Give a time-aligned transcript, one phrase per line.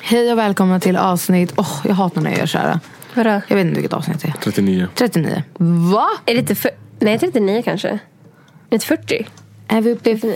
[0.00, 1.52] Hej och välkomna till avsnitt...
[1.56, 2.80] Åh, jag hatar när jag gör så här.
[3.14, 3.40] Vadå?
[3.48, 4.32] Jag vet inte vilket avsnitt det är.
[4.32, 4.86] 39.
[4.94, 5.42] 39.
[5.92, 6.08] Va?
[6.26, 6.70] Är det inte för...
[6.98, 7.88] Nej, 39 kanske.
[7.88, 7.98] Är
[8.68, 9.26] det inte 40?
[9.68, 10.34] Är vi uppe i 40?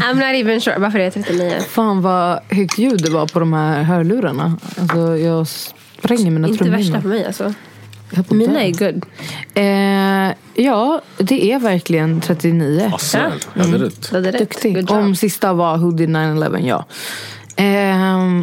[0.00, 0.78] I'm not even sure.
[0.78, 1.52] Varför är det 39?
[1.68, 4.58] Fan vad högt ljud det var på de här hörlurarna.
[4.80, 7.54] Alltså jag spränger mina Inte värsta för mig alltså.
[8.10, 9.06] Jag på Mina är good.
[9.54, 12.90] Eh, ja, det är verkligen 39.
[12.94, 13.18] Asså,
[13.54, 14.10] jag hade rätt.
[14.10, 14.38] Du hade rätt.
[14.38, 14.74] Duktig.
[14.74, 14.98] Good job.
[14.98, 16.84] Om sista var Hoodie 9-11, ja.
[17.58, 18.42] Eh,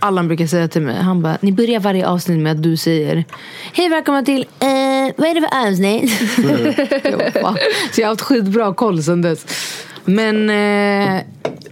[0.00, 3.24] Allan brukar säga till mig, han bara, ni börjar varje avsnitt med att du säger
[3.72, 4.68] Hej välkomna till, eh,
[5.16, 6.20] vad är det för avsnitt?
[7.42, 7.56] "Va?"
[7.92, 9.46] Så jag har haft skitbra koll sen dess.
[10.04, 11.22] Men eh,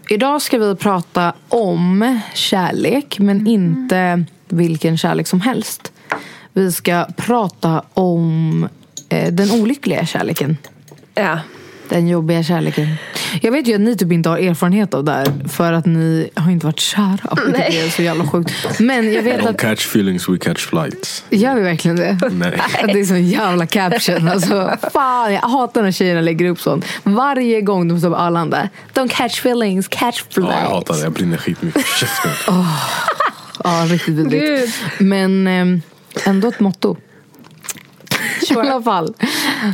[0.08, 5.92] idag ska vi prata om kärlek, men inte vilken kärlek som helst.
[6.52, 8.69] Vi ska prata om
[9.08, 10.56] eh, den olyckliga kärleken.
[11.14, 11.38] Ja.
[11.88, 12.86] Den jobbiga kärleken.
[13.42, 16.30] Jag vet ju att ni typ inte har erfarenhet av det här för att ni
[16.34, 17.36] har inte varit kära.
[17.48, 17.78] Nej.
[17.86, 18.80] är så jävla sjukt.
[18.80, 21.24] Men jag vet Don't att, catch feelings, we catch flights.
[21.30, 22.18] gör vi verkligen det?
[22.32, 22.60] Nej.
[22.86, 24.28] Det är sån jävla caption.
[24.28, 26.84] Alltså, fan, jag hatar när tjejerna lägger upp sånt.
[27.02, 28.69] Varje gång de står på Arlanda.
[28.94, 30.54] Don't catch feelings, catch Ja, flights.
[30.62, 31.86] jag hatar det, jag brinner skitmycket.
[31.86, 32.30] Käften.
[33.64, 34.75] Ja, riktigt vidrigt.
[34.98, 35.78] Men eh,
[36.28, 36.96] ändå ett motto.
[38.50, 39.14] I alla fall.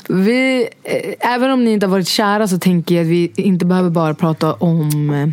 [0.09, 3.65] Vi, eh, även om ni inte har varit kära så tänker jag att vi inte
[3.65, 5.29] behöver bara prata om eh,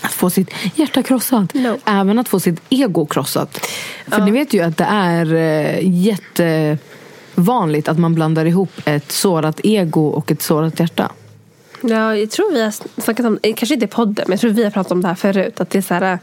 [0.00, 1.54] att få sitt hjärta krossat.
[1.54, 1.78] No.
[1.84, 3.66] Även att få sitt ego krossat.
[4.06, 9.60] För ni vet ju att det är eh, jättevanligt att man blandar ihop ett sårat
[9.64, 11.12] ego och ett sårat hjärta.
[11.82, 12.70] Ja, jag tror vi har
[13.00, 15.08] snackat om, eh, kanske inte i podden, men jag tror vi har pratat om det
[15.08, 15.60] här förut.
[15.60, 16.18] Att det är så här,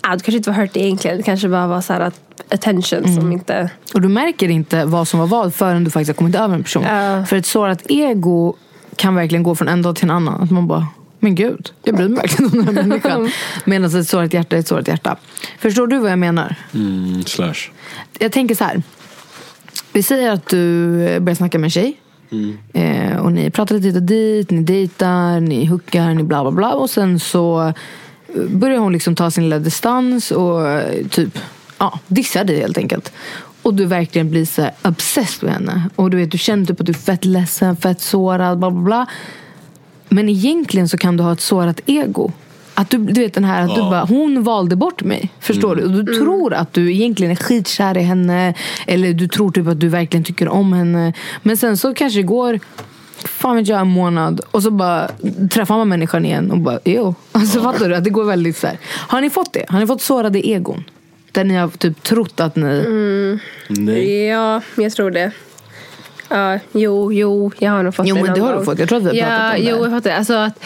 [0.00, 1.16] ah, det kanske inte var hört egentligen.
[1.16, 2.14] Det kanske bara var så här att
[2.48, 3.14] attention Mm.
[3.16, 3.70] som inte...
[3.94, 6.62] Och du märker inte vad som var vad förrän du faktiskt har kommit över en
[6.62, 6.82] person.
[6.82, 7.24] Ja.
[7.26, 8.54] För ett sårat ego
[8.96, 10.42] kan verkligen gå från en dag till en annan.
[10.42, 10.86] Att man bara,
[11.18, 13.30] men gud, jag bryr mig verkligen om den här människan.
[13.64, 15.16] Medan ett sårat hjärta är ett sårat hjärta.
[15.58, 16.56] Förstår du vad jag menar?
[16.74, 17.54] Mm, slash.
[18.18, 18.82] Jag tänker så här.
[19.92, 20.58] Vi säger att du
[21.20, 21.96] börjar snacka med en tjej.
[22.72, 26.50] Eh, och ni pratar lite hit och dit, ni dejtar, ni hookar, ni bla bla
[26.50, 26.74] bla.
[26.74, 27.62] Och sen så
[28.34, 31.38] eh, börjar hon liksom ta sin lilla distans och eh, typ
[31.78, 33.12] ja, dissar dig helt enkelt.
[33.62, 35.88] Och du verkligen blir så här obsessed med henne.
[35.96, 38.82] Och du vet, du känner typ att du är fett ledsen, fett sårad, bla bla
[38.82, 39.06] bla.
[40.08, 42.32] Men egentligen så kan du ha ett sårat ego.
[42.74, 43.90] Att du, du vet den här att du Ja.
[43.90, 45.30] bara, hon valde bort mig.
[45.40, 45.84] Förstår du?
[45.84, 48.54] Och du tror att du egentligen är skitkär i henne.
[48.86, 51.12] Eller du tror typ att du verkligen tycker om henne.
[51.42, 52.58] Men sen så kanske det går,
[53.24, 54.40] fan vet jag, en månad.
[54.50, 55.08] Och så bara
[55.50, 57.14] träffar man människan igen och bara, jo.
[57.32, 57.94] Alltså fattar du?
[57.94, 58.78] Att det går väldigt så här.
[59.08, 59.64] Har ni fått det?
[59.68, 60.84] Har ni fått sårade egon?
[61.32, 63.38] Där ni har typ trott att ni...
[63.68, 64.24] Nej.
[64.26, 65.30] Ja, jag tror det.
[66.28, 68.64] Ja, jo, jo, jag har nog fått Jo, det men någon det har du gång.
[68.64, 68.78] fått.
[68.78, 69.70] Jag tror att vi har ja, pratat om det.
[69.70, 70.16] Jo, jag har fått det.
[70.16, 70.64] Alltså att,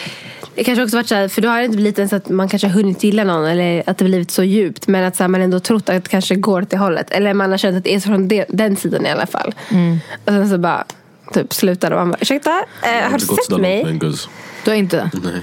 [0.57, 2.49] det kanske också varit så här, för då har det inte blivit ens att man
[2.49, 4.87] kanske har hunnit gilla någon eller att det blivit så djupt.
[4.87, 7.11] Men att så här, man ändå trott att det kanske går åt det hållet.
[7.11, 9.53] Eller man har känt att det är så från de, den sidan i alla fall.
[9.71, 9.97] Mm.
[10.25, 10.85] Och sen så bara
[11.33, 12.49] typ slutar och man bara, ursäkta,
[12.83, 13.99] eh, har du sett mig?
[14.65, 15.09] Du har inte?
[15.23, 15.41] Nej.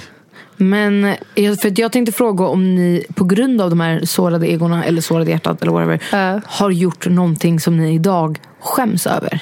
[0.56, 4.84] Men jag- för jag tänkte fråga om ni på grund av de här sårade egorna
[4.84, 6.40] eller sårade hjärtat eller whatever Ja.
[6.46, 9.40] har gjort någonting som ni idag skäms över.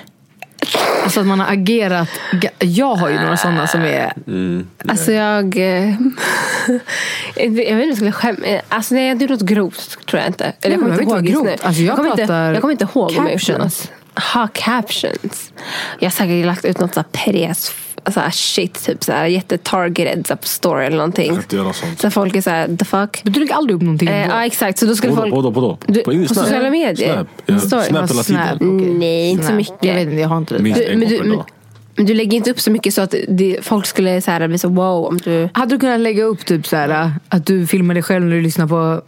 [1.02, 2.08] Alltså att man har agerat.
[2.58, 4.12] Jag har ju några sådana som är...
[4.88, 5.56] Alltså jag...
[5.56, 5.90] eh,
[7.36, 8.60] jag vet inte om jag skulle skämma.
[8.68, 10.52] Alltså nej, jag gjorde något grovt tror jag inte.
[10.60, 11.66] Eller jag men kommer inte ihåg just nu.
[11.66, 13.88] Alltså, jag kommer inte, pratar jag kommer inte ihåg om jag gjort.
[14.32, 15.52] Ha captions.
[15.98, 17.72] Jag har säkert lagt ut något så pres
[18.04, 21.38] alltså här shit, typ så här jättetargeted så här på story eller någonting.
[21.98, 23.20] Så folk är så här, the fuck.
[23.24, 24.08] Men du lägger aldrig upp någonting.
[24.08, 25.34] Eh, ja exakt, så då skulle folk...
[25.34, 25.78] vadå, vadå?
[25.86, 26.44] Du, På in- på Snap.
[26.46, 27.14] sociala medier?
[27.14, 27.28] Snap.
[27.46, 27.58] Ja.
[27.58, 28.26] Snap hela Snap,
[28.58, 28.76] tiden.
[28.78, 28.94] okej.
[28.94, 29.56] Nej, inte så Snap.
[29.56, 29.76] mycket.
[29.84, 30.62] Jag vet inte, jag har inte det.
[30.62, 31.46] Minst en men gång du- per men- dag.
[31.96, 34.58] Men du lägger inte upp så mycket så att det, folk skulle så här, bli
[34.58, 35.48] så wow om du...
[35.54, 38.42] Hade du kunnat lägga upp typ så här, att du filmar dig själv när du
[38.42, 39.02] lyssnar på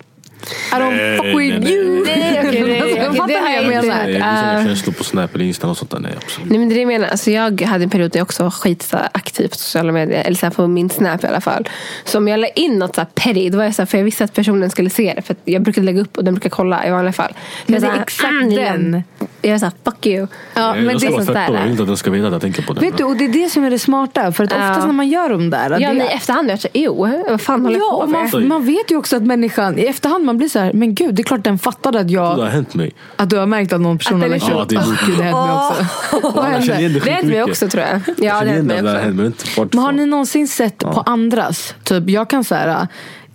[0.72, 2.04] I don't Nej, fuck with nej, you.
[2.04, 2.16] nej.
[2.16, 3.96] Nej, nej, Alltså, okej, fattar det ni har vad jag menar?
[4.04, 5.98] Nej, mina känslor på Snap eller Insta och sånt där.
[5.98, 6.50] Nej, absolut.
[6.50, 7.08] Nej men det är det jag menar.
[7.08, 10.22] Alltså, jag hade en period där jag också var skitaktiv på sociala medier.
[10.24, 11.68] Eller så här, på min Snap i alla fall.
[12.04, 13.98] Så om jag la in något så här petty, då var jag så här, för
[13.98, 15.22] jag visste att personen skulle se det.
[15.22, 17.32] För att jag brukade lägga upp och den brukar kolla i vanliga fall.
[17.66, 19.04] Men det så är exakt "Mm, den."
[19.42, 20.26] Jag är såhär, fuck you.
[20.54, 21.52] Ja, men det är sånt där.
[21.54, 22.84] Jag vill inte att den ska veta att jag tänker på den.
[22.84, 24.32] Vet du, och det är det som är det smarta.
[24.32, 24.70] För att Ja.
[24.70, 25.80] oftast när man gör de där.
[25.80, 28.30] Ja, det, i efterhand är jag såhär, ew, vad fan håller Ja, jag på med?
[28.32, 31.14] man, man vet ju också att människan, i efterhand man blir så här, men gud,
[31.14, 32.92] det är klart den fattade att Det har jag, hänt mig.
[33.16, 34.42] att du har märkt att någon person har köpt.
[34.50, 35.84] Ja, det är gud, det hände mig också.
[36.34, 36.88] Vad Jag hände?
[36.88, 38.00] det Det hände mig också tror jag.
[38.06, 39.04] Ja, Jag det hände det mig också.
[39.04, 41.74] hänt, men inte vart Men har ni någonsin sett på andras?
[41.84, 42.82] Typ, jag kan så här, äh,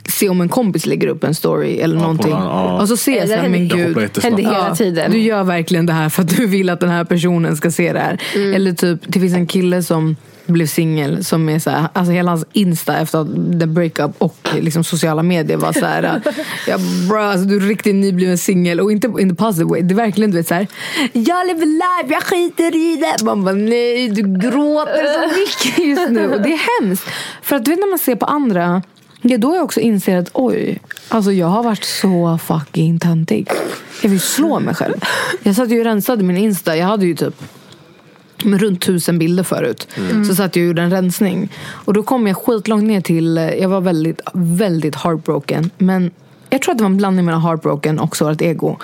[0.06, 2.32] se om en kompis lägger upp en story eller på någonting.
[2.32, 2.82] den, ja.
[2.82, 3.88] Och så ser jag Det så här, händer- men Jag gud.
[3.88, 4.36] hoppar jättesnabbt.
[4.44, 5.12] Hände hela tiden.
[5.12, 7.94] Du gör verkligen det här för att du vill att den här personen ska se
[7.94, 8.22] det här.
[8.36, 8.54] Mm.
[8.54, 10.16] Eller typ, det finns en kille som
[10.50, 13.26] blev singel som är så här, alltså hela hans insta efter
[13.60, 16.22] the breakup och liksom sociala medier var så här,
[16.68, 16.78] ja,
[17.10, 19.82] bro, alltså, du är riktigt nybliven singel och inte in the positive way.
[19.82, 20.68] Det är verkligen du vet så här,
[21.14, 23.26] jag lever live, jag skiter i det.
[23.26, 27.08] Man bara nej, du gråter så mycket just nu och det är hemskt.
[27.42, 28.82] För att du vet när man ser på andra,
[29.22, 33.50] det är då jag också inser att oj, alltså jag har varit så fucking töntig.
[34.02, 34.96] Jag vill slå mig själv.
[35.44, 36.78] Jag satt ju och rensade min Insta.
[36.78, 37.44] Jag hade ju typ
[38.44, 39.88] runt tusen bilder förut.
[40.28, 41.52] Så satt jag och gjorde en rensning.
[41.70, 45.70] Och då kom jag skitlångt ner till, jag var väldigt, väldigt heartbroken.
[45.78, 46.12] Men
[46.50, 48.78] jag tror att det var en blandning mellan heartbroken och sårat ego.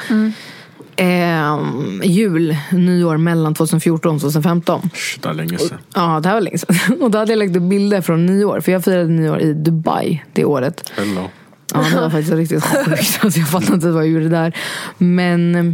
[0.98, 4.90] Ehm, jul, nyår mellan 2014 och 2015.
[4.94, 5.78] Shit, det är länge sedan.
[5.96, 6.76] Ja, det här var länge sedan.
[7.02, 8.62] Och då hade jag lagt upp bilder från nyår.
[8.62, 10.92] För jag firade nyår i Dubai det året.
[10.96, 11.30] Hello.
[11.74, 13.20] Ja, det var faktiskt riktigt sjukt.
[13.22, 14.58] Alltså, jag fattar inte vad jag gjorde där.
[14.98, 15.74] Men eh,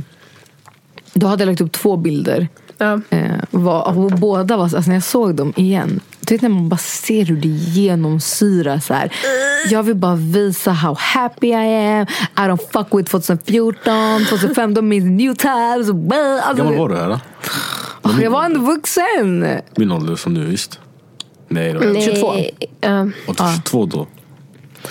[1.14, 2.48] då hade jag lagt upp två bilder.
[2.82, 3.00] Ja.
[3.10, 6.00] Eh, var, och båda var, alltså när jag såg dem igen.
[6.20, 9.12] Du vet när man bara ser hur det genomsyrar så här.
[9.70, 12.06] Jag vill bara visa how happy I am.
[12.38, 15.90] I don't fuck with 2014, 2015 means new times.
[15.90, 17.20] Alltså, Hur gammal var du här då?
[18.02, 19.48] åh, jag var ändå vuxen.
[19.76, 20.80] Min ålder som nu visst.
[21.48, 22.34] Nej, var Nej, 22.
[22.82, 23.02] ja.
[23.02, 24.08] Och du är 22 då.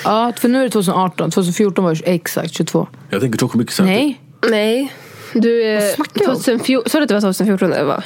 [0.05, 1.31] Ja, för nu är det 2018.
[1.31, 2.89] 2014 var det exakt 22.
[3.11, 3.91] Jag tänker så mycket så här.
[3.91, 4.21] Nej.
[4.51, 4.93] Nej.
[5.35, 5.95] Du är...
[5.95, 6.35] snackar du om?
[6.37, 8.05] 2014, sa du att det var 2014 det var?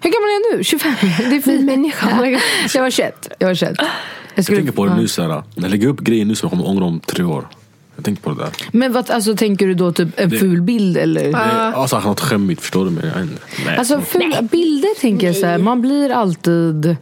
[0.00, 0.64] Hur gammal är jag nu?
[0.64, 0.94] 25?
[1.30, 1.64] Det är fint.
[1.64, 2.38] människa.
[2.74, 3.28] Jag var 21.
[3.38, 3.74] Jag var 21.
[3.78, 3.86] Jag,
[4.34, 5.28] Jag skulle- tänker på det nu så här.
[5.28, 7.48] När jag lägger upp grejer nu så kommer jag ångra om tre år.
[7.96, 8.50] Jag tänker på det där.
[8.72, 11.32] Men vad, alltså, tänker du då typ en Det- ful bild eller?
[11.32, 12.90] Det alltså, något skämmigt, förstår du?
[12.90, 13.28] Men jag,
[13.66, 16.96] nej, Alltså fula bilder tänker jag så här, man blir alltid...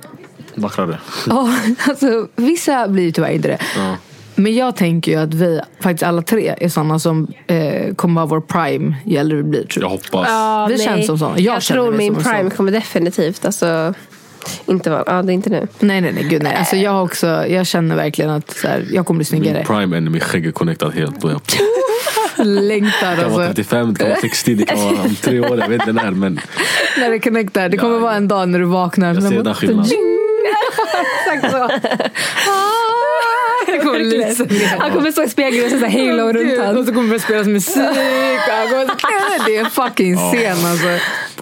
[0.54, 0.98] vackrare.
[1.28, 1.54] Ja,
[1.88, 3.58] alltså, vissa blir tyvärr inte det.
[3.76, 3.96] Ja.
[4.42, 8.26] Men jag tänker ju att vi faktiskt alla tre är sådana som eh, kommer vara
[8.26, 9.64] vår prime ju äldre vi blir.
[9.66, 9.96] Tror Jag jag.
[9.96, 10.28] hoppas.
[10.28, 10.84] Ja, Vi nej.
[10.86, 11.38] känns som såna.
[11.38, 12.50] Jag Jag, känner tror min prime sån.
[12.50, 13.94] kommer definitivt alltså,
[14.66, 15.04] inte vara...
[15.06, 15.66] Ja, det är inte nu.
[15.78, 16.24] Nej, nej, nej.
[16.30, 16.54] Gud, nej.
[16.54, 19.64] Alltså, jag, har också, jag känner verkligen att så här, jag kommer bli Min snyggare.
[19.64, 21.20] prime enemy skägg är connectad helt.
[21.20, 21.40] Då är jag.
[22.46, 23.54] Längtar Det kan vara alltså.
[23.62, 25.58] 35, det kan vara 60, det kan vara om tre år.
[25.58, 26.10] Jag vet inte när.
[26.10, 26.40] Men
[26.98, 27.68] När det connectar.
[27.68, 29.14] Det kommer Ja, vara en dag när du vaknar.
[29.14, 29.92] jag så ser den skillnaden.
[31.34, 31.68] Exakt så.
[33.80, 34.80] Kommer.
[34.80, 36.86] Han kommer stå i spegeln och så här halo runt Gud, Och honom.
[36.86, 37.76] så kommer det spelas musik.
[37.76, 37.82] och
[38.54, 40.86] han kommer- Det är en fucking scen alltså.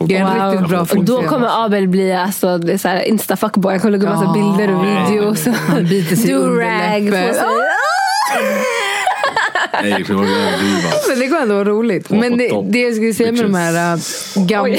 [0.00, 0.52] Det är en Wow.
[0.52, 1.16] riktigt bra Och filmscen.
[1.16, 3.70] då kommer Abel bli alltså, det är så här insta-fuckboy.
[3.70, 4.32] Han kommer lägga massa Ja.
[4.56, 5.46] bilder och videos.
[5.68, 7.34] Han biter sig i underläppen.
[9.72, 10.88] Nej, det överdriva.
[11.08, 12.10] Men det kommer ändå vara roligt.
[12.10, 14.78] Men det, det jag skulle säga med de här äh, gamla,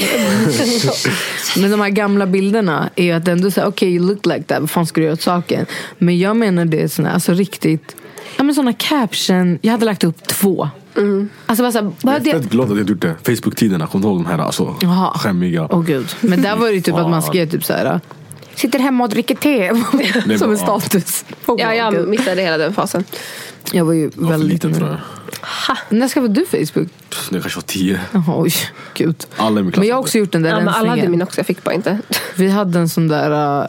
[1.56, 4.60] med de här gamla bilderna är ju att ändå säga okej you look like that,
[4.60, 5.66] vad fan ska du göra åt saken?
[5.98, 7.96] Men jag menar det är såna, alltså riktigt,
[8.36, 10.68] ja men såna caption, jag hade lagt upp två.
[11.46, 13.14] Alltså bara såhär, bara Jag är det, fett glad att jag gjort det.
[13.22, 14.74] Facebook-tiderna, kommer du ihåg de här alltså,
[15.14, 15.68] skämmiga?
[15.70, 16.06] Åh gud.
[16.20, 18.00] Men där var det ju typ att man skrev typ såhär
[18.54, 19.72] Sitter hemma och dricker te.
[20.38, 21.24] Som en status.
[21.46, 23.04] Ja, jag missade hela den fasen.
[23.72, 24.52] jag var ju Jag var väldigt...
[24.52, 24.98] liten tror jag.
[25.88, 26.88] När skaffade du Facebook?
[27.30, 28.00] När jag kanske var tio.
[28.12, 28.52] Jaha, oj,
[28.94, 29.26] gud.
[29.36, 30.88] Alla i min klass Men jag har också gjort den där Ja, men alla hade
[30.88, 31.10] rensningen.
[31.10, 31.98] min också, jag fick bara inte.
[32.36, 33.66] Vi hade en sån där uh,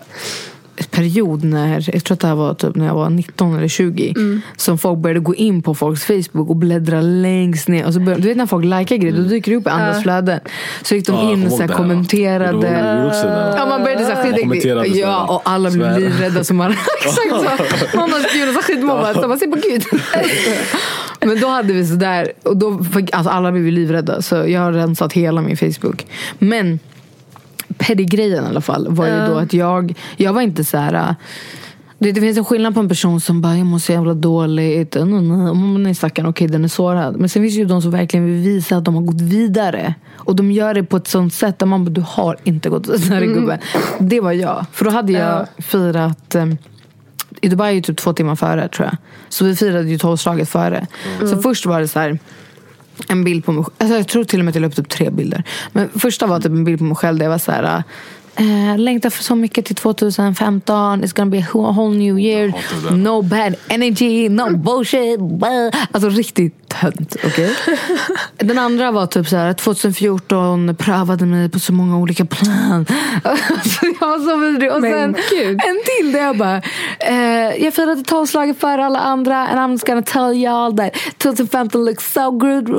[0.91, 4.13] period när, jag tror att det här var typ när jag var 19 eller 20.
[4.17, 4.41] Mm.
[4.57, 7.85] Som folk började gå in på folks Facebook och bläddra längst ner.
[7.85, 10.03] Och så började, du vet när folk likar grejer, då dyker det upp i andras
[10.03, 10.39] flöden.
[10.83, 11.25] Så gick de Mm.
[11.25, 12.59] Ja, in och så kommenterade.
[12.61, 13.11] där.
[13.57, 16.43] Ja, man började så här, skit, kommenterade så Ja, och alla blev livrädda.
[16.43, 16.71] Som man,
[17.05, 17.97] exakt så.
[17.97, 19.15] Någon har skrivit något skitmobbad.
[19.15, 19.83] Så man ser på gud.
[21.25, 22.31] Men då hade vi sådär.
[22.43, 24.21] Och då alltså alla blev livrädda.
[24.21, 26.05] Så jag har rensat hela min Facebook.
[26.39, 26.79] Men
[27.77, 30.93] petty-grejen i alla fall var ju då att jag, jag var inte så här.
[30.93, 31.15] äh,
[31.99, 34.95] Det, det finns en skillnad på en person som bara, jag mår så jävla dåligt.
[34.95, 35.83] Mm, mm, mm.
[35.83, 37.15] Nej stackarn, okej den är sårad.
[37.15, 39.93] Men sen finns det ju de som verkligen vill visa att de har gått vidare.
[40.15, 42.87] Och de gör det på ett sånt sätt där man bara, du har inte gått
[42.87, 43.59] vidare gubben.
[43.99, 44.65] Det var jag.
[44.71, 46.45] För då hade jag firat eh,
[47.41, 48.97] i Dubai är ju typ två timmar före tror jag.
[49.29, 50.87] Så vi firade ju tolvslaget före.
[51.19, 52.19] Så först var det så här
[53.07, 54.89] en bild på mig alltså Jag tror till och med att jag la upp typ
[54.89, 55.43] tre bilder.
[55.71, 57.83] Men första var typ en bild på mig själv där jag var så här
[58.35, 61.03] Eh, längtar för så mycket till 2015.
[61.03, 62.53] It's gonna be a whole new year.
[62.89, 62.95] det.
[62.95, 65.19] No bad energy, no bullshit.
[65.19, 65.69] blah.
[65.91, 67.15] Alltså riktigt tönt.
[67.25, 67.49] Okay?
[68.37, 72.85] Den andra var typ så här 2014 prövade mig på så många olika plan.
[73.23, 74.71] Alltså, jag var så vidrig.
[74.71, 75.49] Och Men sen gud.
[75.49, 76.61] en till där jag bara
[76.99, 81.85] eh, Jag firade tolvslaget före alla andra and I'm just gonna tell y'all that 2015
[81.85, 82.69] looks so good.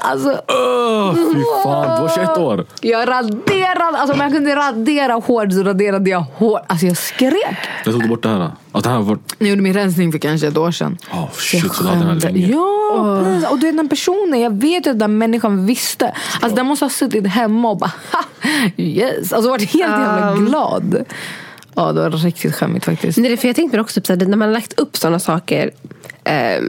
[0.00, 2.66] Alltså, Öh, fy fan, du var 21 år.
[2.80, 4.83] jag raderade, alltså om jag kunde radera
[5.26, 6.60] hård så raderade jag hård.
[6.66, 7.56] Alltså jag skrek.
[7.84, 8.50] Jag tog bort det här.
[8.82, 9.18] Det här var...
[9.38, 10.98] Jag gjorde min rensning för kanske ett år sedan.
[11.12, 12.46] Oh, shit, så du hade den här länge.
[12.46, 13.50] Ja, precis.
[13.50, 16.14] och du vet den personen, jag vet ju att den människan visste.
[16.40, 18.24] Alltså den måste ha suttit hemma och bara ha,
[18.76, 19.32] yes.
[19.32, 21.04] Alltså varit helt jävla glad.
[21.74, 23.18] Ja, det var riktigt skämmigt faktiskt.
[23.18, 25.70] Nej, det är för jag tänkte också typ, när man har lagt upp sådana saker.
[26.24, 26.68] ehm,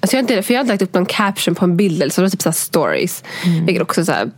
[0.00, 2.02] alltså jag, har inte, för jag har inte lagt upp någon caption på en bild
[2.02, 3.24] eller så det var typ så stories.
[3.66, 4.30] Vilket också så här,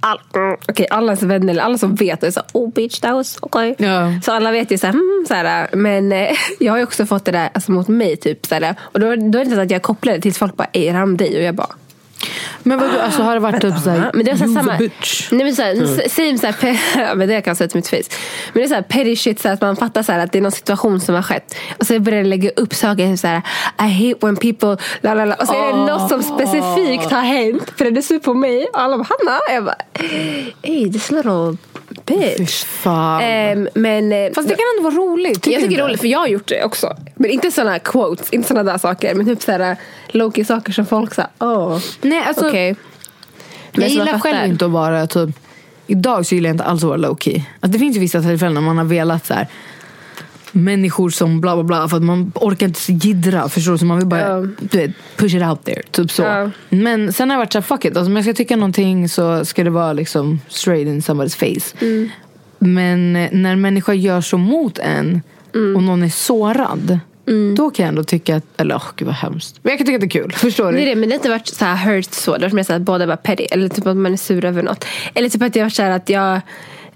[0.00, 3.00] all, mm, okej, alla ens vänner, eller alla som vet, är så här, oh bitch
[3.00, 3.74] that was okay.
[3.78, 4.20] Ja.
[4.24, 6.28] Så alla vet ju så här, mm, så här men eh,
[6.60, 8.16] jag har ju också fått det där alltså, mot mig.
[8.16, 10.38] Typ, så här, och då, då är det inte så att jag kopplar det tills
[10.38, 11.36] folk bara, är det om dig?
[11.36, 11.68] Och jag bara,
[12.62, 14.60] Men vadå, alltså har det varit typ såhär, men det är så här "You the
[14.62, 15.28] samma, bitch?
[15.32, 17.88] nej men s- same så här, pe- ja, men det kan jag säga till mitt
[17.88, 18.16] face.
[18.52, 20.38] Men det är så här petty shit så att man fattar så här, att det
[20.38, 21.54] är någon situation som har skett.
[21.78, 23.42] Och så börjar jag lägga upp saker typ så här,
[23.80, 25.34] I hate when people, la, la, la.
[25.34, 27.72] och så är det något som specifikt har hänt.
[27.76, 28.66] För det är så på mig.
[28.72, 29.38] Och alla bara, Hanna?
[29.54, 29.76] Jag bara,
[30.62, 31.56] hey this little
[32.06, 32.64] bitch.
[32.64, 33.22] fan.
[33.22, 35.46] Ehm, men, eh, Fast det kan ändå vara roligt.
[35.46, 36.96] jag tycker det är roligt för jag har gjort det också.
[37.14, 39.14] Men inte sådana quotes, inte sådana där saker.
[39.14, 39.76] Men typ sådana
[40.08, 41.78] low saker som folk säger, åh.
[42.02, 42.76] Nej, alltså, Okej.
[43.72, 45.30] Men Jag så man gillar själv inte att vara typ
[45.86, 47.42] Idag så gillar jag inte alls att vara low key.
[47.60, 49.48] Alltså, det finns ju vissa tillfällen när man har velat så här
[50.54, 53.48] människor som bla bla bla för att man orkar inte jiddra.
[53.48, 53.78] Förstår du?
[53.78, 54.40] Så man vill bara Ja.
[54.60, 55.82] du vet, push it out there.
[55.90, 56.22] Typ så.
[56.22, 56.50] Ja.
[56.68, 57.96] Men sen har jag varit såhär, fuck it.
[57.96, 61.84] Alltså, om jag ska tycka någonting så ska det vara liksom straight in somebody's face.
[61.86, 62.08] Mm.
[62.58, 65.22] Men eh, när en människa gör så mot en
[65.54, 65.76] Mm.
[65.76, 66.98] och någon är sårad.
[67.56, 69.58] Då kan jag ändå tycka att, eller åh gud vad hemskt.
[69.62, 70.32] Men jag kan tycka att det är kul.
[70.32, 70.78] Förstår du?
[70.78, 72.30] Det är det, men det har inte varit så här hurt så.
[72.30, 73.42] Det har varit mer att båda var petty.
[73.44, 74.84] Eller typ att man är sur över något.
[75.14, 76.40] Eller typ att jag har varit så här att jag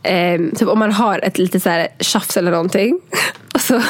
[0.03, 3.01] ehm, typ om man har ett lite så här tjafs eller någonting.
[3.59, 3.81] Och så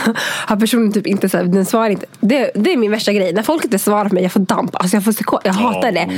[0.47, 2.07] har personen typ inte så här, den svarar inte.
[2.21, 3.33] Det, det är min värsta grej.
[3.33, 4.77] När folk inte svarar på mig, jag får damp.
[4.77, 6.09] Alltså jag får psyko- Jag hatar det.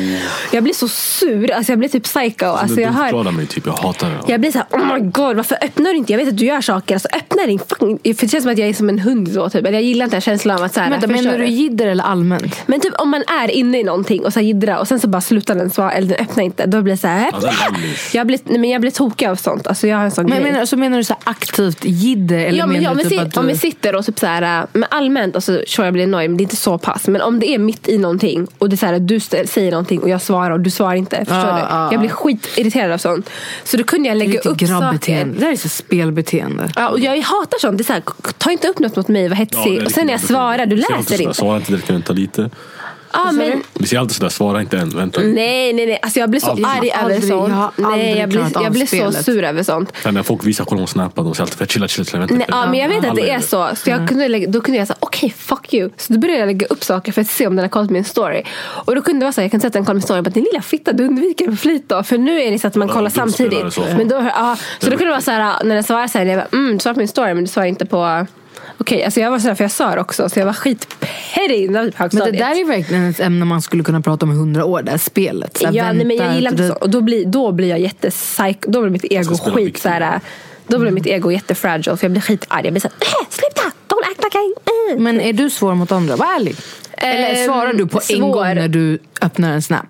[0.52, 1.50] Jag blir så sur.
[1.52, 2.46] Alltså jag blir typ psycho.
[2.46, 4.32] Alltså du jag skadar mig typ, jag hatar det.
[4.32, 6.12] jag blir så här, oh my god, varför öppnar du inte?
[6.12, 6.94] Jag vet att du gör saker.
[6.94, 7.98] Alltså öppna din fucking...
[8.04, 9.50] För det känns som att jag är som en hund då.
[9.50, 9.66] Typ.
[9.66, 11.86] Eller jag gillar inte den känslan av att så här, Vänta, förstår menar du jidder
[11.86, 12.56] eller allmänt?
[12.66, 15.08] men typ om man är inne i någonting och så här jiddrar och sen så
[15.08, 16.66] bara slutar den svara eller den öppnar inte.
[16.66, 17.32] Då blir det så här.
[17.32, 18.14] Lallish.
[18.14, 19.66] Jag blir, nej, men jag blir tokig av sånt.
[19.66, 20.52] Alltså jag har en sån Men grej.
[20.52, 22.38] menar, så menar du så här aktivt jidder?
[22.38, 23.39] Eller ja, men, menar ja, du men typ si, att du...
[23.40, 26.36] Om vi sitter och typ så här, men allmänt, alltså, sure jag blir nöjd men
[26.36, 27.08] det är inte så pass.
[27.08, 30.00] Men om det är mitt i någonting och det är så här, du säger någonting
[30.00, 31.16] och jag svarar och du svarar inte.
[31.16, 31.60] Förstår Ja, du?
[31.70, 32.16] ja, jag blir ja.
[32.16, 33.30] skitirriterad av sånt.
[33.64, 35.24] Så då kunde jag Det är lägga lite upp saker.
[35.24, 36.70] Det där är så spelbeteende.
[36.76, 37.78] Ja, och jag hatar sånt.
[37.78, 38.02] Det är så här,
[38.38, 39.76] ta inte upp något mot mig, var Ja, hetsig.
[39.76, 41.34] är och sen när jag svarar, du läser inte.
[41.34, 42.50] Svara inte direkt, vänta lite.
[43.12, 45.20] Ja, men, Vi säger alltid sådär, svara inte än, vänta.
[45.20, 45.98] Nej, nej, nej.
[46.02, 46.66] Alltså jag blir så Aldrig.
[46.66, 47.48] arg över Aldrig, sånt.
[47.48, 49.92] jag har aldrig nej, jag blir, jag blir så sur över sånt.
[50.02, 52.34] Sen när folk visar, kolla hon snappar, de säger alltid chilla, chilla, chilla, vänta.
[52.34, 53.68] Nej, ja, men jag vet att det är så.
[53.76, 55.90] Så jag kunde lägga, då kunde jag säga okej fuck you.
[55.96, 58.04] Så då började jag lägga upp saker för att se om den har kollat min
[58.04, 58.42] story.
[58.62, 60.16] Och då kunde det vara så här, jag kan sätta en koll min story.
[60.18, 62.02] Jag Bara, din lilla fitta, du undviker på flit då.
[62.02, 63.72] För nu är det så att man Ja, kollar samtidigt.
[63.74, 63.80] så.
[63.96, 66.26] Men då, ja, så då kunde det vara så här, när den svarar så här,
[66.26, 68.26] jag bara, mm, du svarar på min story men du svarar inte på
[68.80, 70.28] Okej, alltså jag var sådär för jag sa det också.
[70.28, 72.38] Så jag var skitpetty när jag var typ Men det högstadiet.
[72.38, 74.82] där är verkligen ett ämne man skulle kunna prata om i hundra år.
[74.82, 75.56] Det här spelet.
[75.58, 76.74] Så här, Ja, nej, men jag gillar inte du- så.
[76.74, 78.66] Och då blir, då blir jag jättepsyk.
[78.66, 80.20] Då blir mitt ego ska spela skit såhär.
[80.66, 82.60] Då blir mitt ego jättefragile för jag blir skitarg.
[82.64, 83.62] Jag blir såhär, äh, sluta!
[83.88, 84.92] Don't act like I...
[84.94, 84.98] Äh.
[85.00, 86.16] Men är du svår mot andra?
[86.16, 86.56] Var ärlig.
[86.92, 88.32] Eller Ehm, svarar du på en svår.
[88.32, 89.86] gång när du öppnar en snap?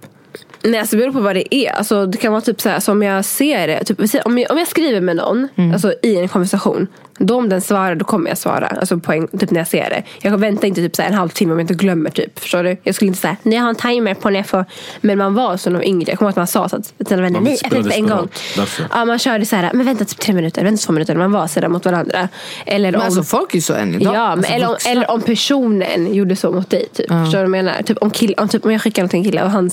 [0.62, 1.72] Nej, alltså det beror på vad det är.
[1.72, 3.84] Alltså, det kan vara typ såhär, som jag ser det.
[3.84, 5.72] Typ, om, jag, om jag skriver med någon Mm.
[5.72, 6.86] alltså, i en konversation.
[7.22, 8.66] Då om den svarar, då kommer jag svara.
[8.66, 10.02] Alltså på en, typ när jag ser det.
[10.28, 12.10] Jag väntar inte typ en halvtimme om jag inte glömmer.
[12.10, 12.76] Typ, förstår du?
[12.82, 14.64] Jag skulle inte säga, nej jag har en timer på när jag får.
[15.00, 16.10] Men man var så när yngre.
[16.10, 18.06] Jag kommer ihåg att man sa så att sina vänner, Man nej jag väntar en
[18.08, 18.28] gång.
[18.56, 18.86] därför.
[18.90, 21.14] Ja, man körde såhär, men vänta typ tre minuter, vänta två minuter.
[21.14, 22.28] Man var sådär mot varandra.
[22.66, 24.14] Eller Men om, alltså folk är ju så än idag.
[24.14, 26.86] Ja, men alltså, eller, om, eller om personen gjorde så mot dig.
[26.92, 27.06] Typ.
[27.08, 27.82] Förstår du vad jag menar?
[27.82, 29.70] Typ om, kill, om, typ, om jag skickar något till en kille och han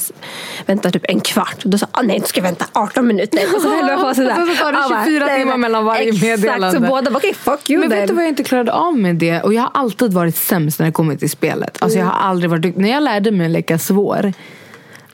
[0.66, 1.56] väntar typ en kvart.
[1.64, 3.40] Då sa ah, nej, du ska vänta 18 minuter.
[3.56, 4.42] Och så höll jag på sådär.
[4.42, 6.72] Och så tar det Ja, bara, 24 nej, timmar mellan varje Exakt, meddelande.
[6.72, 8.08] så båda bara, okej Fuck you Men vet then.
[8.08, 9.42] du vad jag inte klarade av med det?
[9.42, 11.78] Och jag har alltid varit sämst när det kommer till spelet.
[11.80, 12.78] Alltså jag har aldrig varit.
[12.78, 14.34] När jag lärde mig att leka svår.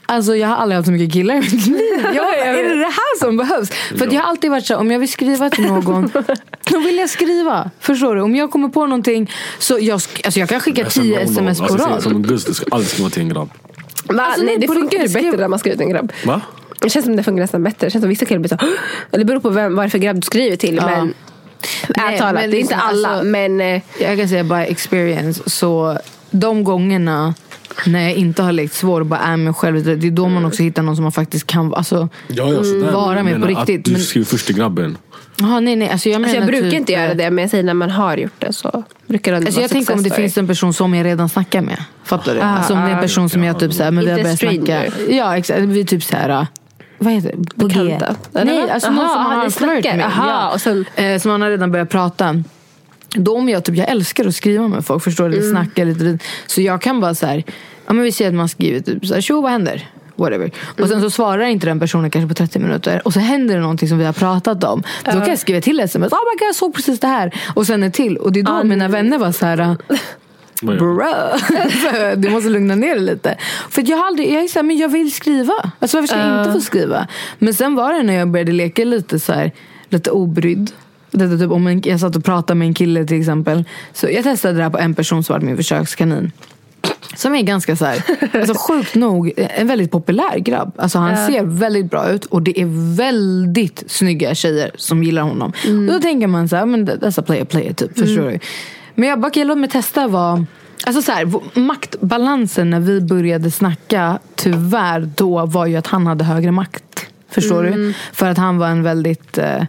[0.05, 2.05] Alltså jag har aldrig haft så mycket killar i mitt liv.
[2.15, 3.69] Jag, är det det här som behövs?
[3.69, 6.11] För att jag har alltid varit så om jag vill skriva till någon,
[6.69, 7.71] då vill jag skriva.
[7.79, 8.21] Förstår du?
[8.21, 11.63] Om jag kommer på någonting, så jag, alltså jag kan skicka som tio sms på
[11.63, 12.03] alltså, säger rad.
[12.03, 13.49] Som en guzz, du ska aldrig skriva till en grabb.
[14.05, 14.23] Va?
[14.23, 16.11] Alltså, nej, det på funkar ju bättre när man skriver till en grabb.
[16.25, 16.41] Va?
[16.79, 17.87] Det känns som det funkar nästan bättre.
[17.87, 18.57] Det känns som vissa killar blir så
[19.17, 20.75] Det beror på vem, vad det är för grabb du skriver till.
[20.75, 20.85] Ja.
[20.85, 21.13] Men
[21.87, 23.09] Nej, ärligt talat, men det är inte liksom, alla.
[23.09, 25.97] alltså- men eh, Jag kan säga by experience, så
[26.31, 27.33] de gångerna
[27.85, 30.45] när jag inte har lekt svår och bara är mig själv, det är då man
[30.45, 32.91] också hittar någon som man faktiskt kan alltså, Ja, ja, sådär.
[32.91, 33.87] vara med på riktigt.
[33.87, 34.97] Att du skriver först till grabben.
[35.41, 37.29] Aha, nej, nej, alltså jag menar alltså jag brukar typ, inte göra det.
[37.31, 40.03] Men jag säger när man har gjort det så brukar det Alltså jag tänker om
[40.03, 41.83] det finns en person som jag redan snackar med.
[42.03, 42.41] Fattar du?
[42.41, 43.01] Ah, alltså om det är en ah.
[43.01, 44.83] person som jag typ såhär, men vi har börjat snacka.
[45.09, 46.47] Ja exakt, vi typ såhär,
[47.03, 47.55] vad heter det?
[47.55, 48.15] Bekanta.
[48.33, 50.05] Eller Nej, alltså Aha, någon som aha, man har ni en flört med.
[50.05, 50.53] Aha, ja.
[50.53, 52.43] och sen- eh, som man har redan börjat prata.
[53.29, 55.37] Om jag typ, jag älskar att skriva med folk, förstår du?
[55.37, 55.49] Mm.
[55.51, 56.17] Snacka lite.
[56.47, 57.43] Så jag kan bara så här,
[57.87, 59.89] ja men vi säger att man skriver typ såhär, tjo vad händer?
[60.15, 60.51] Whatever.
[60.71, 60.89] Och Mm.
[60.89, 63.01] sen så svarar inte den personen kanske på 30 minuter.
[63.05, 64.83] Och så händer det någonting som vi har pratat om.
[65.05, 66.13] Då kan jag skriva till sms.
[66.13, 67.31] Oh my god jag såg precis det här.
[67.53, 68.17] Och sen ett till.
[68.17, 69.77] Och det är då mina vänner var så här.
[70.63, 70.79] Gör du?
[70.79, 73.37] Bro, du måste lugna ner dig lite.
[73.69, 75.53] För jag, har aldrig, jag är så här, men jag vill skriva.
[75.79, 77.07] Alltså varför ska jag inte få skriva?
[77.39, 79.51] Men sen var det när jag började leka lite så här,
[79.89, 80.71] lite obrydd.
[81.11, 83.63] Detta typ om en, jag satt och pratade med en kille till exempel.
[83.93, 86.31] Så jag testade det här på en person som var min försökskanin.
[87.15, 88.03] Som är ganska så här,
[88.33, 90.73] alltså sjukt nog, en väldigt populär grabb.
[90.77, 95.53] Alltså han ser väldigt bra ut och det är väldigt snygga tjejer som gillar honom.
[95.87, 98.39] Och då tänker man så här, men that's a player player typ, förstår du?
[98.95, 100.45] Men jag bara, okej, låt mig testa vad
[100.85, 106.23] Alltså så här, maktbalansen när vi började snacka, tyvärr då var ju att han hade
[106.23, 107.07] högre makt.
[107.29, 107.93] Förstår du?
[108.13, 109.61] För att han var en väldigt eh,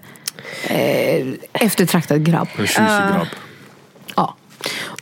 [0.66, 2.48] eh, eftertraktad grabb.
[2.56, 3.26] En tjusig grabb.
[4.16, 4.36] Ja.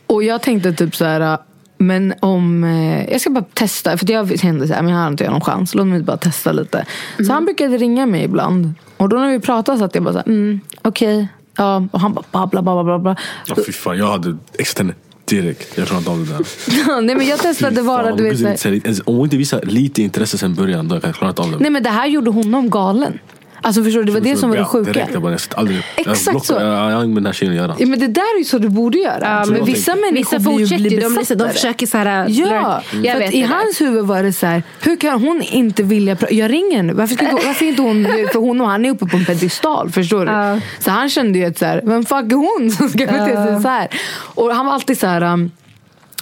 [0.07, 1.37] Och jag tänkte typ så här.
[1.77, 5.07] Men om, eh, jag ska bara testa, för jag kände så här, men jag har
[5.07, 5.75] inte någon chans.
[5.75, 6.85] Låt mig bara testa lite.
[7.27, 8.73] Så han brukade ringa mig ibland.
[8.97, 11.27] Och då när vi pratade så att jag bara så här, mm, okej.
[11.57, 13.15] Ja, och han bara babbla, babbla, babbla.
[13.45, 14.93] Ja, fy fan, jag hade extern
[15.25, 15.77] direkt.
[15.77, 17.01] Jag klarade inte av det där.
[17.01, 18.59] Nej men jag testade bara, du vet.
[18.59, 21.51] Så här- Om hon inte visar lite intresse sen början, då kan jag klara av
[21.51, 21.57] det.
[21.59, 23.19] Nej men det här gjorde honom galen.
[23.65, 24.91] Alltså förstår du, det var det som var det sjuka.
[24.91, 25.83] Direkt, jag bara, jag sitter aldrig...
[25.95, 26.53] Exakt jag blockar- så.
[26.53, 27.75] Jag, jag med den här tjejen att göra.
[27.79, 29.19] Ja, men det där är ju så du borde göra.
[29.21, 30.99] Ja, men vissa människor fortsätter ju.
[30.99, 32.25] De, de försöker så här...
[32.29, 35.83] Ja, jag för vet i hans huvud var det så här, hur kan hon inte
[35.83, 36.33] vilja prata?
[36.33, 39.25] Jag ringer henne, varför, varför inte hon, för hon och han är uppe på en
[39.25, 40.61] pedestal, förstår du?
[40.79, 43.61] Så han kände ju att så här, vem fuck är hon som ska bete sig
[43.61, 43.87] så här?
[44.15, 45.51] Och han var alltid så här, um,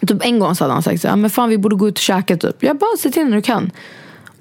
[0.07, 1.95] typ en gång så hade han sagt så här, men fan vi borde gå ut
[1.95, 2.63] och käka typ.
[2.63, 3.71] Jag bara, se till när du kan.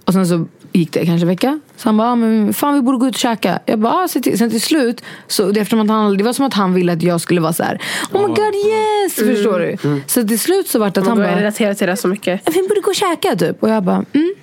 [0.05, 1.61] Och sen så gick det kanske en vecka.
[1.77, 3.59] Så han bara, ah, men fan vi borde gå ut och käka.
[3.67, 4.39] Jag bara, ah, se till.
[4.39, 7.03] Sen till slut, så det, eftersom att han, det var som att han ville att
[7.03, 7.81] jag skulle vara så här,
[8.13, 9.15] oh my god yes!
[9.15, 10.01] Förstår du?
[10.07, 12.41] Så till slut så vart det att han bara, relatera till det så mycket.
[12.57, 13.63] vi borde gå och käka typ.
[13.63, 14.35] Och jag bara, mm.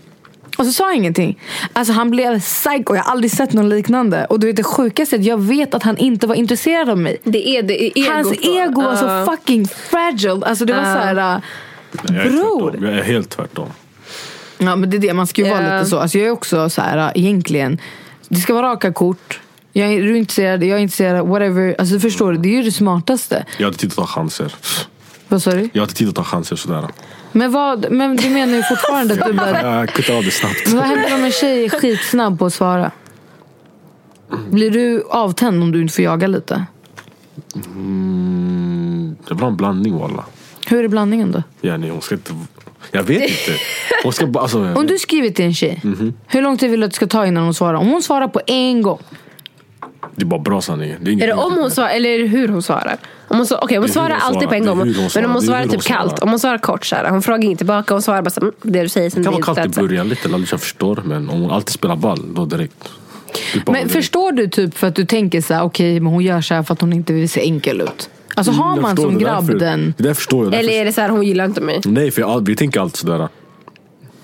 [0.58, 1.40] Och så sa jag ingenting.
[1.74, 4.26] Alltså han blev psycho, jag har aldrig sett någon liknande.
[4.26, 6.98] Och du vet det sjukaste är att jag vet att han inte var intresserad av
[6.98, 7.18] mig.
[7.24, 9.26] Det är det är Hans ego var Ja.
[9.26, 10.46] så fucking fragile.
[10.46, 11.42] Alltså det var så här,
[12.08, 12.80] Jag är bror.
[12.82, 13.68] Jag är helt tvärtom.
[14.58, 15.78] Ja men det är det, man ska ju vara Ja.
[15.80, 16.00] lite så.
[16.00, 17.78] Alltså jag är också så här, äh, egentligen,
[18.30, 19.40] det ska vara raka kort.
[19.74, 21.76] Jag är, du är intresserad, jag är intresserad, whatever.
[21.80, 23.46] Alltså förstår du, det är ju det smartaste.
[23.58, 24.56] Jag har inte tid att ta chanser.
[25.28, 25.70] Vad sa du?
[25.74, 26.88] Jag har inte tid att ta chanser sådär.
[27.32, 29.80] Men, vad, men du menar ju fortfarande att du bara...
[29.80, 30.64] Jag kuttar av det snabbt.
[30.68, 32.92] Men vad händer om en tjej är skitsnabb på att svara?
[34.50, 36.66] Blir du avtänd om du inte får jaga lite?
[37.66, 40.26] Mm, det var en blandning walla.
[40.68, 41.44] Hur är blandningen då?
[41.62, 42.34] Yani, hon ska inte...
[42.92, 43.60] Jag vet inte.
[44.04, 44.40] Hon ska bara...
[44.42, 44.88] Alltså, jag Om vet.
[44.88, 46.14] du skriver till en tjej, Mhm.
[46.28, 47.74] hur lång tid vill du att det ska ta innan hon svarar?
[47.78, 49.00] Om hon svarar på en gång.
[50.16, 50.98] Det är bara bra sanningen.
[51.02, 52.98] Det är, inget Är det om hon svarar eller är det hur hon svarar?
[53.28, 54.58] Om hon, okay, om hon Det är hur svarar hon alltid på svarar.
[54.58, 54.88] en Det är gång.
[54.88, 55.26] hur hon Men svarar.
[55.26, 56.00] om hon Det är svarar hur typ hon svarar.
[56.00, 56.20] kallt.
[56.20, 57.94] Om hon svarar kort så här, hon frågar inte tillbaka.
[57.94, 59.82] Hon svarar bara så, här, mm, det du säger sen Det kan vara kallt i
[59.82, 61.02] början lite, Lallisha jag förstår.
[61.06, 62.90] Men om hon alltid spelar ball, då direkt.
[63.54, 63.92] Bara Men direkt.
[63.92, 66.64] förstår du typ för att du tänker så här, okej men hon gör så här
[66.64, 68.10] för att hon inte vill se enkel ut.
[68.38, 69.94] Alltså har Jag man förstår, som grabb därför- den...
[69.98, 70.54] Det där förstår jag.
[70.54, 71.82] Eller är det så här, hon gillar inte mig?
[71.86, 73.28] Nej, för jag, vi tänker alltid sådär.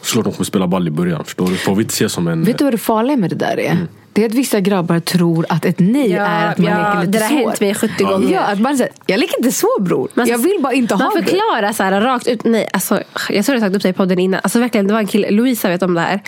[0.01, 1.23] Såklart hon kommer spela ball i början.
[1.23, 1.55] Förstår du?
[1.55, 2.43] Får vi inte se som en...
[2.43, 3.77] Vet du vad det farliga med det där är?
[4.13, 6.99] Det är att vissa grabbar tror att ett nej Ja, är att man ja, leker
[6.99, 7.47] lite det där har svår.
[7.49, 8.33] hänt mig 70 gånger.
[8.33, 10.09] Ja, att man säger, jag leker inte så bror.
[10.13, 11.23] Man- jag vill bara inte Man ha det.
[11.23, 12.43] förklarar så här rakt ut.
[12.43, 14.39] Nej, alltså, jag tror jag sagt upp det i podden innan.
[14.43, 16.19] Alltså verkligen, det var en kille, Louisa vet om det här.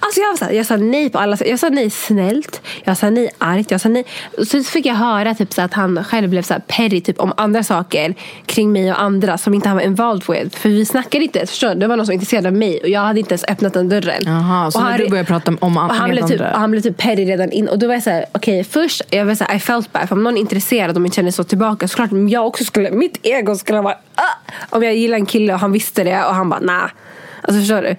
[0.00, 1.48] Alltså jag, var så här, jag sa nej på alla sätt.
[1.48, 2.60] Jag sa nej snällt.
[2.84, 3.70] Jag sa nej argt.
[3.70, 4.04] Jag sa nej.
[4.46, 7.32] Så fick jag höra typ så att han själv blev så här petty typ om
[7.36, 8.14] andra saker
[8.46, 10.58] kring mig och andra som inte han var involved with.
[10.58, 11.46] För vi snackade inte.
[11.46, 11.74] Förstår?
[11.74, 13.88] Det var någon som var intresserad av mig och jag hade inte ens öppnat den
[13.88, 14.22] dörren.
[14.24, 16.60] Jaha, så Och när han- du började prata om och han, blev typ, andra- och
[16.60, 17.68] han blev typ petty redan in.
[17.68, 20.08] Och då var jag såhär, okej först, jag var såhär, I felt bad.
[20.08, 21.88] För om någon är intresserad och inte känner så tillbaka.
[21.88, 24.52] Såklart jag också skulle, mitt ego skulle vara, ah!
[24.70, 26.90] Om jag gillar en kille och han visste det och han bara, nah.
[27.48, 27.96] Alltså förstår du?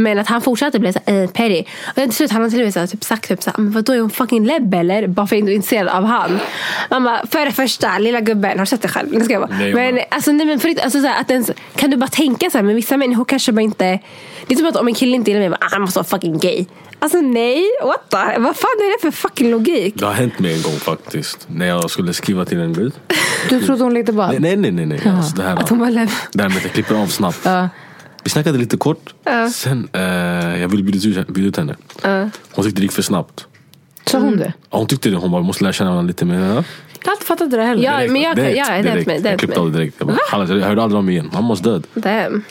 [0.00, 1.64] Men att han fortsatte bli såhär, eh, petty.
[1.86, 3.72] Och till slut han har till och med så här, typ sagt typ såhär, men
[3.72, 5.06] vadå är hon fucking lebb eller?
[5.06, 6.38] Bara för att jag är intresserad av han.
[6.90, 9.24] Man bara, för det första, lilla gubben, har du sett det själv?
[9.24, 9.50] Ska jag vara.
[9.58, 12.50] Nej, men alltså, nej, men för, alltså, så här, att ens, kan du bara tänka
[12.50, 13.98] så här, men vissa människor kanske bara inte...
[14.46, 16.06] Det är som att om en kille inte gillar mig, bara, ah, han måste vara
[16.06, 16.66] fucking gay.
[16.98, 18.16] Alltså nej, what the?
[18.40, 19.94] Vad fan är det för fucking logik?
[19.96, 21.46] Det har hänt mig en gång faktiskt.
[21.50, 22.92] När jag skulle skriva till en brud.
[23.48, 24.34] Du trodde hon lekte ball?
[24.38, 24.86] Nej nej nej.
[24.86, 25.02] nej.
[25.08, 27.46] Alltså, det, här, Att hon var det här med att jag klipper av snabbt.
[28.24, 29.14] Vi snackade lite kort.
[29.52, 30.00] Sen eh,
[30.60, 31.76] jag ville bjuda ut, bjuda ut henne.
[32.52, 33.46] Hon tyckte det gick för snabbt.
[34.06, 34.52] Sa hon det?
[34.70, 35.16] Ja, Hon tyckte det.
[35.16, 36.38] Hon bara, måste lära känna varandra lite mer.
[36.40, 36.64] Jag har
[37.12, 37.84] alltid fattat det heller.
[37.84, 39.06] Ja, men jag, Direkt, ja, det direkt.
[39.22, 39.94] Det är Jag klippte av det direkt.
[39.98, 41.30] Jag, bara, "Hallas, jag hörde aldrig om igen.
[41.32, 41.86] Mammas död.
[41.94, 42.44] Damn.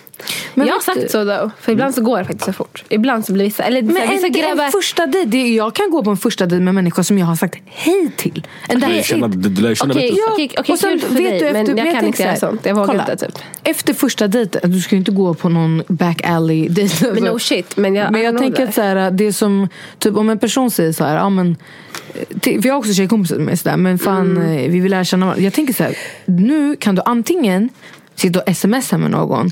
[0.53, 1.51] Men jag har sagt du- så då.
[1.61, 2.83] För ibland så går det faktiskt så fort.
[2.89, 4.63] Ibland så blir vissa, eller Men vissa en, grabbar...
[4.65, 7.17] en första dejt, det är- jag kan gå på en första dejt med människor som
[7.17, 8.47] jag har sagt hej till.
[8.69, 9.33] En Du lär känna, it.
[9.43, 10.21] du, du lär ju känna Okej, bättre.
[10.33, 11.39] okej, okej, Och sen kul för vet dig.
[11.39, 12.61] du men efter- jag kan inte göra så sånt.
[12.65, 13.11] Jag vågar kolla.
[13.11, 13.37] inte typ.
[13.63, 17.11] Efter första dejten, du ska ju inte gå på någon back alley dejt.
[17.13, 17.77] Men no shit.
[17.77, 20.71] Men jag, Men jag tänker att så här, det är som, typ om en person
[20.71, 21.55] säger så här, ja men
[22.13, 24.57] eh, till, för jag har också tjejkompisar med sådär, men fan Mm.
[24.57, 25.43] eh, vi vill lära känna varandra.
[25.43, 27.69] Jag tänker så här, nu kan du antingen
[28.15, 29.51] sitta och smsa med någon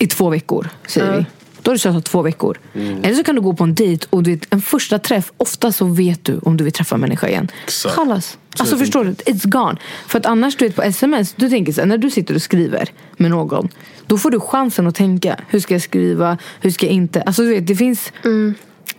[0.00, 1.26] i två veckor, säger vi.
[1.62, 2.58] Då har du tjatat två veckor.
[2.74, 5.72] Eller så kan du gå på en dejt och du vet, en första träff, ofta
[5.72, 7.48] så vet du om du vill träffa en människa igen.
[7.64, 7.94] Exakt.
[7.94, 8.38] Kallas.
[8.54, 9.10] Så Alltså förstår du?
[9.10, 9.76] It's gone.
[10.06, 12.42] För att annars du vet på sms, du tänker så här, när du sitter och
[12.42, 13.68] skriver med någon.
[14.06, 17.22] Då får du chansen att tänka, hur ska jag skriva, hur ska jag inte?
[17.22, 18.12] Alltså du vet, det finns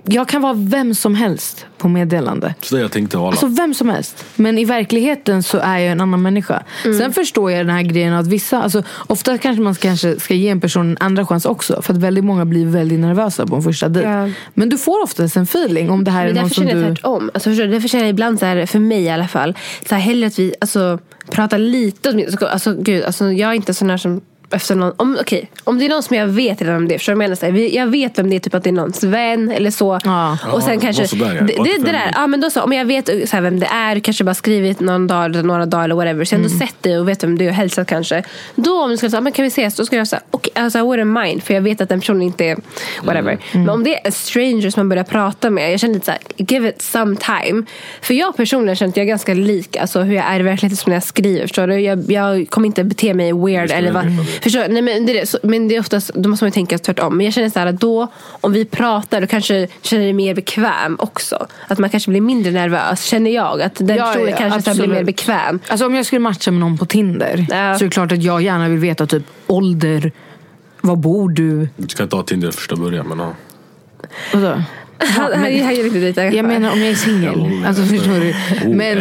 [0.03, 2.55] jag kan vara vem som helst på meddelande.
[2.61, 3.27] Så det jag tänkte alla.
[3.27, 4.25] Alltså vem som helst.
[4.35, 6.63] Men i verkligheten så är jag en annan människa.
[6.83, 10.33] Sen förstår jag den här grejen att vissa, alltså ofta kanske man ska, kanske ska
[10.33, 11.81] ge en person en andra chans också.
[11.81, 14.09] För att väldigt många blir väldigt nervösa på en första dejt.
[14.09, 14.29] Ja.
[14.53, 16.71] Men du får oftast en feeling om det här Men är någon som du...
[16.71, 17.31] tvärtom.
[17.33, 17.71] Alltså, förstår du?
[17.71, 19.57] Därför känner jag ibland så här, för mig i alla fall,
[19.89, 20.99] så här, hellre att vi alltså,
[21.29, 22.09] pratar lite.
[22.09, 22.51] åtminstone.
[22.51, 24.21] Alltså, gud, alltså, jag är inte sån här som
[24.51, 27.13] efter någon, om, okej, om det är någon som jag vet redan om det, förstår
[27.13, 27.35] du vad jag menar?
[27.35, 29.71] Så här, vi- Jag vet vem det är, typ att det är någons vän eller
[29.71, 29.99] så.
[30.03, 30.37] Ja.
[30.51, 31.41] Och sen Ja, kanske, sådär, ja.
[31.41, 33.65] det, det, det där, ja men då så, om jag vet så här, vem det
[33.65, 36.57] är, kanske bara skrivit någon dag eller några dagar eller whatever, så jag har ändå
[36.65, 38.23] sett dig och vet vem du är och hälsat kanske.
[38.55, 39.75] Då om du skulle säga, men kan vi ses?
[39.75, 42.21] Då skulle jag säga, okej, alltså I wouldn't mind, för jag vet att den personen
[42.21, 42.57] inte är
[43.03, 43.37] whatever.
[43.51, 46.19] Men om det är en stranger som man börjar prata med, jag känner lite såhär,
[46.37, 47.63] give it some time.
[48.01, 50.77] För jag personligen känner att jag är ganska lik alltså, hur jag är i verkligheten
[50.77, 51.41] som när jag skriver.
[51.41, 51.79] Förstår du?
[51.79, 54.05] Jag, jag kommer inte bete mig weird eller vad.
[54.41, 55.25] Förstår, nej, men, det är, det.
[55.25, 57.17] Så, men det är oftast, då måste man ju tänka tvärtom.
[57.17, 60.35] Men jag känner så här att då, om vi pratar, då kanske känner dig mer
[60.35, 61.47] bekväm också.
[61.67, 63.61] Att man kanske blir mindre nervös, känner jag.
[63.61, 65.59] Att den Ja, personen ja, kanske så blir mer bekväm.
[65.67, 67.77] Alltså om jag skulle matcha med någon på Tinder Ja.
[67.77, 70.11] så är det klart att jag gärna vill veta typ ålder,
[70.81, 71.69] var bor du?
[71.77, 73.33] Du ska inte ha Tinder första början men ja.
[74.33, 74.63] Vadå?
[74.97, 76.25] Han, han, han inte dejta.
[76.25, 77.65] Jag menar om jag är singel.
[77.67, 78.29] Alltså förstår du?
[78.69, 78.97] Oh, Men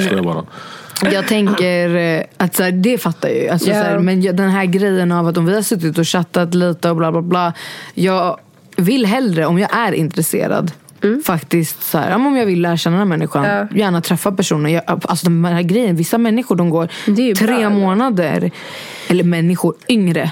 [1.12, 3.48] jag tänker eh, att så här, det fattar jag ju.
[3.48, 6.54] Alltså, så här, men den här grejen av att om vi har suttit och chattat
[6.54, 7.52] lite och bla bla bla.
[7.94, 8.36] Jag
[8.76, 10.72] vill hellre, om jag är intresserad,
[11.24, 13.68] faktiskt så här, om jag vill lära känna den här människan, Mm.
[13.70, 13.78] Ja.
[13.78, 14.72] gärna träffa personen.
[14.72, 16.88] Jag, alltså den här grejen, vissa människor de går
[17.34, 18.50] tre bra, månader,
[19.08, 20.30] eller människor, yngre.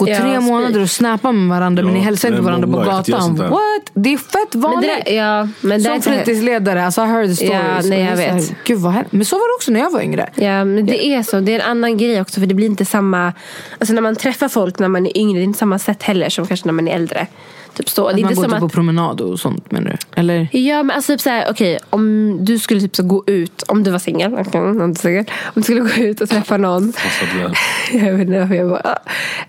[0.00, 2.90] Går Ja, tre månader och snappar med varandra men Ja, ni hälsar inte varandra på
[2.90, 3.36] gatan.
[3.36, 3.90] What?
[3.94, 4.90] Det är fett Men vanligt.
[5.04, 7.54] det ja, men det där är Som fritidsledare, alltså I heard the stories.
[7.54, 8.54] Ja, nej, jag så här, vet.
[8.64, 8.94] Gud vad?
[9.10, 10.30] Men så var det också när jag var yngre.
[10.34, 11.40] Ja, men det är så.
[11.40, 12.40] Det är en annan grej också.
[12.40, 13.32] För det blir inte samma...
[13.78, 16.28] Alltså när man träffar folk när man är yngre, det är inte samma sätt heller
[16.28, 17.26] som kanske när man är äldre.
[17.80, 18.06] Typ så.
[18.06, 18.72] Att det är man inte går som typ på att...
[18.72, 20.20] promenad och sånt menar du?
[20.20, 20.48] Eller?
[20.52, 23.90] Ja men alltså typ såhär, okej om du skulle typ så gå ut, om du
[23.90, 24.94] var singel, okej, om
[25.54, 26.92] du skulle gå ut och träffa någon,
[27.92, 28.98] jag vet inte varför jag bara,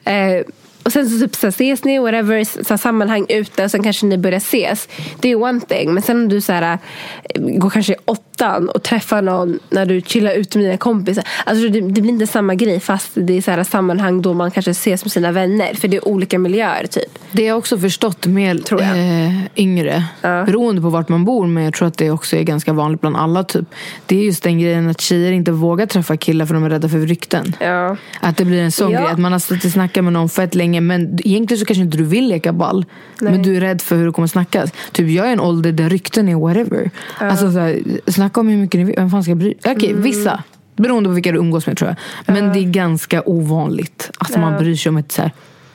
[0.05, 0.11] ah.
[0.11, 0.43] eh,
[0.83, 4.17] och sen så typ så ses ni, whatever, så sammanhang ute och sen kanske ni
[4.17, 4.89] börjar ses.
[5.19, 5.93] Det är one thing.
[5.93, 6.77] Men sen om du så här,
[7.23, 11.23] eh, går kanske i åttan och träffar någon när du chillar ute med dina kompisar.
[11.45, 14.51] Alltså det, det blir inte samma grej fast det är så här sammanhang då man
[14.51, 15.73] kanske ses med sina vänner.
[15.73, 17.19] För det är olika miljöer typ.
[17.31, 18.97] Det jag också förstått med Tror jag.
[18.97, 20.03] eh, yngre.
[20.21, 20.43] Ja.
[20.45, 21.47] Beroende på vart man bor.
[21.47, 23.43] Men jag tror att det också är ganska vanligt bland alla.
[23.43, 23.65] Typ.
[24.05, 26.89] Det är just den grejen att tjejer inte vågar träffa killar för de är rädda
[26.89, 27.55] för rykten.
[27.59, 27.97] Ja.
[28.21, 28.99] Att det blir en sån Ja.
[29.01, 29.11] grej.
[29.11, 30.81] Att man har suttit och snackat med någon fett länge.
[30.81, 32.85] Men egentligen så kanske inte du vill leka ball.
[33.21, 33.31] Nej.
[33.31, 34.71] Men du är rädd för hur det kommer snackas.
[34.91, 36.91] Typ jag är i en ålder där rykten är whatever.
[37.19, 38.95] Alltså så här, snacka om hur mycket ni vill.
[38.97, 40.01] Vem fan ska bry Okej, Mm.
[40.03, 40.43] vissa.
[40.75, 41.89] Beroende på vilka du umgås med tror
[42.25, 42.35] jag.
[42.35, 45.31] Men det är ganska ovanligt att man bryr sig om ett, så här,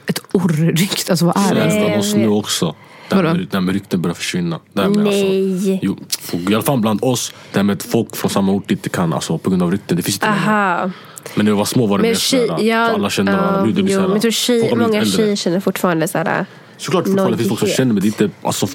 [0.06, 1.12] ett orrrykte.
[1.12, 1.98] Alltså vad är det?
[1.98, 2.20] oss vet.
[2.20, 2.74] nu också.
[3.10, 3.34] Vadå?
[3.52, 4.60] med, med rykten börjar försvinna.
[4.72, 5.52] Det här med Nej.
[5.52, 7.32] Alltså, jo, folk- I alla fall bland oss.
[7.52, 9.96] Det här med att folk från samma ort inte kan alltså, på grund av rykten.
[9.96, 10.40] Det finns inte längre.
[10.50, 10.90] Aha.
[11.34, 12.64] Men när vi var små var det Men mer tjej, sådär.
[12.64, 13.64] ja, för alla kände varandra.
[13.64, 15.60] Nu det blir jo, såhär, men jag tror folk tjej, har blivit många tjejer känner
[15.60, 16.46] fortfarande så här.
[16.78, 17.76] Såklart fortfarande det finns folk som Nojighet.
[17.76, 18.00] känner mig.
[18.02, 18.66] Det är inte, alltså,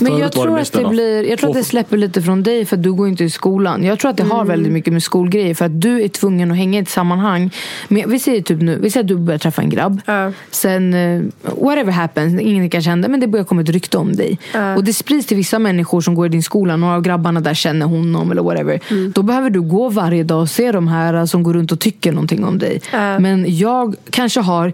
[0.00, 2.64] Men jag tror, mest att det blir, jag tror att det släpper lite från dig
[2.64, 3.84] för att du går inte i skolan.
[3.84, 4.48] Jag tror att det har Mm.
[4.48, 7.50] väldigt mycket med skolgrejer för att du är tvungen att hänga i ett sammanhang.
[7.88, 10.00] Men vi säger typ nu, vi säger att du börjar träffa en grabb.
[10.06, 10.32] Ja.
[10.50, 11.22] Sen, eh,
[11.62, 14.38] whatever happens, ingen kanske händer men det börjar komma ett rykte om dig.
[14.76, 16.76] Och det sprids till vissa människor som går i din skola.
[16.76, 18.80] Några av grabbarna där känner honom eller whatever.
[18.90, 19.12] Mm.
[19.14, 22.12] Då behöver du gå varje dag och se de här som går runt och tycker
[22.12, 22.80] någonting om dig.
[22.92, 23.18] Ja.
[23.18, 24.72] Men jag kanske har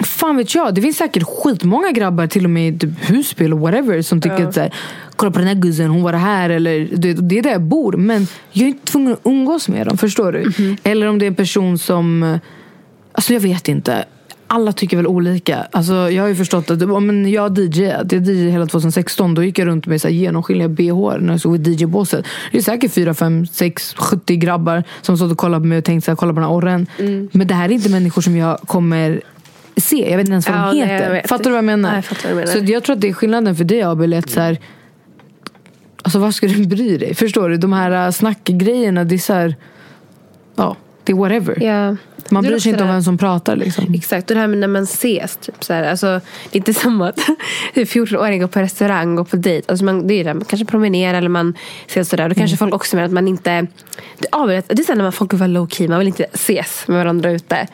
[0.00, 3.56] Fan vet jag, det finns säkert skitmånga grabbar till och med i typ Husby eller
[3.56, 4.74] whatever som tycker att så här,
[5.16, 7.62] kolla på den här guzzen, hon var det här eller det, det är där jag
[7.62, 7.92] bor.
[7.92, 10.52] Men jag är inte tvungen att umgås med dem, förstår du?
[10.58, 10.76] Mhm.
[10.82, 12.38] Eller om det är en person som,
[13.12, 14.04] alltså jag vet inte.
[14.50, 15.66] Alla tycker väl olika.
[15.72, 19.34] Alltså, jag har ju förstått att ja, men jag DJ, jag DJ hela 2016.
[19.34, 22.24] Då gick jag runt med så här genomskinliga bh när jag stod i DJ-båset.
[22.52, 25.84] Det är säkert 4, 5, 6, 70 grabbar som stod och kollade på mig och
[25.84, 26.86] tänkte så här, kolla på den här orren.
[26.98, 27.28] Mm.
[27.32, 29.20] Men det här är inte människor som jag kommer
[29.80, 30.10] se.
[30.10, 31.12] Jag vet inte ens vad Ja, de nej, heter.
[31.12, 31.28] vet.
[31.28, 31.88] Fattar du vad jag menar?
[31.88, 32.66] Nej, jag fattar vad du menar.
[32.66, 34.14] Så jag tror att det är skillnaden för dig Abel.
[34.14, 34.58] Att så här,
[36.02, 37.14] alltså vad ska du bry dig?
[37.14, 37.56] Förstår du?
[37.56, 39.56] De här äh, snackgrejerna, det är så här,
[40.56, 40.76] ja,
[41.08, 41.62] det är whatever.
[41.62, 41.96] Ja.
[42.30, 43.94] Man bryr sig inte om vem som pratar liksom.
[43.94, 45.36] Exakt, och det här med när man ses.
[45.36, 46.06] Typ, så här, alltså,
[46.50, 47.18] det är inte som att
[47.74, 49.70] en 14-åring går på restaurang, går på dejt.
[49.70, 51.54] Alltså, man, det är det, man kanske promenerar eller man
[51.86, 52.28] ses sådär.
[52.28, 53.66] Då kanske folk också menar att man inte...
[54.18, 56.08] Det, ja, det är så här när man, folk vill vara low key, man vill
[56.08, 57.66] inte ses med varandra ute.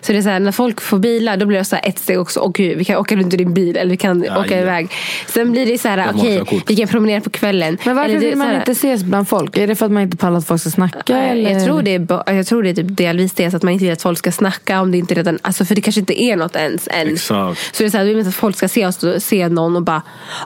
[0.00, 1.98] Så det är så här, när folk får bilar då blir det så här ett
[1.98, 2.40] steg också.
[2.40, 4.62] Åh gud, vi kan åka runt i din bil eller vi kan Ja, åka ja.
[4.62, 4.90] iväg.
[5.26, 6.70] Sen blir det så här, okej, kort.
[6.70, 7.78] vi kan promenera på kvällen.
[7.84, 9.56] Men varför Eller vill man inte ses bland folk?
[9.56, 11.02] Är det för att man inte pallar att folk ska snacka?
[11.08, 11.50] Nej, eller?
[11.50, 13.84] Jag tror det är, jag tror det är typ delvis det, så att man inte
[13.84, 16.36] vill att folk ska snacka om det inte redan, alltså för det kanske inte är
[16.36, 17.08] något ens än.
[17.12, 17.76] Exakt.
[17.76, 19.76] Så det är så här, du vill inte att folk ska se oss, se någon
[19.76, 20.02] och bara,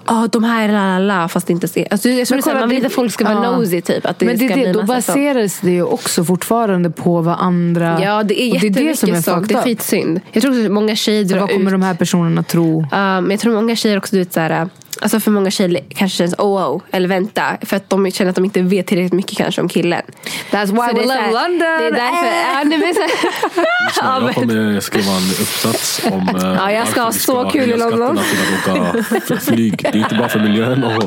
[0.06, 1.88] ja de här la la la, fast inte se.
[1.90, 3.56] Alltså, jag så här, kolla, man vill det- inte att folk ska vara ja.
[3.56, 4.06] nosy typ.
[4.06, 7.20] Att det Men det ska är det, bli då baseras det ju också fortfarande på
[7.20, 7.98] vad andra...
[8.02, 9.48] Ja, det är och det är det jättemycket som är sånt.
[9.48, 10.20] Det är skitsynd.
[10.32, 11.72] Jag tror också många tjejer Så drar vad kommer ut.
[11.72, 12.80] de här personerna tro?
[12.80, 14.68] Uh, men jag tror många tjejer också, du vet såhär,
[15.02, 17.42] alltså för många tjejer kanske känns oh, oh eller vänta.
[17.62, 20.02] För att de känner att de inte vet tillräckligt mycket kanske om killen.
[20.50, 21.58] That's why Så we det är så love London!
[21.58, 26.54] Det är därför, ja, nej, men så här- jag kommer skriva en uppsats om eh,
[26.56, 28.18] Ja, jag ska ha så kul i London.
[28.66, 29.76] åka flyg.
[29.82, 30.84] Det är inte bra för miljön.
[30.84, 31.04] Och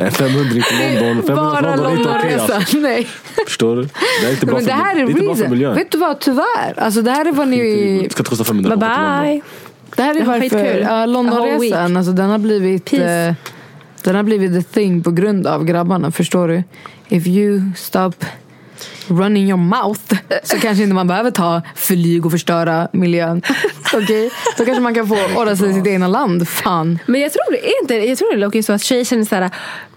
[0.00, 1.22] eh, 500 till London.
[1.22, 2.54] 500 till Bara London är inte okej.
[2.54, 2.78] Alltså.
[2.78, 3.08] Nej.
[3.46, 3.88] Förstår du?
[4.20, 5.74] Det är inte bra Men för, det här är det är inte bra för miljön.
[5.74, 6.74] Vet du vad, tyvärr.
[6.76, 7.58] Alltså det här är vad ni...
[8.02, 9.42] Det ska inte kosta 500 Bye bye.
[9.96, 13.34] Det här är varför ja, Londonresan, alltså, den har blivit eh,
[14.02, 16.62] Den har blivit the thing på grund av grabbarna, förstår du?
[17.08, 18.12] If you stop
[19.06, 23.42] running your mouth så kanske inte man behöver ta flyg och förstöra miljön.
[23.94, 24.30] Okej?
[24.58, 26.48] Då kanske man kan få ordna sig i sitt egna land.
[26.48, 26.98] Fan.
[27.06, 29.50] Men jag tror det är inte, jag tror det är så att tjejer känner såhär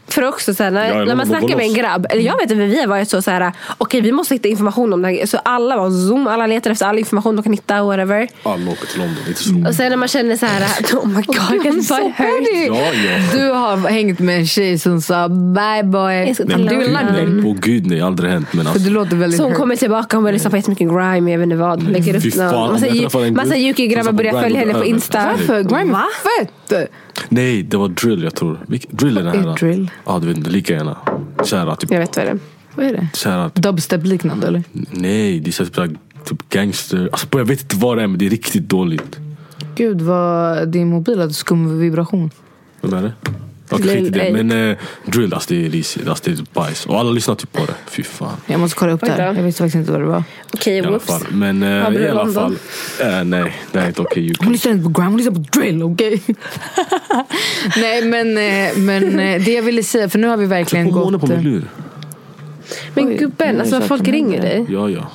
[0.07, 2.41] för också så här, när, Ja, när man snackar med en grabb, eller jag vet
[2.41, 5.07] inte men vi har varit så, så här, okej vi måste hitta information om det
[5.07, 5.25] här.
[5.25, 8.27] Så alla var zoom, alla letar efter all information de kan hitta, whatever.
[8.43, 9.15] Alla åker till London.
[9.25, 9.69] Det är inte så.
[9.69, 10.61] Och sen när man känner så här,
[10.97, 12.17] oh my god, hurt.
[12.17, 12.65] petty.
[12.67, 13.37] Ja, ja.
[13.37, 16.13] Du har hängt med en tjej som sa bye boy.
[16.13, 18.47] Nej, Du gud, på gud nej, aldrig hänt.
[18.53, 19.59] Men För alltså, du låter väldigt Så hon hurt.
[19.59, 21.83] kommer tillbaka, hon börjar lyssna på jättemycket grime, jag vet inte vad.
[21.83, 22.53] Lägger upp någon.
[22.55, 24.85] om Massa, massa gud Yuki-grabbar börjar följa henne på.
[24.85, 25.25] Insta.
[25.25, 25.63] Varför?
[25.63, 26.91] Grime är fett!
[27.29, 28.59] Nej, det var drill jag tror.
[28.67, 29.55] Vilk- Drill är den Vad är här.
[29.57, 29.91] drill?
[30.05, 30.49] Ja, du vet inte.
[30.49, 30.97] Lika gärna.
[31.45, 31.91] Kära, typ.
[31.91, 32.39] Jag vet vad det är.
[32.75, 33.07] Vad är det?
[33.13, 34.63] Kära, Dubstep-liknande eller?
[34.91, 37.09] nej, det är så här typ, så här, typ gangster.
[37.11, 39.19] Alltså, jag vet inte vad det är men det är riktigt dåligt.
[39.75, 42.31] Gud vad din mobil hade skum vibration.
[42.81, 43.13] Vem är det?
[43.69, 44.32] Okej, i det.
[44.34, 46.08] Men eh, drill, alltså det är risigt.
[46.08, 46.86] Alltså det är bajs.
[46.86, 47.73] Och alla lyssnar typ på det.
[47.88, 48.38] Fy fan.
[48.47, 49.34] Jag måste kolla upp det här.
[49.34, 50.23] Jag visste faktiskt inte vad det var.
[50.54, 51.06] Okej, I alla whoops.
[51.06, 51.21] fall.
[51.32, 52.34] Men eh, i alla London?
[52.34, 52.56] fall.
[53.17, 54.34] Eh, nej, det är inte okej.
[54.39, 56.21] Hon lyssnar inte på grime, hon lyssnar på drill, okej?
[57.78, 60.99] Nej men, eh, men eh, det jag ville säga, för nu har vi verkligen På
[61.10, 61.21] gått...
[61.21, 61.63] på min eh, lur.
[62.93, 64.65] Men Oj, gubben, alltså det folk ringer dig.
[64.69, 65.12] Ja, ja.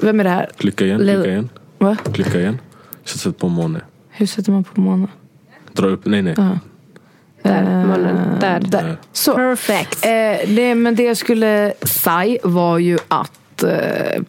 [0.00, 0.50] Vem är det här?
[0.56, 1.48] Klicka igen, Lil- klicka igen.
[1.78, 1.96] Va?
[2.12, 2.58] Klicka igen.
[3.04, 3.80] Sätt på måne.
[4.10, 5.08] Hur sätter man på månen?
[5.72, 6.34] Dra upp, nej nej.
[7.48, 8.38] Där, månen.
[8.40, 8.60] Där.
[8.60, 8.96] Där.
[9.12, 9.34] Så.
[9.34, 10.04] Perfect.
[10.04, 10.10] Eh,
[10.48, 13.62] det, men det jag skulle säga var ju att...
[13.62, 14.22] Eh,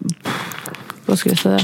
[1.05, 1.60] vad ska jag säga?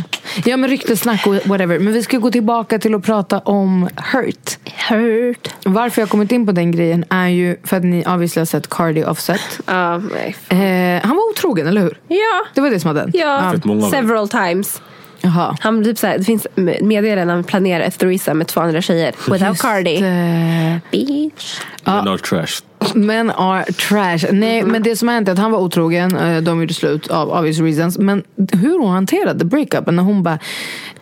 [0.45, 1.79] Ja men ryktesnack och whatever.
[1.79, 4.57] Men vi ska gå tillbaka till att prata om Hurt.
[4.89, 5.49] Hurt.
[5.65, 8.69] Varför jag kommit in på den grejen är ju för att ni obviously har sett
[8.69, 9.59] Cardi Offset.
[9.65, 10.35] Ja, nej.
[10.49, 11.99] Eh, han var otrogen, eller hur?
[12.07, 12.45] Ja.
[12.53, 13.15] Det var det som hade hänt?
[13.15, 14.81] Ja, Fett många, several times.
[15.25, 15.55] Jaha.
[15.59, 16.47] Han typ såhär, det finns
[16.81, 19.15] meddelanden han planerar ett threesome med två andra tjejer.
[19.31, 19.95] Without Just, Cardi.
[19.95, 21.59] eh, Bitch.
[21.85, 22.61] Men are trash.
[22.95, 24.31] Men are trash.
[24.31, 26.15] Nej, men det som har hänt är att han var otrogen.
[26.17, 27.97] eh, De gjorde slut av obvious reasons.
[27.97, 30.39] Men hur hon hanterade breakupen när hon bara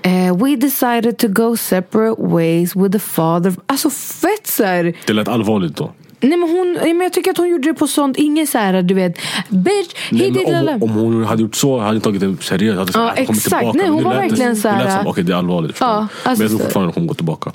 [0.02, 3.54] eh, We decided to go separate ways with the father.
[3.68, 4.94] Alltså fett såhär.
[5.08, 5.92] Det lät allvarligt då.
[6.24, 8.94] Nej men hon, men jag tycker att hon gjorde det på sånt, inget såhär du
[8.94, 9.18] vet.
[9.50, 10.76] Bitch, he Nej, did men lala.
[10.76, 12.78] om, om hon hade gjort så hade jag tagit det seriöst.
[12.80, 13.60] Hade Ja, sagt, "Jag kommer exakt.
[13.60, 15.78] tillbaka." Nej, hon Nu var verkligen så här- Det lät som okej det är allvarligt.
[15.80, 17.52] Ja, alltså men jag tror så- fortfarande hon kommer gå tillbaka.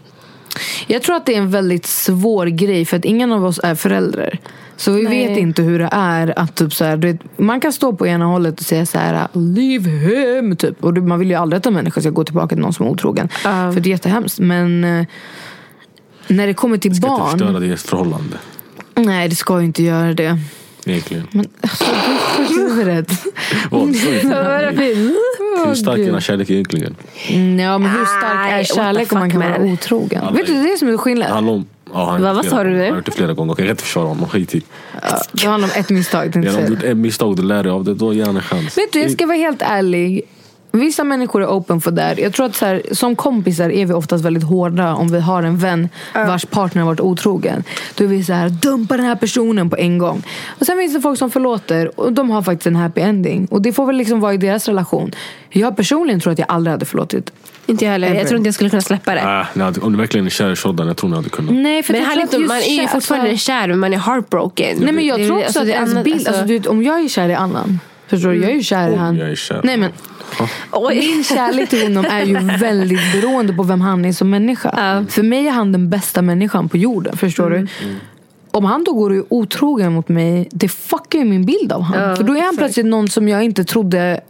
[0.86, 3.74] Jag tror att det är en väldigt svår grej för att ingen av oss är
[3.74, 4.38] föräldrar.
[4.76, 5.28] Så vi Nej.
[5.28, 8.06] vet inte hur det är att typ så här, du vet, man kan stå på
[8.06, 10.84] ena hållet och säga så här leave him typ.
[10.84, 12.90] Och man vill ju aldrig att en människa ska gå tillbaka till någon som är
[12.90, 13.28] otrogen.
[13.44, 13.72] Ja.
[13.72, 14.38] För det är jättehemskt.
[14.38, 15.06] Men eh,
[16.28, 17.30] när det kommer till Ska inte barn.
[17.38, 18.36] förstöra deras förhållande.
[18.98, 20.38] Nej det ska ju inte göra det.
[20.86, 21.28] Egentligen.
[21.30, 21.84] Men alltså
[22.36, 23.12] du i huvudet.
[23.70, 23.88] Vad?
[25.66, 26.96] Hur stark är den här kärleken egentligen?
[27.28, 30.34] Mm, Ja men hur stark är kärlek om man kan vara otrogen?
[30.34, 31.28] Vet du är- det är som är Det skillnad?
[31.30, 31.66] handlar om...
[31.92, 32.70] Ja, han har Va, vad sa du?
[32.70, 33.50] Han har gjort det flera gånger.
[33.50, 34.28] Jag kan inte försvara honom.
[34.28, 34.62] Skit i.
[35.02, 36.30] Ja, Det handlar om ett misstag.
[36.36, 38.24] Ja, jag Om du gjort ett misstag och du lär dig av det, då ge
[38.24, 38.78] han en chans.
[38.78, 40.22] Vet du, jag ska vara helt ärlig.
[40.72, 42.14] Vissa människor är open för det.
[42.18, 45.42] Jag tror att så här, som kompisar är vi oftast väldigt hårda om vi har
[45.42, 47.64] en vän vars partner har varit otrogen.
[47.94, 50.22] Då är vi så här, dumpa den här personen på en gång.
[50.60, 53.46] Och sen finns det folk som förlåter och de har faktiskt en happy ending.
[53.50, 55.12] Och det får väl liksom vara i deras relation.
[55.50, 57.32] Jag personligen tror att jag aldrig hade förlåtit.
[57.66, 58.14] Inte jag heller.
[58.14, 59.20] Jag tror inte jag skulle kunna släppa det.
[59.20, 61.54] Äh, hade, om du verkligen är kär i Shoddan, jag tror ni hade kunnat.
[61.54, 63.98] Nej, för Men han är inte, man är ju fortfarande alltså- kär men man är
[63.98, 64.78] heartbroken.
[64.80, 66.52] Nej men jag Det tror också alltså, att det är ens bild, alltså- alltså, du
[66.58, 67.80] vet, om jag är kär i annan.
[68.06, 68.36] Förstår du?
[68.42, 69.16] Jag är ju kär i Om han.
[69.16, 69.60] jag är kär.
[69.64, 69.90] Nej men.
[70.90, 75.04] Min kärlek till honom är ju väldigt beroende på vem han är som människa.
[75.08, 77.16] För mig är han den bästa människan på jorden.
[77.16, 77.68] Förstår Mm.
[77.82, 77.94] du?
[78.50, 81.82] Om han då går och är otrogen mot mig, det fuckar ju min bild av
[81.82, 82.02] honom.
[82.10, 82.58] Ja, För då är han exakt.
[82.58, 84.20] plötsligt någon som jag inte trodde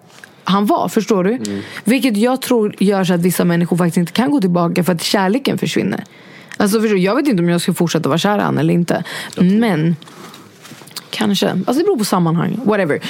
[0.44, 0.88] han var.
[0.88, 1.30] Förstår du?
[1.32, 1.60] Mm.
[1.84, 5.02] Vilket jag tror gör så att vissa människor faktiskt inte kan gå tillbaka för att
[5.02, 6.04] kärleken försvinner.
[6.56, 7.00] Alltså förstår du?
[7.02, 9.04] Jag vet inte om jag ska fortsätta vara kär i han eller inte.
[9.36, 9.96] Men
[11.10, 11.48] Kanske.
[11.50, 12.60] Alltså det beror på sammanhang.
[12.64, 13.00] Whatever.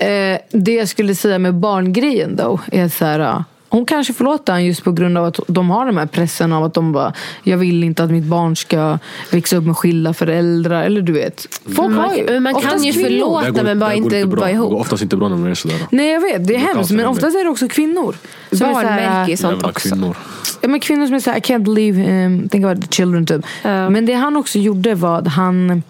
[0.00, 3.44] Eh, det jag skulle säga med barngrejen då är så här.
[3.68, 6.64] hon kanske förlåter han just på grund av att de har den här pressen av
[6.64, 8.98] att de bara Jag vill inte att mitt barn ska
[9.32, 10.82] växa upp med skilda föräldrar.
[10.84, 11.46] Eller du vet.
[11.76, 12.24] Folk har ju.
[12.26, 13.44] Men man kan ju förlåta.
[13.44, 14.70] Det går- men bara det inte vara Det ihop.
[14.70, 15.76] går oftast inte bra när man är sådär.
[15.90, 16.90] Nej jag vet, det är hemskt.
[16.90, 18.14] Men oftast är det också kvinnor.
[18.52, 19.88] som är så Barn här, märker ju sånt också.
[19.88, 20.16] kvinnor.
[20.60, 23.44] Ja, men kvinnor som är såhär, I can't believe, um, think about the children typ.
[23.62, 23.90] Ja.
[23.90, 25.82] Men det han också gjorde var att han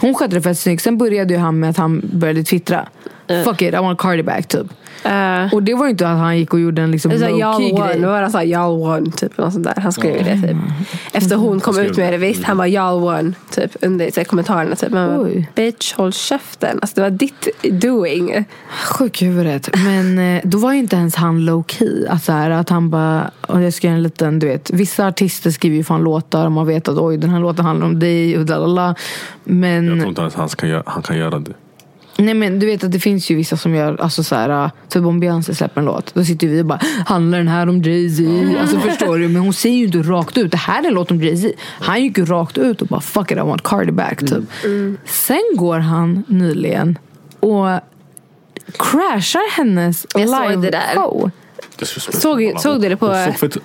[0.00, 0.82] Hon skötte det fett snyggt.
[0.82, 2.88] Sen började ju han med att han började twittra.
[3.44, 4.66] Fuck it, I want cardi back typ.
[5.06, 7.30] Uh, Och det var ju inte att han gick och gjorde en liksom det är
[7.30, 7.86] low y'all key won.
[7.86, 7.98] grej.
[8.00, 9.38] Det var alltså y'all won typ.
[9.38, 9.74] Något sånt där.
[9.82, 10.56] Han skrev ju det typ.
[11.12, 12.44] Efter hon kom ut med det visst.
[12.44, 13.34] Han var y'all won.
[13.50, 14.76] Typ under så här, kommentarerna.
[14.76, 14.90] Typ.
[14.92, 16.78] Man bara, bitch håll käften.
[16.82, 18.44] Alltså det var ditt doing.
[18.84, 19.70] Sjuk i huvudet.
[19.84, 22.06] Men eh, då var ju inte ens han low key.
[22.08, 24.70] Att, så här, att han bara, och jag ska göra en liten, du vet.
[24.70, 27.86] Vissa artister skriver ju fan låtar och man vet att oj den här låten handlar
[27.86, 28.94] om dig och lalala.
[29.44, 31.52] Men Jag tror inte ens han kan, göra, han kan göra det.
[32.16, 35.04] Nej men du vet att det finns ju vissa som gör, alltså så här, typ
[35.04, 38.22] om Beyoncé släpper en låt, då sitter vi och bara handlar den här om Jay-Z?
[38.60, 39.28] Alltså förstår du?
[39.28, 41.52] Men hon säger ju inte rakt ut, det här är en låt om Jay-Z.
[41.80, 44.44] Han gick ju rakt ut och bara fuck it I want Cardi back typ.
[45.04, 46.98] Sen går han nyligen
[47.40, 47.68] och
[48.78, 50.80] crashar hennes Jag såg det där.
[50.94, 51.30] live-show.
[52.12, 53.56] Såg- såg du det på- Hon såg fett-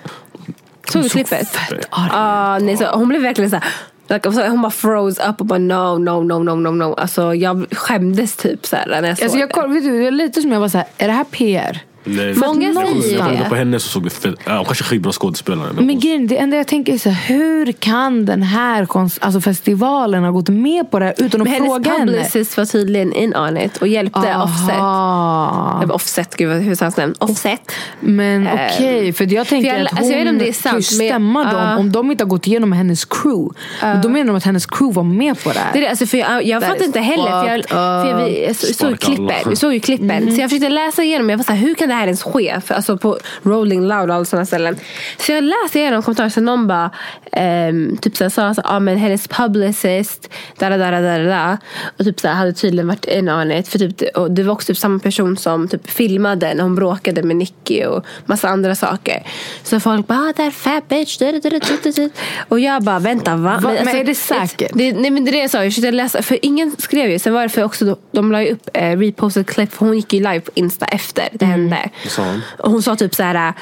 [0.89, 1.47] Såg du klippet?
[1.49, 2.09] Fett arg.
[2.13, 3.65] Ah, nej, så hon blev verkligen så här.
[4.09, 6.93] Like, Hon bara froze up och bara no, no, no, no, no, no.
[6.93, 9.73] Alltså jag skämdes typ så här när jag såg Alltså jag, det.
[9.73, 11.79] vet du, det är lite som jag var så här, är det här PR?
[12.07, 13.49] Nej, Många jag säger det.
[13.49, 14.35] på henne så såg det fett...
[14.45, 15.69] Ja, hon kanske är skitbra skådespelare.
[15.75, 19.17] Men, Men grejen, det enda jag tänker är så här, hur kan den här kons-
[19.21, 22.11] alltså festivalen ha gått med på det här utan att Men hennes fråga henne?
[22.11, 24.75] publicist var tydligen in on it och hjälpte Offset.
[24.77, 25.79] Aha.
[25.83, 27.15] Eller Offset, gud vad- hur sa han namn?
[27.19, 27.61] Offset.
[27.99, 30.49] Men Eh, okej, för jag tänker för jag- att hon alltså jag vet om det
[30.49, 31.77] är sant, men- stämma dem Ja.
[31.77, 33.55] om de inte har gått igenom med hennes crew.
[33.81, 35.73] Men då menar de att hennes crew var med på det här.
[35.73, 37.41] Det är det, alltså för jag jag fattar inte heller.
[37.43, 39.49] För jag, för jag, vi- jag så- såg klippen.
[39.49, 40.11] Vi såg ju klippen.
[40.11, 40.35] Mm.
[40.35, 41.29] Så jag försökte läsa igenom.
[41.29, 42.61] Jag var så här, hur kan det här ens ske?
[42.65, 44.77] För, alltså på Rolling Loud och alla sådana ställen.
[45.17, 46.29] Så jag läste igenom kommentarer.
[46.29, 46.91] Så någon bara
[47.31, 51.57] ehm, typ så sa så, ah, men hennes publicist da, da, da, da, da,
[51.97, 53.67] och typ så hade tydligen varit in on it.
[53.67, 57.23] För typ, och det var också typ samma person som typ filmade när hon bråkade
[57.23, 59.23] med Nicky och massa andra saker.
[59.63, 61.17] Så folk bara ah, that fat bitch.
[61.17, 62.09] Da, da, da, da, da, da.
[62.47, 63.59] Och jag bara vänta va?
[63.63, 63.73] Va?
[63.83, 64.71] Men är det säkert?
[64.73, 67.19] Det, nej men det är det jag sa, jag försökte läsa, för ingen skrev ju.
[67.19, 70.13] Sen var det för också, de la ju upp eh, reposted clip, för hon gick
[70.13, 71.76] ju live på Insta efter det hände.
[72.07, 72.41] Sa hon?
[72.59, 73.53] Och hon sa typ så här.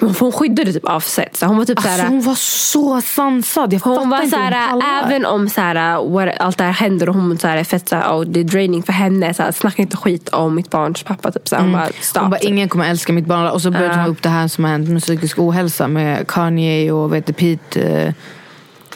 [0.00, 1.36] Hon skyddade typ Offset.
[1.36, 2.10] Så hon var typ så Alltså här.
[2.10, 3.72] hon var så sansad.
[3.72, 5.02] Jag Hon var inte så hur hon här, pallar.
[5.06, 7.88] även om så här, what, allt det här händer och hon så här, är fett
[7.88, 9.34] så här, oh, det är draining för henne.
[9.34, 11.32] Så här, snacka inte skit om mitt barns pappa.
[11.32, 12.18] Typ, så här, Hon bara, stop.
[12.18, 12.24] Mm.
[12.24, 13.46] Hon bara, ingen kommer älska mitt barn.
[13.46, 16.92] Och så började hon upp det här som har hänt med psykisk ohälsa med Kanye
[16.92, 18.12] och vet du, Pete, eh,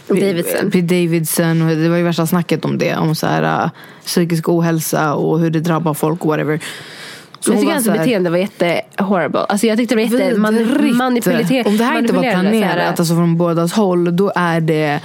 [0.09, 0.71] Davidson.
[0.71, 1.63] Pete Davidson.
[1.63, 2.97] Och det var ju värsta snacket om det.
[2.97, 3.71] Om så här, uh,
[4.05, 6.61] psykisk ohälsa och hur det drabbar folk och whatever.
[7.47, 9.41] Så jag tycker hans här, beteende var jätte horrible.
[9.41, 10.39] Alltså jag tyckte det var jätte
[10.93, 11.67] manipulerat.
[11.67, 15.01] Om det här inte var planerat, alltså från bådas håll, då är det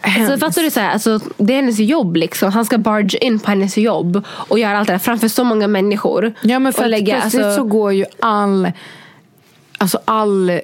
[0.00, 0.40] hemskt.
[0.40, 2.52] fattar du så här, alltså, det är hennes jobb liksom.
[2.52, 5.68] Han ska barge in på hennes jobb och göra allt det där framför så många
[5.68, 6.32] människor.
[6.42, 8.72] Ja men för och lägga, plötsligt alltså, så går ju all
[9.78, 10.60] Alltså all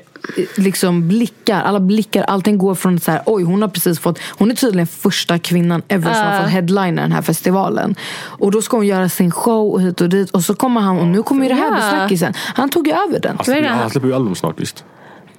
[0.57, 4.51] liksom blickar, alla blickar, allting går från så här, oj hon har precis fått, hon
[4.51, 7.95] är tydligen första kvinnan ever som har fått headlina den här festivalen.
[8.22, 10.99] Och då ska hon göra sin show och hit och dit och så kommer han
[10.99, 12.35] och nu kommer ju det här bli snackisen.
[12.55, 13.37] Han tog ju över den.
[13.47, 13.68] Det?
[13.68, 14.85] han släpper ju album snart visst.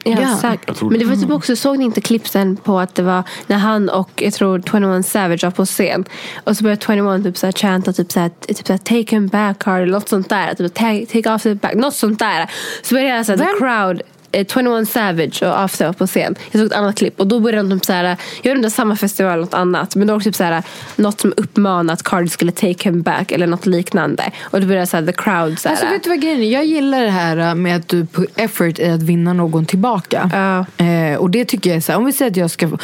[0.04, 3.04] Ja, Ja, tror Men det var typ också, såg ni inte klippsen på att det
[3.04, 6.06] var när han och jag tror 21 Savage var på scen.
[6.44, 9.84] Och så började 21 typ såhär chanta typ såhär, typ såhär take him back Cardi
[9.84, 10.54] eller något sånt där.
[10.54, 12.50] Typ take, take off back, något sånt där.
[12.82, 14.02] Så började jag såhär the crowd
[14.32, 16.36] eh, 21 Savage och After på scen.
[16.52, 18.96] Jag såg ett annat klipp och då började de typ såhär, jag vet inte samma
[18.96, 19.96] festival eller något annat.
[19.96, 20.64] Men då var det typ såhär,
[20.96, 24.32] något som uppmanade att Cardi skulle take him back eller något liknande.
[24.42, 25.76] Och då började såhär the crowd såhär.
[25.76, 26.52] Alltså vet du vad grejen är?
[26.52, 30.30] Jag gillar det här äh, med att du put effort i att vinna någon tillbaka.
[30.34, 30.86] Ja.
[30.86, 32.78] Eh, och det tycker jag är så här, om vi säger att jag ska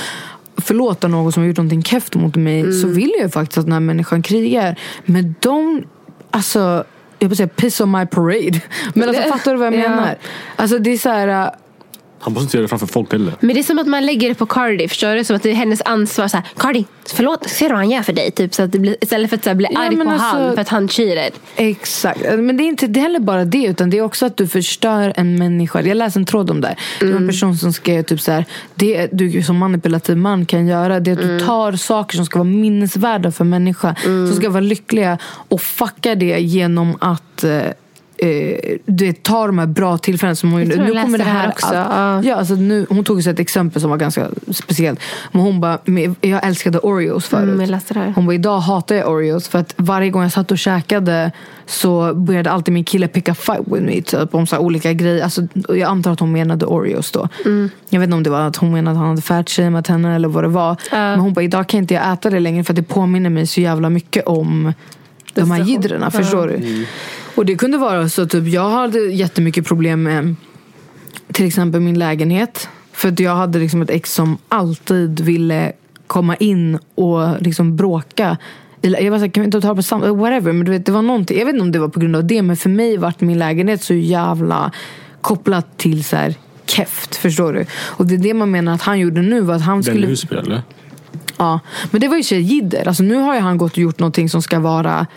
[0.58, 3.66] förlåta någon som har gjort någonting keft mot mig så vill jag ju faktiskt att
[3.66, 4.80] den här människan krigar.
[5.06, 5.84] Men de,
[6.32, 6.84] alltså
[7.24, 8.62] jag vill säga piss on my parade.
[8.94, 9.90] Men alltså fattar du vad jag ja.
[9.90, 10.18] menar?
[10.56, 11.50] Alltså det är så här, äh,
[12.24, 13.34] Han måste inte göra det framför folk heller.
[13.40, 15.24] Men det är som att man lägger det på Cardi, förstår du?
[15.24, 16.28] Som att det är hennes ansvar.
[16.28, 18.32] Så här, Cardi, förlåt, ser du vad han gör för dig?
[18.32, 20.26] Typ, så att det blir, istället för att så här, bli Ja, arg på alltså-
[20.26, 21.34] han för att han cheated.
[21.56, 22.20] Exakt.
[22.22, 24.48] Men det är inte det är heller bara det, utan det är också att du
[24.48, 25.82] förstör en människa.
[25.82, 26.68] Jag läste en tråd om det.
[26.68, 26.78] här.
[27.00, 28.46] Det var en person som skrev typ så här,
[28.76, 32.40] det du som manipulativ man kan göra, det är att du tar saker som ska
[32.40, 37.44] vara minnesvärda för människa, som ska vara lyckliga och fuckar det genom att
[38.18, 40.76] eh, det tar de här bra tillfällena som hon gjorde.
[40.76, 42.36] Nu kommer det här här också, att- ja.
[42.36, 44.99] Alltså nu, hon tog så ett exempel som var ganska speciellt.
[45.32, 45.78] Men hon bara,
[46.22, 47.43] jag älskade Oreos förut.
[47.43, 48.14] Mm, det här.
[48.16, 51.32] Hon bara, idag hatar jag Oreos för att varje gång jag satt och käkade
[51.66, 54.93] så började alltid min kille pick a fight with me typ, om så här olika
[54.93, 55.24] grejer.
[55.24, 57.28] Alltså, jag antar att hon menade Oreos då.
[57.45, 57.70] Mm.
[57.89, 60.28] Jag vet inte om det var att hon menade att han hade fatshameat henne eller
[60.28, 60.78] vad det var.
[60.91, 63.47] Men hon bara, idag kan inte jag äta det längre för att det påminner mig
[63.47, 64.74] så jävla mycket om
[65.34, 66.11] de här jidderna.
[66.11, 66.86] Förstår du?
[67.36, 70.36] Och det kunde vara så typ, jag hade jättemycket problem med
[71.32, 72.70] till exempel min lägenhet.
[72.92, 75.72] För att jag hade liksom ett ex som alltid ville
[76.08, 78.38] komma in och liksom bråka.
[78.82, 80.14] Jag var såhär, kan vi inte ta på samma...
[80.14, 80.54] Whatever.
[80.54, 81.38] Men du vet, det var någonting.
[81.38, 82.42] Jag vet inte om det var på grund av det.
[82.42, 84.72] Men för mig vart min lägenhet så jävla
[85.22, 87.16] kopplat till så här keft.
[87.16, 87.66] Förstår du?
[87.74, 89.42] Och det är det man menar att han gjorde nu.
[89.42, 90.08] Var att han Den skulle...
[90.08, 90.62] i Husby eller?
[91.38, 91.60] Ja,
[91.92, 92.88] men det var ju tjejjidder.
[92.88, 95.08] Alltså nu har ju han gått och gjort någonting som ska vara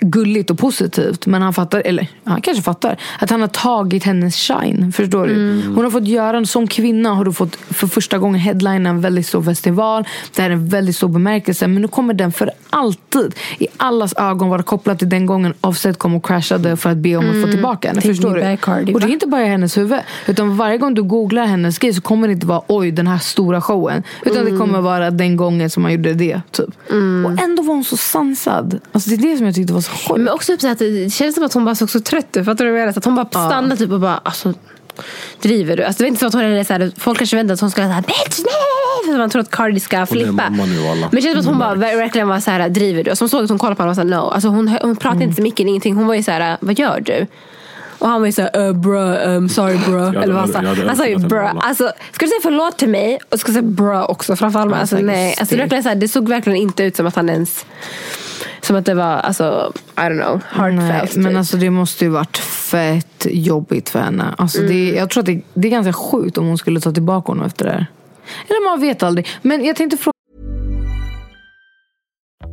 [0.00, 1.26] gulligt och positivt.
[1.26, 4.92] Men han fattar, eller han kanske fattar, att han har tagit hennes shine.
[4.92, 5.62] Förstår du?
[5.74, 9.26] Hon har fått göra, som kvinna har du fått för första gången headline en väldigt
[9.26, 10.04] stor festival.
[10.34, 11.66] Det här är en väldigt stor bemärkelse.
[11.66, 15.98] Men nu kommer den för alltid i allas ögon vara kopplad till den gången Offset
[15.98, 18.00] kom och crashade för att be om att få tillbaka henne.
[18.00, 18.56] Take Förstår du?
[18.56, 20.00] Cardi, och det är inte bara i hennes huvud.
[20.26, 23.18] Utan varje gång du googlar hennes grej så kommer det inte vara oj den här
[23.18, 24.02] stora showen.
[24.24, 26.40] Utan det kommer vara den gången som man gjorde det.
[26.50, 26.68] Typ.
[27.26, 28.80] Och ändå var hon så sansad.
[28.92, 30.20] Alltså, det är det som jag tyckte var så sjukt.
[30.20, 32.44] Men också typ så att det känns som att hon bara såg så trött ut.
[32.44, 33.02] Fattar du vad jag menar?
[33.04, 34.54] Hon bara stannade typ och bara, alltså
[35.42, 35.84] driver du?
[35.84, 37.70] Alltså det är inte så att hon är så här, folk kanske väntar att hon
[37.70, 39.06] ska säga bitch nej!
[39.06, 40.42] För att man tror att Cardi ska flippa.
[40.42, 40.60] alla.
[40.94, 43.10] Men det känns som att hon bara ver- verkligen var så här, driver du?
[43.10, 44.30] Alltså hon såg att hon kollade på honom och sa no.
[44.30, 45.94] Alltså hon, hon pratade inte så mycket, ingenting.
[45.96, 47.26] Hon var ju så här, vad gör du?
[47.98, 49.98] Och han var ju såhär, uh, bro, um, sorry bro.
[49.98, 50.84] hade Eller vad han sa.
[50.86, 51.60] Han sa ju alla.
[51.60, 54.70] Alltså, ska du säga förlåt till mig och ska du säga bro också framför allt.
[54.70, 55.34] Ja, Alltså, nej.
[55.40, 57.64] Alltså, det, verkligen så här, det såg verkligen inte ut som att han ens
[58.64, 61.16] som att det var, alltså, I don't know, Nej, heartfelt.
[61.16, 61.38] men typ.
[61.38, 64.34] alltså det måste ju varit fett jobbigt för henne.
[64.38, 67.32] Alltså det, jag tror att det, det är ganska sjukt om hon skulle ta tillbaka
[67.32, 67.86] honom efter det här.
[68.48, 69.26] Eller man vet aldrig.
[69.42, 70.14] Men jag tänkte fråga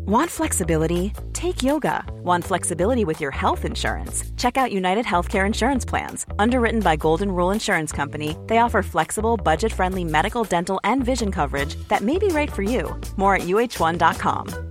[0.07, 1.13] Want flexibility?
[1.33, 2.03] Take yoga.
[2.23, 4.25] Want flexibility with your health insurance?
[4.35, 6.25] Check out United Healthcare Insurance Plans.
[6.39, 11.31] Underwritten by Golden Rule Insurance Company, they offer flexible, budget friendly medical, dental, and vision
[11.31, 12.95] coverage that may be right for you.
[13.15, 14.70] More at uh1.com.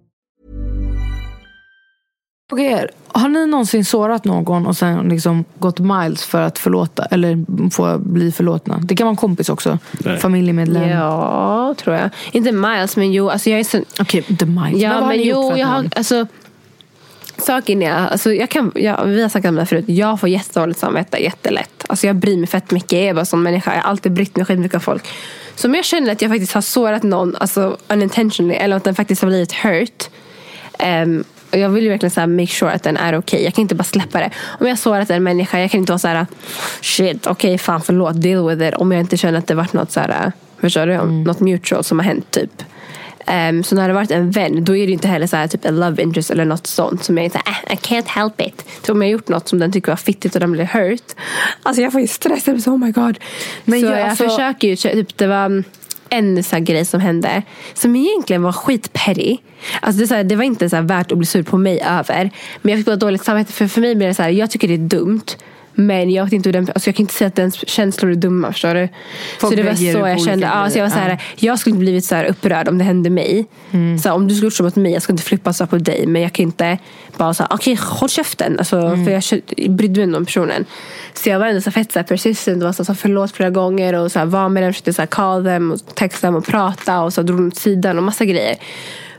[2.59, 2.91] Er.
[3.07, 7.05] Har ni någonsin sårat någon och sen liksom gått miles för att förlåta?
[7.05, 8.79] Eller få bli förlåtna?
[8.81, 9.79] Det kan vara en kompis också.
[9.91, 10.17] Nej.
[10.17, 10.89] Familjemedlem.
[10.89, 12.09] Ja, tror jag.
[12.31, 13.29] Inte miles, men jo.
[13.29, 13.81] Alltså jag är så...
[13.99, 14.61] Okej, inte miles.
[14.61, 16.27] Men vad Ja, men ni gjort jo, jag har, alltså,
[17.37, 20.29] saken är, alltså, jag kan, jag, vi har sagt om det här förut, jag får
[20.29, 21.85] jättedåligt samvete jättelätt.
[21.87, 24.35] Alltså, jag bryr mig fett mycket, jag är bara sån människa, jag har alltid brytt
[24.35, 25.07] mig skitmycket om folk.
[25.55, 28.95] Så om jag känner att jag faktiskt har sårat någon, alltså unintentionally, eller att den
[28.95, 30.09] faktiskt har blivit hurt,
[30.79, 33.43] ehm, och jag vill ju verkligen så här, make sure att den är okej.
[33.43, 34.29] Jag kan inte bara släppa det.
[34.59, 36.25] Om jag sårat en människa, jag kan inte vara så här,
[36.81, 38.73] shit, okej, fan förlåt, deal with it.
[38.75, 40.31] Om jag inte känner att det varit något så här,
[40.61, 40.97] förstår du?
[41.05, 42.63] Något mutual som har hänt typ.
[43.27, 45.65] Ehm, så när det varit en vän, då är det inte heller så här, typ
[45.65, 48.41] en love interest eller något sånt som jag är så här, "Ah, I can't help
[48.41, 48.65] it.
[48.85, 51.01] Så om jag har gjort något som den tycker var fittigt och den blir hurt.
[51.63, 53.17] Alltså jag får ju stress, jag blir så oh my god.
[53.65, 55.63] Men så jag- jag, alltså- försöker ju, typ det var
[56.11, 57.43] en så här grej som hände
[57.73, 59.37] som egentligen var skitperry.
[59.81, 61.81] Alltså det, så här, det var inte så här värt att bli sur på mig
[61.81, 62.29] över.
[62.61, 64.67] Men jag fick bara dåligt samvete för, för mig blir det så här, jag tycker
[64.67, 65.25] det är dumt.
[65.73, 68.15] Men jag vet inte hur den, alltså jag kan inte säga att dens känslor är
[68.15, 68.89] dumma, förstår du?
[69.39, 70.45] Folk så det var så jag kände.
[70.45, 72.83] Ja, så jag, var så här, jag skulle inte blivit så här upprörd om det
[72.83, 73.45] hände mig.
[73.71, 73.99] Mm.
[73.99, 75.69] Så här, om du skulle gjort så mot mig, jag skulle inte flippa så här
[75.69, 76.07] på dig.
[76.07, 76.77] Men jag kan inte
[77.17, 78.59] bara säga okej håll käften.
[78.59, 79.05] Alltså, Mm.
[79.05, 80.65] För jag brydde mig inte om personen.
[81.13, 82.63] Så jag var ändå så fett så här, persistent.
[82.63, 83.93] Var så här, förlåt flera gånger.
[83.93, 86.45] Och så här, var med dem, försökte så här, call them och texta dem och
[86.45, 87.01] prata.
[87.01, 88.55] Och så drog dem åt sidan och massa grejer.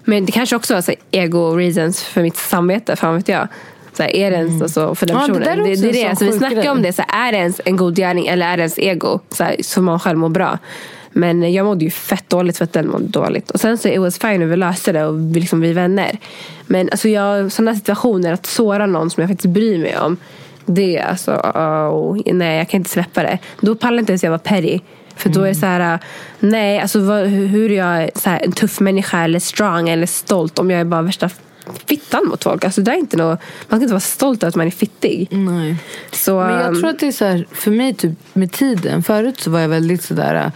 [0.04, 2.96] Men det kanske också var så här, ego reasons för mitt samvete.
[2.96, 3.48] Fan vet jag.
[3.92, 5.28] Så här, är det ens alltså, för den Mm.
[5.28, 5.64] Ja, det personen?
[5.64, 6.16] det, det, en är det.
[6.16, 6.92] Så vi sjuk snackar om det.
[6.92, 9.20] Så här, är det ens en god gärning eller är det ens ego?
[9.30, 10.58] Så, här, så man själv mår bra.
[11.12, 13.50] Men jag mådde ju fett dåligt för att den mådde dåligt.
[13.50, 15.74] Och sen så it was fine och vi löste det och vi, liksom, vi är
[15.74, 16.18] vänner.
[16.66, 20.16] Men alltså jag, sådana situationer, att såra någon som jag faktiskt bryr mig om.
[20.66, 23.38] Det är alltså, oh, nej jag kan inte släppa det.
[23.60, 24.80] Då pallar inte ens jag vara petty.
[25.16, 25.98] För då är det så här,
[26.38, 30.06] nej alltså vad, hur hur är jag så här, en tuff människa eller strong eller
[30.06, 31.30] stolt om jag är bara värsta
[31.86, 32.64] fittan mot folk.
[32.64, 35.28] Alltså det är inte något, man ska inte vara stolt över att man är fittig.
[35.30, 35.76] Nej.
[36.12, 39.02] Så, Men jag um, tror att det är så här, för mig typ med tiden.
[39.02, 40.52] Förut så var jag väldigt sådär uh,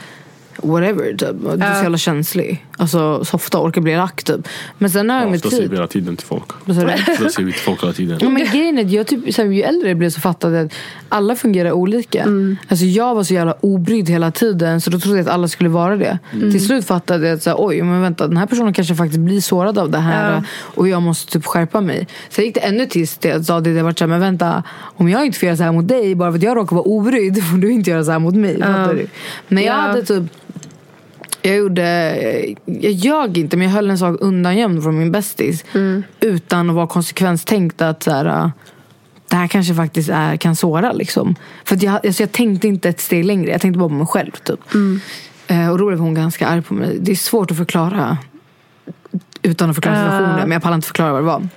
[0.70, 1.36] whatever typ.
[1.40, 2.65] Du är så jävla känslig.
[2.78, 4.48] Alltså så ofta orkar bli lack typ.
[4.78, 5.76] Men sen har jag Ja, med ofta säger vi tid.
[5.78, 6.44] hela tiden till folk.
[6.64, 8.18] Det säger vi till folk hela tiden.
[8.22, 10.56] Ja, men grejen är att jag typ, så här, ju äldre jag blev så fattade
[10.56, 10.72] jag att
[11.08, 12.24] alla fungerar olika.
[12.68, 15.68] Alltså, jag var så jävla obrydd hela tiden så då trodde jag att alla skulle
[15.68, 16.18] vara det.
[16.30, 19.20] Till slut fattade jag att så här, oj, men vänta, den här personen kanske faktiskt
[19.20, 22.06] blir sårad av det här och jag måste typ skärpa mig.
[22.30, 25.08] Sen gick det ännu tills det sa det, det var så här, men vänta, om
[25.08, 27.44] jag inte får göra så här mot dig bara för att jag råkar vara obrydd
[27.44, 28.60] får du inte göra så här mot mig.
[28.60, 29.06] Fattar du?
[29.48, 29.80] Men jag Ja.
[29.80, 30.22] hade typ
[31.46, 32.14] jag gjorde,
[32.64, 35.64] jag ljög inte men jag höll en sak undangömd från min bästis.
[36.20, 38.50] Utan att vara konsekvenstänkt att så här,
[39.28, 40.92] det här kanske faktiskt är, kan såra.
[40.92, 41.34] Liksom.
[41.64, 44.06] För att jag, alltså jag tänkte inte ett steg längre, jag tänkte bara på mig
[44.06, 44.30] själv.
[44.30, 44.60] Typ.
[45.46, 46.98] Eh, och då blev hon ganska arg på mig.
[47.00, 48.18] Det är svårt att förklara
[49.42, 50.40] utan att förklara situationen.
[50.40, 51.48] Men jag pallar inte förklara vad det var.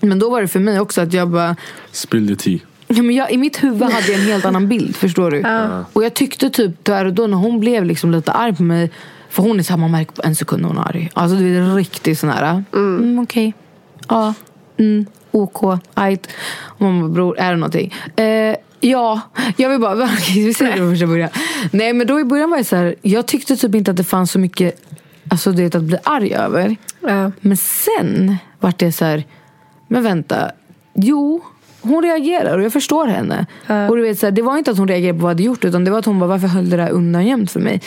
[0.00, 1.56] Men då var det för mig också att jag bara
[1.92, 2.58] Spill the tea.
[2.88, 5.44] Ja, men jag, I mitt huvud hade jag en helt annan bild, förstår du?
[5.92, 8.90] Och jag tyckte typ där och då när hon blev liksom lite arg på mig
[9.30, 11.10] För hon är så här, man märker på en sekund när hon är arg.
[11.14, 13.54] Alltså du är riktigt sån här mm, Okej,
[14.08, 14.34] ja,
[14.76, 16.28] mm, OK, ajt.
[16.60, 17.94] Och man bara, bror, är det någonting?
[18.16, 19.20] Eh, ja,
[19.56, 21.30] jag vill bara, okej, vi säger det från första början.
[21.70, 24.04] Nej men då i början var jag så här, jag tyckte typ inte att det
[24.04, 24.84] fanns så mycket
[25.30, 26.76] Alltså vet att bli arg över.
[27.00, 27.32] Ja.
[27.40, 29.24] men sen vart det så här,
[29.88, 30.50] men vänta,
[30.94, 31.44] jo,
[31.88, 33.46] hon reagerar och jag förstår henne.
[33.88, 35.42] Och du vet, så här, det var inte att hon reagerade på vad jag hade
[35.42, 37.82] gjort utan det var att hon bara, varför höll det där undangömt för mig?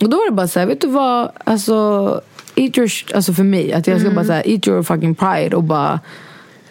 [0.00, 2.20] Och då var det bara så här, vet du vad, alltså,
[2.54, 5.56] eat your, alltså för mig, att jag ska bara så här, eat your fucking pride
[5.56, 6.00] och bara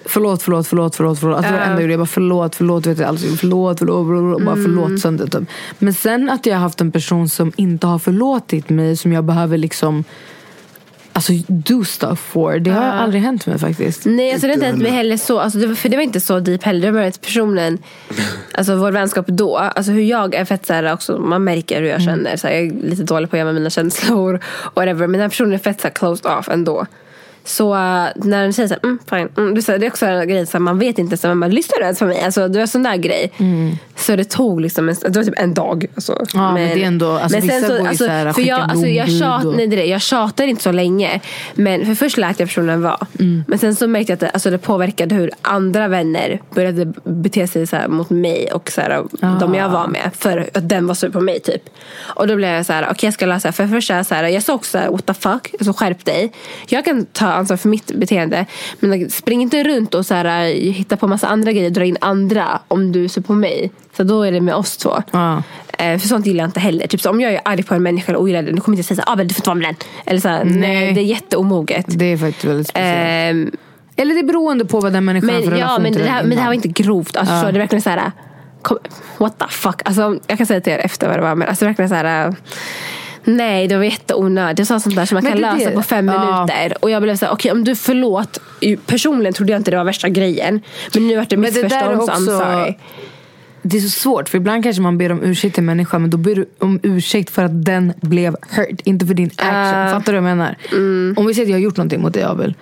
[0.06, 1.38] Förlåt, förlåt, förlåt, förlåt, förlåt.
[1.38, 1.92] Alltså var det enda jag.
[1.92, 5.50] Jag bara förlåt, förlåt, vet jag, alltså, förlåt, förlåt, förlåt, och bara förlåt sönder typ.
[5.80, 9.24] Men sen att jag har haft en person som inte har förlåtit mig, som jag
[9.24, 10.04] behöver liksom
[11.14, 12.60] Alltså do stuff for.
[12.60, 14.06] Det har aldrig hänt mig faktiskt.
[14.06, 15.40] Nej, alltså det har inte hänt mig heller så.
[15.40, 16.88] Alltså, det, var- för det var inte så deep heller.
[16.88, 17.78] Det var att personen,
[18.54, 21.90] alltså vår vänskap då, alltså hur jag är fett så här också, man märker hur
[21.90, 22.38] jag känner.
[22.38, 24.40] Så här, jag är lite dålig på att gömma mina känslor.
[24.74, 25.08] Whatever.
[25.08, 26.86] Men den här personen är fett så här, closed off ändå.
[27.44, 27.80] Så uh,
[28.16, 29.30] när den säger så här, mm, fine.
[29.38, 31.84] Mm, det, är är också en grej, så man vet inte, så man lyssnar du
[31.84, 32.22] ens på mig?
[32.22, 33.32] Alltså, det var en sån där grej.
[33.96, 35.86] Så det tog liksom en, det var typ en dag.
[35.96, 36.26] Alltså.
[36.34, 37.40] Ja, men det är ändå- alltså,
[37.78, 40.50] går ju så här, för jag, alltså, jag, tjat, och- nej, det är jag tjatade
[40.50, 41.20] inte så länge.
[41.54, 43.08] Men för först lät jag personen vara.
[43.20, 43.44] Mm.
[43.48, 47.48] Men sen så märkte jag att det, alltså, det påverkade hur andra vänner började bete
[47.48, 49.04] sig så här, mot mig och så här,
[49.40, 50.12] de jag var med.
[50.18, 51.62] För att den var sur på mig typ.
[52.00, 53.52] Och då blev jag så här, okej jag ska det.
[53.52, 56.32] För först så här, jag sa också what the fuck, alltså, skärp dig.
[56.68, 58.46] Jag kan ta ansvar för mitt beteende.
[58.80, 62.60] Men spring inte runt och så här, hitta på massa andra grejer, dra in andra
[62.68, 63.72] om du sur på mig.
[63.98, 65.04] Så då är det med oss två.
[65.12, 65.44] Ja.
[65.78, 66.88] Eh, för sånt gillar jag inte heller.
[66.88, 68.80] Typ så om jag är arg på en människa eller ogillar den, då kommer jag
[68.80, 69.76] inte säga såhär, ah, men du får inte vara med den.
[70.06, 70.60] Eller så här, nej.
[70.60, 70.94] Nej.
[70.94, 71.86] det är jätteomoget.
[71.88, 72.98] Det är faktiskt väldigt speciellt.
[72.98, 73.52] Ehm,
[73.96, 76.24] Eller det är beroende på vad den människan har för Men, ja, men, det här,
[76.24, 77.18] men det här var inte grovt.
[77.18, 77.52] Alltså, förstår du?
[77.52, 78.12] Det är verkligen så här.
[78.62, 78.78] Kom,
[79.18, 79.82] what the fuck.
[79.86, 81.36] Alltså, jag kan säga till er efter vad det var.
[81.36, 82.36] Men alltså, verkligen så här.
[83.24, 84.58] Nej, det var jätteonödigt.
[84.70, 85.76] Det var sånt där som man Men kan lösa det.
[85.76, 86.26] på fem Ja.
[86.46, 86.78] minuter.
[86.84, 88.40] Och jag blev så här, okej om du förlåt.
[88.86, 90.62] Personligen trodde jag inte det var värsta grejen.
[90.94, 92.74] Men nu vart det Men det där är missförstånd så I'm också- sorry.
[93.64, 96.10] Det är så svårt för ibland kanske man ber om ursäkt till en människa men
[96.10, 99.90] då ber du om ursäkt för att den blev hurt, inte för din action.
[100.00, 100.58] Fattar du vad jag menar?
[101.20, 102.54] Om vi säger att jag har gjort någonting mot dig Abel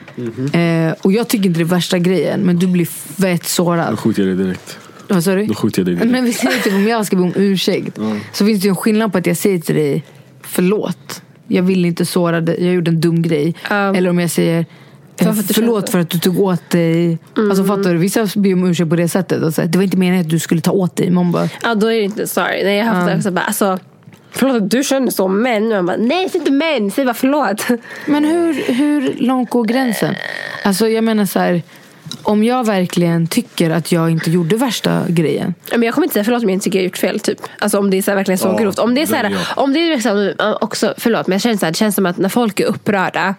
[0.53, 3.99] eh, och jag tycker inte det är värsta grejen men du blir fett Då sårad.
[3.99, 4.77] skjuter jag dig direkt.
[5.07, 5.45] Vad sa du?
[5.45, 6.11] Då skjuter jag dig direkt.
[6.11, 7.99] Men vi säger typ om jag ska be om ursäkt
[8.33, 10.03] så finns det ju en skillnad på att jag säger till dig
[10.49, 11.21] förlåt.
[11.47, 13.55] Jag vill inte såra dig, jag gjorde en dum grej.
[13.69, 13.95] Ja.
[13.95, 14.65] Eller om jag säger
[15.17, 17.17] För eh, förlåt för att du tog åt dig.
[17.35, 17.97] Alltså fattar du?
[17.97, 19.43] Vissa ber om ursäkt på det sättet.
[19.43, 21.09] Och så, här, det var inte meningen att du skulle ta åt dig.
[21.09, 22.63] Man bara, Ja, då är det inte sorry.
[22.63, 23.79] Nej, jag har haft det också bara, alltså.
[24.31, 25.69] Förlåt att du känner så, men.
[25.69, 26.91] Man bara, nej, säg inte men.
[26.91, 27.67] Säg bara förlåt.
[28.05, 30.15] Men hur, hur långt går gränsen?
[30.63, 31.61] Alltså jag menar så här.
[32.23, 35.53] Om jag verkligen tycker att jag inte gjorde värsta grejen.
[35.71, 37.19] Men jag kommer inte säga förlåt om jag inte tycker jag gjort fel.
[37.19, 37.39] Typ.
[37.59, 38.79] Alltså om det är så här, verkligen så Ja, grovt.
[38.79, 41.57] Om det är så det här, om det är liksom, också, förlåt men jag känner
[41.57, 43.35] så här, det känns som att när folk är upprörda.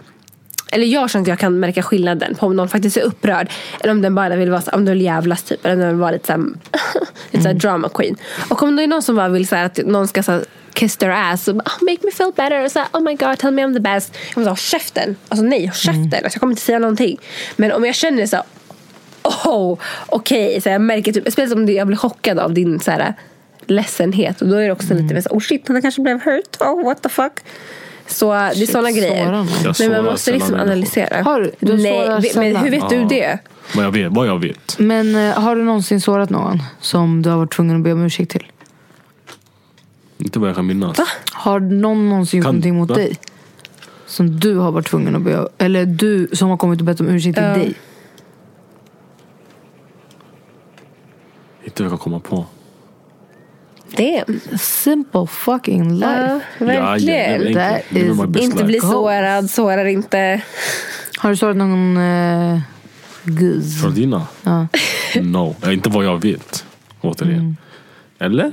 [0.73, 3.51] Eller jag känner att jag kan märka skillnaden på om någon faktiskt är upprörd.
[3.81, 5.65] Eller om den bara vill vara så, om den vill jävlas typ.
[5.65, 6.41] Eller om den vill vara lite såhär,
[7.31, 8.17] lite så här drama queen.
[8.49, 10.45] Och om det är någon som bara vill så här, att någon ska så här,
[10.73, 12.65] kiss their ass och bara, oh, make me feel better.
[12.65, 14.17] Och så här, oh my god, tell me I'm the best.
[14.27, 15.17] Jag kommer säga, käften.
[15.29, 16.13] Alltså nej, käften.
[16.13, 17.19] Alltså, jag kommer inte säga någonting.
[17.57, 18.45] Men om jag känner så här,
[19.23, 20.61] oh, okej.
[20.61, 23.15] Så jag märker typ, speciellt om jag blir chockad av din så här,
[23.67, 24.41] ledsenhet.
[24.43, 26.57] Och då är det också lite mer så oh shit, han kanske blev hurt.
[26.61, 27.33] Oh, what the fuck.
[28.07, 29.47] Så det är sådana grejer.
[29.81, 31.23] Men man måste liksom analysera.
[31.23, 31.53] Har du?
[31.59, 33.07] Du Nej, men hur vet du Ja.
[33.09, 33.39] det?
[33.77, 34.13] Vad jag vet.
[34.13, 34.79] Vad jag vet.
[34.79, 38.05] Men eh, har du någonsin sårat någon som du har varit tvungen att be om
[38.05, 38.47] ursäkt till?
[40.19, 40.97] Inte vad jag kan minnas.
[41.33, 42.97] Har någon någonsin gjort Kan- någonting mot va?
[42.97, 43.19] dig?
[44.07, 47.09] Som du har varit tvungen att be Eller du som har kommit och bett om
[47.09, 47.51] ursäkt till Ja.
[47.55, 47.75] dig?
[51.65, 52.47] Inte vad jag kan komma på.
[53.97, 54.41] Damn.
[54.59, 56.41] Simple fucking life.
[56.59, 57.53] Ja, verkligen.
[57.53, 60.43] Ja, my best Inte bli sårad, sårar inte.
[61.19, 62.61] Har du sårat någon uh,
[63.25, 63.83] guzz?
[63.83, 64.27] Från dina?
[64.43, 64.67] Ja.
[65.23, 65.57] No.
[65.67, 66.65] Inte vad jag vet.
[67.01, 67.57] Återigen.
[68.19, 68.53] Eller?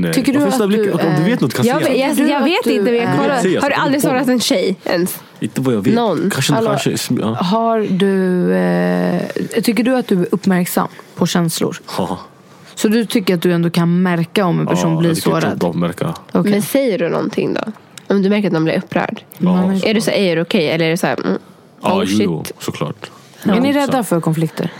[0.00, 0.12] Nej.
[0.12, 0.92] Tycker du att sådana du?
[0.92, 2.82] Om du vet något kan Jag, jag, Du jag att vet inte.
[2.90, 3.46] Men jag kollar.
[3.46, 5.18] Jag Har du jag aldrig sårat en tjej ens?
[5.40, 5.94] Inte vad jag vet.
[5.94, 6.30] Någon.
[6.30, 6.68] Kanske, Hallå.
[6.84, 7.34] kanske, ja.
[7.34, 8.52] Har du...
[8.54, 11.76] Eh, tycker du att du är uppmärksam på känslor?
[11.98, 12.18] Ja.
[12.74, 15.22] Så du tycker att du ändå kan märka om en person Ja, blir jag jag
[15.22, 15.58] sårad?
[15.58, 16.14] bra märka.
[16.32, 16.50] Okej.
[16.52, 17.60] Men säger du någonting då?
[18.06, 19.22] Om du märker att någon blir upprörd?
[19.38, 20.68] Ja, Är du så är det okej?
[20.70, 21.38] Eller är det så här, mm,
[21.82, 22.20] Ja, oh jo, shit.
[22.26, 23.10] jo, såklart.
[23.44, 24.70] Är ni Ja, rädda för konflikter?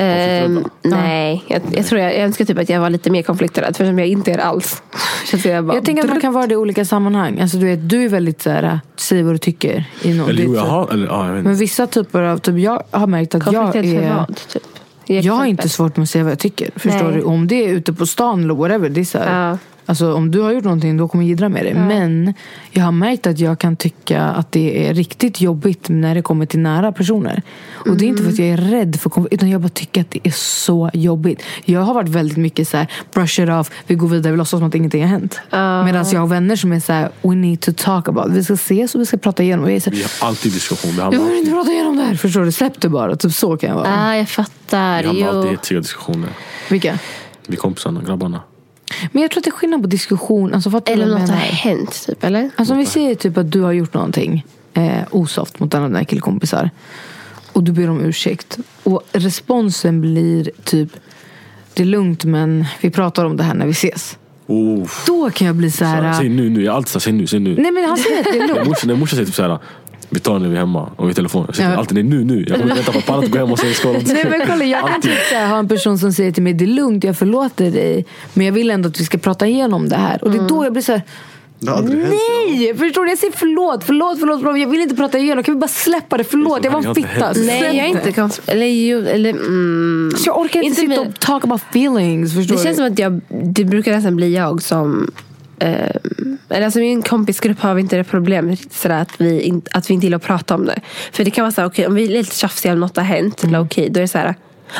[0.00, 3.76] Ehm, nej, jag, jag tror jag, jag önskar typ att jag var lite mer konflikträdd.
[3.76, 4.82] För som jag inte är alls.
[5.30, 7.40] Känns jag, bara, Jag tänker att man kan vara det i olika sammanhang.
[7.40, 9.84] Alltså, du, vet, du är väldigt så här, säg vad du tycker.
[10.02, 10.88] I någon, Eller jo, är så- jaha.
[10.92, 13.98] Eller, ja, jag vet Men vissa typer av, typ, jag har märkt att jag Konflikträdd
[14.00, 14.14] för är...
[14.14, 14.36] vad?
[14.48, 14.62] Typ.
[15.06, 16.70] Jag har inte svårt med att säga vad jag tycker.
[16.76, 17.14] Förstår Nej.
[17.14, 17.22] du?
[17.22, 18.88] Om det är ute på stan eller whatever.
[18.88, 19.58] Det är så här, Ja.
[19.90, 21.74] Alltså om du har gjort någonting då kommer jiddra med dig.
[21.74, 22.34] Men
[22.70, 26.46] jag har märkt att jag kan tycka att det är riktigt jobbigt när det kommer
[26.46, 27.42] till nära personer.
[27.72, 29.34] Och det är inte för att jag är rädd för konflikt.
[29.34, 31.42] Utan jag bara tycker att det är så jobbigt.
[31.64, 34.58] Jag har varit väldigt mycket så här, brush it off, vi går vidare, vi låtsas
[34.60, 35.40] som att ingenting har hänt.
[35.50, 38.32] Medan jag har vänner som är så här, we need to talk about it.
[38.32, 39.64] Vi ska ses och vi ska prata igenom.
[39.64, 40.90] Och jag är så här, Vi har alltid diskussion.
[40.90, 42.14] Vi jag vill inte prata igenom det här.
[42.14, 42.52] Förstår du?
[42.52, 43.16] Släpp det bara.
[43.16, 44.08] Typ så kan jag vara.
[44.08, 45.02] Ah, jag fattar.
[45.02, 46.30] vi hamnar alltid hetsiga diskussioner.
[46.70, 46.98] Vilka?
[47.46, 48.40] Vi kompisarna, grabbarna.
[49.12, 50.54] Men jag tror att det är skillnad på diskussion.
[50.54, 52.50] Alltså, Eller vad jag något har hänt, typ, eller?
[52.56, 55.88] Alltså om vi säger typ att du har gjort någonting eh, osoft mot en av
[55.88, 56.70] dina killkompisar.
[57.52, 58.58] Och du ber om ursäkt.
[58.82, 60.88] Och responsen blir typ
[61.74, 64.18] Det är lugnt men vi pratar om det här när vi ses.
[64.46, 64.88] Oh.
[65.06, 66.12] Då kan jag bli så här.
[66.12, 66.62] Säg nu, nu.
[66.64, 67.56] Jag är alltid såhär, säg nu, säg nu.
[67.56, 68.68] Nej men han säger att det är lugnt.
[68.68, 69.58] morsan, morsan säger typ såhär,
[70.10, 71.44] vi tar när vi är hemma och i telefon.
[71.46, 71.76] Jag säger Ja.
[71.76, 72.44] alltid nej, nu, nu.
[72.48, 73.96] Jag kommer vänta på att pallar inte gå hem och säga skål.
[74.06, 76.52] Nej men kolla jag kan typ så här, ha en person som säger till mig
[76.52, 78.04] det är lugnt, jag förlåter dig.
[78.34, 80.24] Men jag vill ändå att vi ska prata igenom det här.
[80.24, 81.02] Och det är då jag blir så här.
[81.62, 82.14] Det har aldrig hänt.
[82.48, 82.74] Nej!
[82.78, 83.10] Förstår du?
[83.10, 84.58] Jag säger förlåt, förlåt, förlåt, förlåt.
[84.60, 85.44] Jag vill inte prata igenom.
[85.44, 86.24] Kan vi bara släppa det?
[86.24, 87.24] Förlåt, jag var har en inte fitta.
[87.26, 87.36] hänt.
[87.36, 90.12] Släpp Nej, jag är inte konf- Eller jo, eller mm.
[90.16, 92.34] Så jag orkar inte, Inte sitta med- och talk about feelings.
[92.34, 92.82] Förstår Det känns du?
[92.84, 95.10] som att jag, det brukar nästan bli jag som
[95.60, 95.90] eh,
[96.48, 99.94] eller alltså min kompisgrupp har vi inte det problemet sådär att, vi in, att vi
[99.94, 100.80] inte gillar att prata om det.
[101.12, 103.04] För det kan vara så här, okej, om vi är lite tjafsiga eller något har
[103.04, 103.62] hänt, Mm.
[103.62, 104.34] okej, då är det så här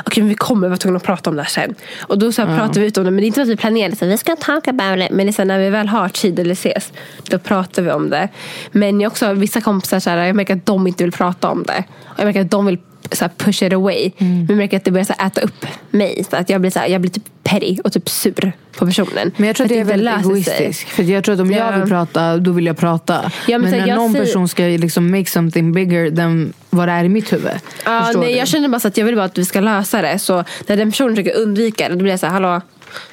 [0.07, 1.75] Okej men vi kommer vara tvungna att prata om det här sen.
[2.01, 3.11] Och då så här, pratar vi ut om det.
[3.11, 5.11] Men det är inte att vi planerar så vi ska talk about it.
[5.11, 6.93] Men det är så när vi väl har tid eller ses.
[7.31, 8.29] Då pratar vi om det.
[8.73, 11.63] Men jag också vissa kompisar så här, jag märker att de inte vill prata om
[11.63, 11.85] det.
[12.05, 12.79] Och jag märker att de vill
[13.13, 14.11] så här, push it away.
[14.19, 14.35] Mm.
[14.39, 16.25] Men jag märker att det börjar så här, äta upp mig.
[16.31, 19.31] Så att jag blir, så här, jag blir typ petty och typ sur på personen.
[19.37, 20.89] Men jag tror att För det är inte väldigt egoistiskt.
[20.89, 21.79] För jag tror att om jag Ja.
[21.79, 23.33] vill prata, då vill jag prata.
[23.49, 26.89] Ja, men men när jag någon säger- person ska liksom make something bigger than vad
[26.89, 27.51] det är i mitt huvud.
[27.77, 28.39] Förstår nej, du?
[28.39, 30.19] jag känner bara så att jag vill bara att vi ska lösa det.
[30.19, 32.61] Så när den personen försöker undvika det, då blir jag så här, hallå,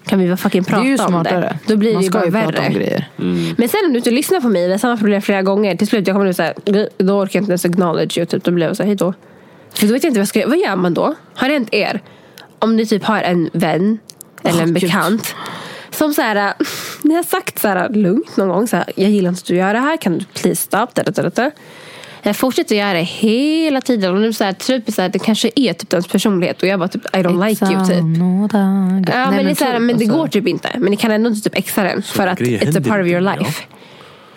[0.05, 1.39] kan vi bara fucking det prata är ju om smartare.
[1.39, 1.57] det?
[1.73, 2.67] Då blir Man det ju ska bara ju prata värre.
[2.67, 3.09] om grejer.
[3.57, 5.75] Men sen om du inte lyssnar på mig, det är samma problem flera gånger.
[5.75, 6.53] Till slut jag kommer nu så här,
[6.97, 8.25] då orkar jag inte ens acknowledge you.
[8.25, 9.13] Typ, då blir jag så här, hej då.
[9.73, 10.49] För då vet jag inte vad jag ska göra.
[10.49, 11.15] Vad gör man då?
[11.35, 12.01] Har det hänt er?
[12.59, 13.99] Om ni typ har en vän
[14.43, 14.73] eller en Åh, Gud.
[14.73, 15.35] bekant.
[15.91, 16.53] Som så här,
[17.01, 19.55] ni har sagt så här lugnt någon gång så här, jag gillar inte att du
[19.55, 20.87] gör det här, kan du please stop?
[20.93, 21.51] Da, da, da, da.
[22.23, 24.15] Jag fortsätter göra det hela tiden.
[24.15, 26.79] Och nu så här, typ så här, det kanske är typ ens personlighet och jag
[26.79, 27.95] bara typ I don't like you typ.
[29.13, 30.69] Ja, men, det är så här, men det går typ inte.
[30.77, 33.19] Men ni kan ändå inte typ exa den för att it's a part of your
[33.19, 33.39] inte, ja.
[33.39, 33.63] life.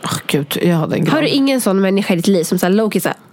[0.05, 2.72] Åh, Gud, jag hade en Har du ingen sån människa i ditt liv som såhär
[2.72, 3.30] Loki såhär "Ah,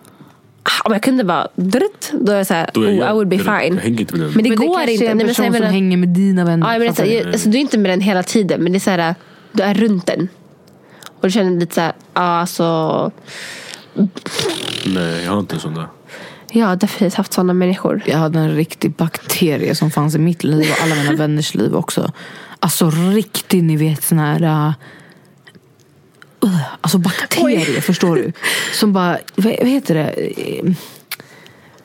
[0.83, 3.75] om jag kunde bara drutt, då är jag såhär, oh, I would be fine.
[3.75, 4.33] jag hänger inte med den.
[4.33, 5.05] Men det Men det går inte.
[5.05, 6.73] är en Nej, men så person jag som menar- hänger med dina vänner.
[6.73, 8.79] Ja, men det är alltså, du är inte med den hela tiden men det är
[8.79, 9.15] såhär,
[9.51, 10.27] du är runt den.
[11.05, 13.11] Och du känner lite såhär, ja alltså,
[14.85, 15.87] Nej, jag har inte en sån där.
[16.51, 18.01] jag har definitivt haft sådana människor.
[18.05, 21.75] Jag hade en riktig bakterie som fanns i mitt liv och alla mina vänners liv
[21.75, 22.11] också.
[22.59, 24.43] Alltså riktig, ni vet sån här...
[24.43, 24.73] Uh,
[26.43, 28.31] uh, alltså bakterie, förstår du?
[28.73, 30.09] Som bara, vad, vad heter det?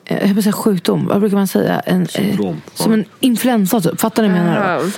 [0.05, 1.79] Eh, Jag höll på säga sjukdom, vad brukar man säga?
[1.79, 2.61] En, eh, Syndrom.
[2.73, 4.91] som en influensa typ, fattar ni vad jag menar?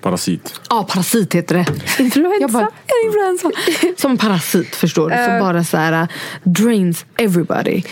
[0.00, 0.60] Parasit.
[0.70, 1.66] Ja, parasit heter det.
[2.02, 2.36] Influensa.
[2.40, 3.50] Jag bara, en influensa.
[4.02, 5.16] Som en parasit förstår du.
[5.24, 6.08] Som bara så här uh,
[6.42, 7.82] drains everybody.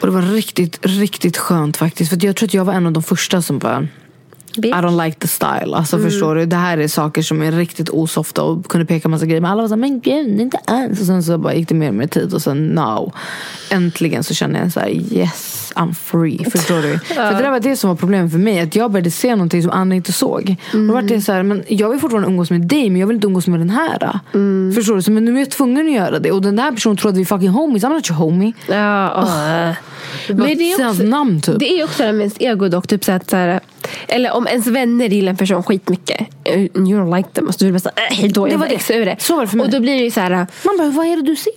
[0.00, 2.10] Och det var riktigt, riktigt skönt faktiskt.
[2.10, 3.88] För jag tror att jag var en av de första som bara
[4.56, 5.76] I don't like the style.
[5.76, 6.46] Alltså förstår du?
[6.46, 9.40] Det här är saker som är riktigt osofta och kunde peka massa grejer.
[9.40, 11.00] Men alla var såhär, men gud, inte alls.
[11.00, 13.12] Och sen så bara gick det mer och mer tid och sen now.
[13.70, 16.44] Äntligen så känner jag så här, yes, I'm free.
[16.50, 16.98] Förstår du?
[16.98, 18.60] För det där var det som var problemet för mig.
[18.60, 20.56] Att jag började se någonting som andra inte såg.
[20.72, 23.06] Och då var det så här, men jag vill fortfarande umgås med dig men jag
[23.06, 24.18] vill inte umgås med den här.
[24.74, 25.02] Förstår du?
[25.02, 26.32] Så, men nu är jag tvungen att göra det.
[26.32, 27.84] Och den där personen tror att vi är fucking homies.
[27.84, 28.52] I'm not your homie.
[28.66, 29.74] Ja, åh.
[30.28, 31.58] Men Men det är också, namn typ.
[31.58, 32.86] det är också det här med ens ego dock.
[32.86, 33.60] Typ så att, så här,
[34.08, 36.20] eller om ens vänner gillar en person skitmycket.
[36.44, 37.46] eh, You don't like them.
[37.46, 38.74] Och så du vill bara såhär, äh, hej då, Det jag var det.
[38.74, 39.16] extra ur det.
[39.18, 39.64] Så var det för mig.
[39.66, 40.30] Och då blir det ju så här,
[40.64, 41.52] Man bara, vad är det du ser?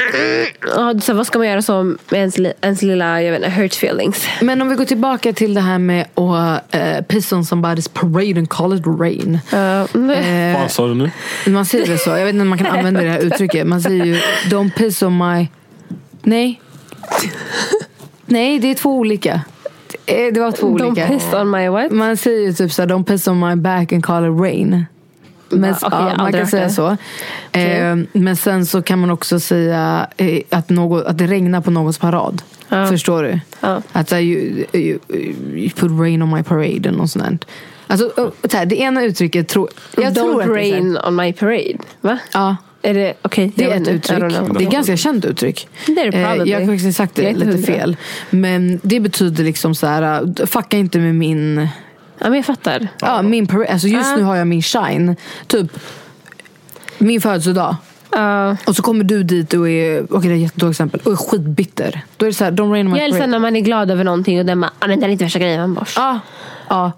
[0.61, 3.61] ja, så här, vad ska man göra som med ens, ens lilla, jag vet inte,
[3.61, 4.27] hurt feelings?
[4.41, 8.37] Men om vi går tillbaka till det här med att uh, piss on somebody's parade
[8.39, 9.39] and call it rain.
[9.53, 11.11] Uh, Vad sa du nu?
[11.47, 12.09] Man säger det så.
[12.09, 13.67] Jag vet inte om man kan använda det här uttrycket.
[13.67, 14.19] Man säger ju
[14.49, 15.47] don't piss on my...
[16.23, 16.61] Nej.
[18.25, 19.41] Nej, det är två olika.
[20.07, 20.85] Det det var två olika.
[20.85, 21.91] Don't piss on my what?
[21.91, 24.85] Man säger ju typ så här, don't piss on my back and call it rain.
[25.49, 26.69] Men, har ja, man kan säga det.
[26.69, 26.97] så.
[27.51, 31.71] Eh, men sen så kan man också säga eh, att, något, att det regnar på
[31.71, 32.41] någons parad.
[32.89, 33.39] Förstår du?
[33.59, 33.81] Ja.
[33.91, 34.99] Att så you, you,
[35.55, 37.45] you put rain on my parade eller något sånt.
[37.87, 41.33] Alltså, oh, så här, det ena uttrycket tror jag tror att Don't rain on my
[41.33, 41.77] parade.
[42.01, 42.19] Va?
[42.33, 42.55] Ja.
[42.89, 43.51] Är det, okej.
[43.55, 44.19] Det är ett uttryck.
[44.19, 45.67] Det är ett ganska känt uttryck.
[45.85, 46.51] Det är det Eh, probably.
[46.51, 47.65] Jag har faktiskt sagt det lite hundra.
[47.73, 47.97] fel.
[48.29, 51.67] Men det betyder liksom så här, uh, fucka inte med min,
[52.19, 52.87] Ja, men jag fattar.
[53.01, 53.67] ja, min parade.
[53.71, 54.15] Alltså just Ja.
[54.15, 55.15] nu har jag min shine.
[55.47, 55.67] Typ
[56.97, 57.75] min födelsedag.
[58.11, 58.57] Ja.
[58.67, 61.15] Och så kommer du dit och är, okej det är ett jättedåligt exempel, och är
[61.15, 62.01] skitbitter.
[62.17, 64.45] Då är det så här, my Jag älskar när man är glad över någonting och
[64.45, 65.59] den bara, ah, men det är inte värsta grejen.
[65.61, 66.19] Man bara, Ja.
[66.69, 66.91] Ja.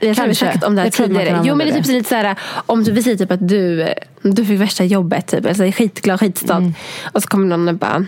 [0.00, 1.40] Jag tror vi snackat om det här Jag tidigare.
[1.44, 2.36] Jo men det är typ lite såhär,
[2.66, 3.88] om vi säger typ att du,
[4.22, 6.58] du fick värsta jobbet typ, alltså är skitglad, skitstolt.
[6.60, 6.74] Mm.
[7.12, 8.06] Och så kommer någon och bara,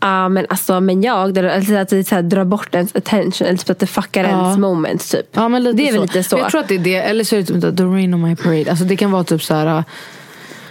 [0.00, 3.46] ja men alltså men jag, det- alltså att det så här, drar bort ens attention,
[3.48, 4.28] eller typ att det fuckar Ja.
[4.44, 5.26] ens moments typ.
[5.32, 6.02] Ja, men lite det är väl så.
[6.02, 6.36] lite så.
[6.36, 8.22] Men Jag tror att det är det, eller så är det typ don't rain on
[8.22, 8.70] my parade.
[8.70, 9.84] Alltså det kan vara typ så här.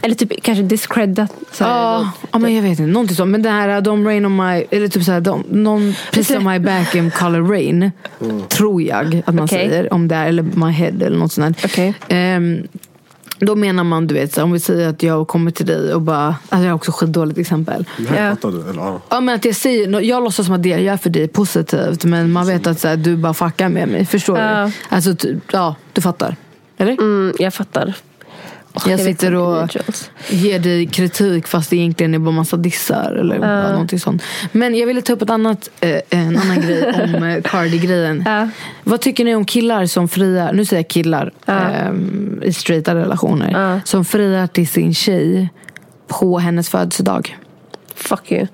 [0.06, 1.28] Eller typ kanske discredda.
[1.52, 2.84] Så här, Ja, ja, men jag vet inte.
[2.84, 3.32] Någonting sånt.
[3.32, 4.66] Men det här Don't rain on my...
[4.72, 7.92] Eller typ såhär, don't, någon piss on my back and call it rain.
[8.50, 9.70] Tror jag att man Okej.
[9.70, 9.94] säger.
[9.94, 11.66] Om det är, eller my head eller något sånt där.
[11.68, 11.94] Okej.
[12.08, 12.68] Ehm,
[13.40, 16.02] då menar man, du vet, så, om vi säger att jag kommer till dig och
[16.02, 16.26] bara...
[16.28, 17.86] Alltså jag har också skitdåligt exempel.
[18.10, 18.30] Här Ja.
[18.36, 18.70] fattar du?
[18.70, 19.02] Eller, ja.
[19.10, 21.28] Ja men att jag säger, jag låtsas som att det jag gör för dig är
[21.28, 22.04] positivt.
[22.06, 24.06] Men man vet att så här, du bara fuckar med mig.
[24.06, 24.66] Förstår Ja.
[24.66, 24.72] du?
[24.96, 26.36] Alltså typ, ja, du fattar.
[26.78, 26.92] Eller?
[26.94, 27.94] Mm, jag fattar.
[28.86, 29.70] Jag sitter och
[30.30, 34.24] ger dig kritik fast det egentligen är bara massa dissar eller bara någonting sånt.
[34.52, 38.24] Men jag ville ta upp ett annat, eh, en annan grej om eh, Cardi-grejen.
[38.26, 38.50] Ja.
[38.84, 43.82] Vad tycker ni om killar som friar, nu säger jag killar ehm, i straighta relationer,
[43.86, 45.50] som friar till sin tjej
[46.08, 47.38] på hennes födelsedag?
[47.96, 48.48] Fuck you.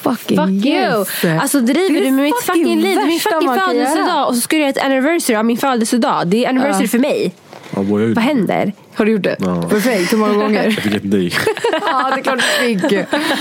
[0.00, 1.24] Fucking Fuck yes.
[1.24, 1.38] you!
[1.38, 2.96] Alltså driver du med mitt fucking liv?
[2.96, 6.26] Det är min fucking födelsedag och så ska du göra ett anniversary av min födelsedag.
[6.26, 7.34] Det är anniversary för mig.
[7.76, 8.72] Ja, jag, Vad händer?
[8.94, 9.36] Har du gjort det?
[9.38, 9.62] Ja.
[9.62, 10.64] Perfekt, hur många gånger?
[10.64, 11.32] jag fick ett nej.
[11.72, 12.82] ja, det är klart du fick.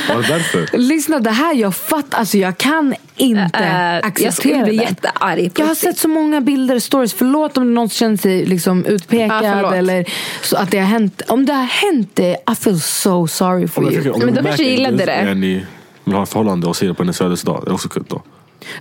[0.10, 0.78] Var det därför?
[0.78, 4.84] Lyssna, det här jag fattar, alltså jag kan inte jag acceptera skulle bli det.
[4.84, 7.14] jättearg Jag har sett så många bilder, stories.
[7.14, 10.06] Förlåt om någon känner sig liksom utpekad Ja, eller
[10.42, 11.22] så att det har hänt.
[11.28, 14.14] Om det har hänt det, I feel so sorry for Om jag you.
[14.14, 15.24] om Men jag de kanske gillade det.
[15.26, 15.66] När ni
[16.06, 17.62] vill ha ett förhållande och se det på hennes födelsedag.
[17.66, 18.22] Det är också kul då.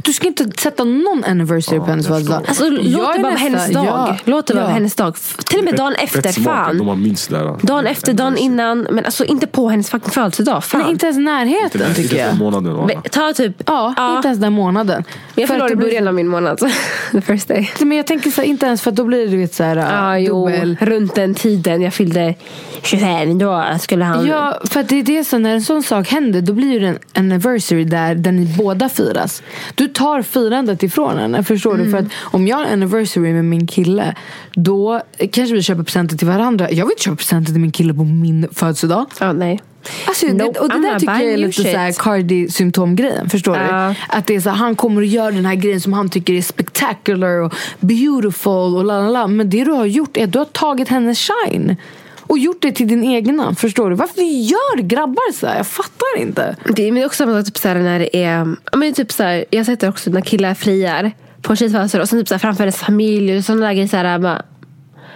[0.02, 2.42] Du ska inte sätta någon anniversary Ja, på hennes födelsedag.
[2.48, 3.86] Alltså, låt det vara hennes dag.
[3.86, 4.70] ja, Låt det vara ja.
[4.70, 5.16] hennes dag.
[5.46, 6.42] Till och med dagen efter.
[6.42, 6.78] Fan.
[6.78, 7.56] De har minst där.
[7.66, 8.80] Dagen efter, dagen innan.
[8.90, 10.64] Men alltså inte på hennes fucking födelsedag.
[10.64, 10.80] Fan.
[10.80, 12.38] Nej, inte ens närheten Inte tycker den jag.
[12.38, 12.74] månaden.
[12.76, 12.86] va?
[12.86, 13.62] Men Ta typ...
[13.66, 15.04] Ja, inte ens den månaden.
[15.34, 16.58] Jag förlorade början av min månad.
[17.12, 17.70] The first day.
[17.78, 19.76] Men jag tänker så här, inte ens för då blir det du vet, så här,
[19.76, 20.46] Ja, jo.
[20.48, 20.76] dubbel.
[20.80, 22.34] Runt den tiden jag fyllde
[22.82, 24.26] 25, då skulle han...
[24.26, 26.86] Ja, för att det är det som när en sån sak händer då blir det
[26.88, 29.42] en anniversary där, där ni båda firas.
[29.74, 31.90] Du tar firandet ifrån henne, förstår du?
[31.90, 34.14] För att om jag har anniversary med min kille
[34.54, 35.02] då
[35.32, 36.70] kanske vi köper presenter till varandra.
[36.70, 39.06] Jag vill inte köpa presenter till min kille på min födelsedag.
[39.20, 39.60] Ja, nej.
[40.06, 41.98] Alltså, Nope, det, och det I'm där tycker jag är lite så här shit.
[42.00, 43.28] Cardi-symptomgrejen.
[43.30, 43.88] Förstår Ja.
[43.88, 44.16] du?
[44.16, 46.32] Att det är så här, han kommer att göra den här grejen som han tycker
[46.34, 49.26] är spectacular och beautiful och la la la.
[49.26, 51.76] Men det du har gjort är att du har tagit hennes shine.
[52.28, 53.54] Och gjort det till din egna.
[53.54, 53.96] Förstår du?
[53.96, 55.56] Varför gör grabbar så här?
[55.56, 56.56] Jag fattar inte.
[56.76, 58.56] Det är men det är också samma sak typ såhär när det är...
[58.76, 61.12] Men typ såhär, jag har sett det också när killar friar
[61.42, 63.88] på en tjejs och sen typ såhär framför hennes familj och sådana där grejer.
[63.88, 64.42] Såhär, bara,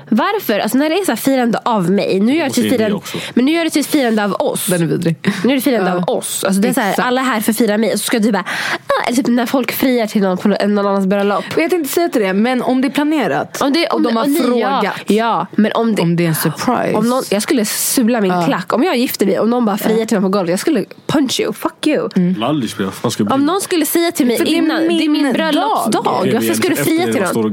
[0.09, 0.59] varför?
[0.59, 2.21] Alltså när det är så här firande av mig.
[2.21, 3.01] Nu gör det till firande,
[3.35, 4.67] men nu gör det till ett firande av oss.
[4.67, 5.17] Den är vidrig.
[5.45, 5.97] Nu är det firande Ja.
[5.97, 6.45] av oss.
[6.45, 7.93] Alltså det är så här, alla är här för att fira mig.
[7.93, 8.45] Och så ska du bara...
[8.87, 11.45] Ah, eller typ när folk friar till någon på någon annans bröllop.
[11.57, 14.27] Jag tänkte säga till det, men om det är planerat Om det, och de har
[14.27, 16.03] ni- frågat Ja, ja, men om det...
[16.03, 16.95] om det är en surprise.
[16.95, 18.73] Om någon, jag skulle sula min klack.
[18.73, 20.51] Om jag gifter mig och någon bara friar till mig på golvet.
[20.51, 21.53] Jag skulle punch you.
[21.53, 22.09] Fuck you.
[22.15, 23.35] Bli?
[23.35, 26.03] Om någon skulle säga till mig För det är innan, det är min min bröllopsdag.
[26.05, 27.51] Varför ska du fria till någon?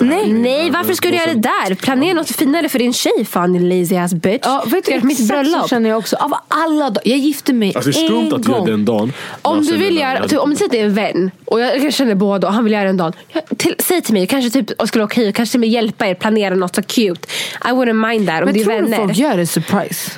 [0.00, 1.74] Nej, Nej, varför ska du göra det där?
[1.74, 4.40] Planera något finare för din tjej fan din lazy ass bitch.
[4.42, 5.68] Ja, vet du, Gör mitt exakt så bröllop.
[5.70, 6.16] känner jag också.
[6.16, 7.02] Av alla dagar.
[7.04, 8.66] Jag gifte mig Alltså det är skumt en att göra gång.
[8.66, 9.12] den dagen.
[9.42, 10.94] Om Alltså, du vill den- göra, jag- typ, om du säger att det är en
[10.94, 13.14] vän och jag känner båda och han vill göra en dag.
[13.32, 15.68] Jag- Till, säg till mig, kanske typ, och skulle åka hit, kanske till och med
[15.70, 17.28] hjälpa er planera något så cute.
[17.64, 18.96] I wouldn't mind that om Men det är tror du vänner.
[18.96, 20.10] folk gör det surprise?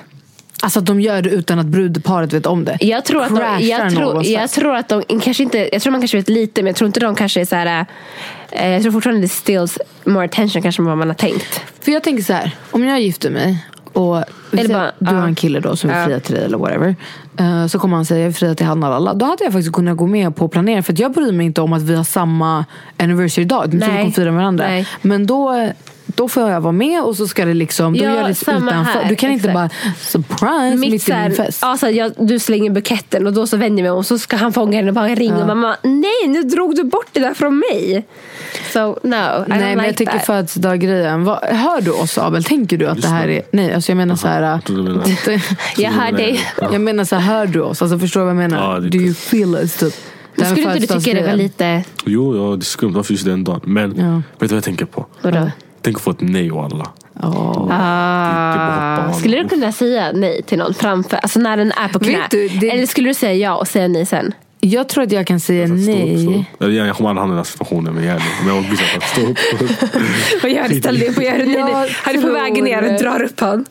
[0.62, 2.76] Alltså att de gör det utan att brudparet vet om det?
[2.80, 6.00] Jag tror, att de, jag, tror, jag tror att de kanske inte, jag tror man
[6.00, 7.86] kanske vet lite men jag tror inte de kanske är så här.
[8.50, 11.60] Eh, jag tror fortfarande det stills more attention kanske än vad man har tänkt.
[11.80, 14.16] För jag tänker så här, om jag gifter mig och
[14.52, 16.96] Eller bara- du har en kille då som vill fria till dig eller whatever.
[17.38, 19.14] eh, Så kommer han säga jag vill fria till han och alla.
[19.14, 20.82] Då hade jag faktiskt kunnat gå med på att planera.
[20.82, 22.64] För att jag bryr mig inte om att vi har samma
[22.96, 23.64] anniversary-dag.
[23.64, 23.88] Så vi Nej.
[23.88, 24.66] kommer fira med varandra.
[24.68, 24.86] Nej.
[25.02, 25.68] Men då,
[26.06, 28.70] då får jag vara med och så ska det liksom, då Ja, gör det utanför.
[28.70, 30.04] här, Du kan inte bara exakt.
[30.10, 31.58] surprise mitt, i så min fest.
[31.62, 34.06] ja, så här, jag, du slänger buketten och då så vänder jag mig om och
[34.06, 37.06] så ska han fånga den och bara ringa och mamma nej nu drog du bort
[37.12, 38.06] det där från mig.
[38.72, 40.26] So no, I Nej don't men like jag tycker that.
[40.26, 41.24] födelsedagsgrejen.
[41.24, 42.44] Vad- Hör du oss Abel?
[42.44, 43.42] Tänker du att det här är...
[43.52, 44.60] Nej alltså jag menar så här...
[44.72, 45.04] menar.
[45.76, 46.40] Jag hör dig.
[46.72, 47.82] Jag menar så här, hör du oss?
[47.82, 48.74] Alltså förstår du vad jag menar?
[48.74, 49.76] Ja, Do you feel us?
[49.76, 49.94] Typ.
[50.34, 51.84] Men skulle inte du tycka det var lite...
[52.04, 52.92] Jo, ja, det är skumt.
[52.94, 53.60] Varför just den dagen?
[53.64, 54.14] Men Ja.
[54.16, 55.06] vet du vad jag tänker på?
[55.22, 55.50] Vadå?
[55.86, 56.90] Tänk att få ett nej och alla.
[57.22, 59.06] Oh.
[59.08, 59.12] Av.
[59.12, 62.18] Skulle du kunna säga nej till någon framför, alltså när den är på knä?
[62.30, 64.34] Du, det- Eller skulle du säga ja och säga nej sen?
[64.60, 66.26] Jag tror att jag kan säga stå nej.
[66.60, 66.72] upp.
[66.72, 68.20] Jag kommer aldrig hamna i den här situationen med Jenny.
[68.44, 69.38] Men jag visa att stå upp.
[70.42, 70.80] Vad gör du?
[70.80, 71.44] Ställ dig upp och gör det.
[71.44, 71.96] Nej, Jag nej.
[72.02, 73.64] Han är på vägen ner och drar upp han.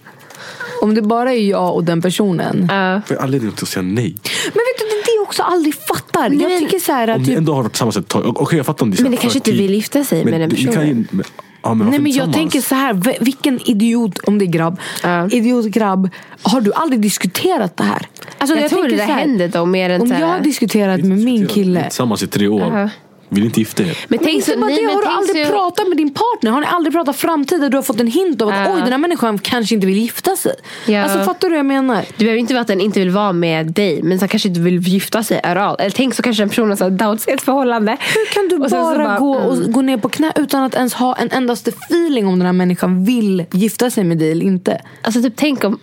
[0.81, 2.67] Om det bara är jag och den personen.
[2.69, 3.01] Ja.
[3.09, 4.15] Vad är anledningen till att säga nej?
[4.43, 6.29] Men vet du, det är det jag också aldrig fattar.
[6.29, 7.19] Nej, jag men- tycker så här Om att...
[7.21, 8.41] ni Typ, ändå har varit tillsammans ett tag.
[8.41, 10.49] Okej jag fattar om det är Men det kanske inte vill gifta sig med den
[10.49, 10.87] ni kan personen.
[10.87, 11.23] ju- men-
[11.65, 12.93] Ja, men nej men jag tänker så här,
[13.23, 15.29] vilken idiot, om det är grabb, Ja.
[15.31, 16.09] idiot grabb,
[16.41, 18.07] har du aldrig diskuterat det här?
[18.37, 21.47] Alltså, Jag, tror det där händer då mer än Om jag har diskuterat med min
[21.47, 22.61] kille Tillsammans i tre år.
[22.61, 22.89] Aha.
[23.29, 23.97] Vill inte gifta er.
[24.07, 26.13] Men tänk så, bara nej, det, men har du tänk aldrig så, pratat med din
[26.13, 26.51] partner?
[26.51, 28.73] Har ni aldrig pratat framtid där du har fått en hint av att Ja.
[28.73, 30.55] oj den här människan kanske inte vill gifta sig?
[30.87, 31.03] Ja.
[31.03, 32.05] Alltså fattar du vad jag menar?
[32.17, 34.61] Det behöver inte vara att den inte vill vara med dig men så kanske inte
[34.61, 35.75] vill gifta sig at all.
[35.79, 37.97] Eller tänk så kanske den personen har doubts i ett förhållande.
[37.99, 39.71] Hur kan du Och sen så bara, gå och mm.
[39.71, 43.05] gå ner på knä utan att ens ha en endaste feeling om den här människan
[43.05, 44.81] vill gifta sig med dig eller inte?
[45.01, 45.79] Alltså typ tänk om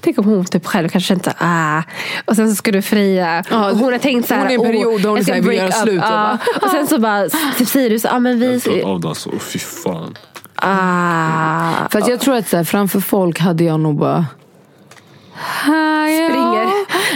[0.00, 1.82] Tänk om hon typ själv kanske såhär, ah.
[2.24, 3.44] Och sen så ska du fria.
[3.50, 5.32] Ja, och hon har tänkt såhär, hon är i en period där hon jag ska
[5.32, 5.74] säger, göra up.
[5.74, 6.38] slut, och Ja.
[6.62, 8.52] Och sen så bara, typ säger du så, ah, men vi...
[8.52, 9.30] Jag klarar av det alltså.
[9.32, 10.16] Åh, Fy fan.
[10.54, 11.88] Ah.
[11.90, 14.26] För att jag tror att så här, framför folk hade jag nog bara
[15.62, 16.66] Springer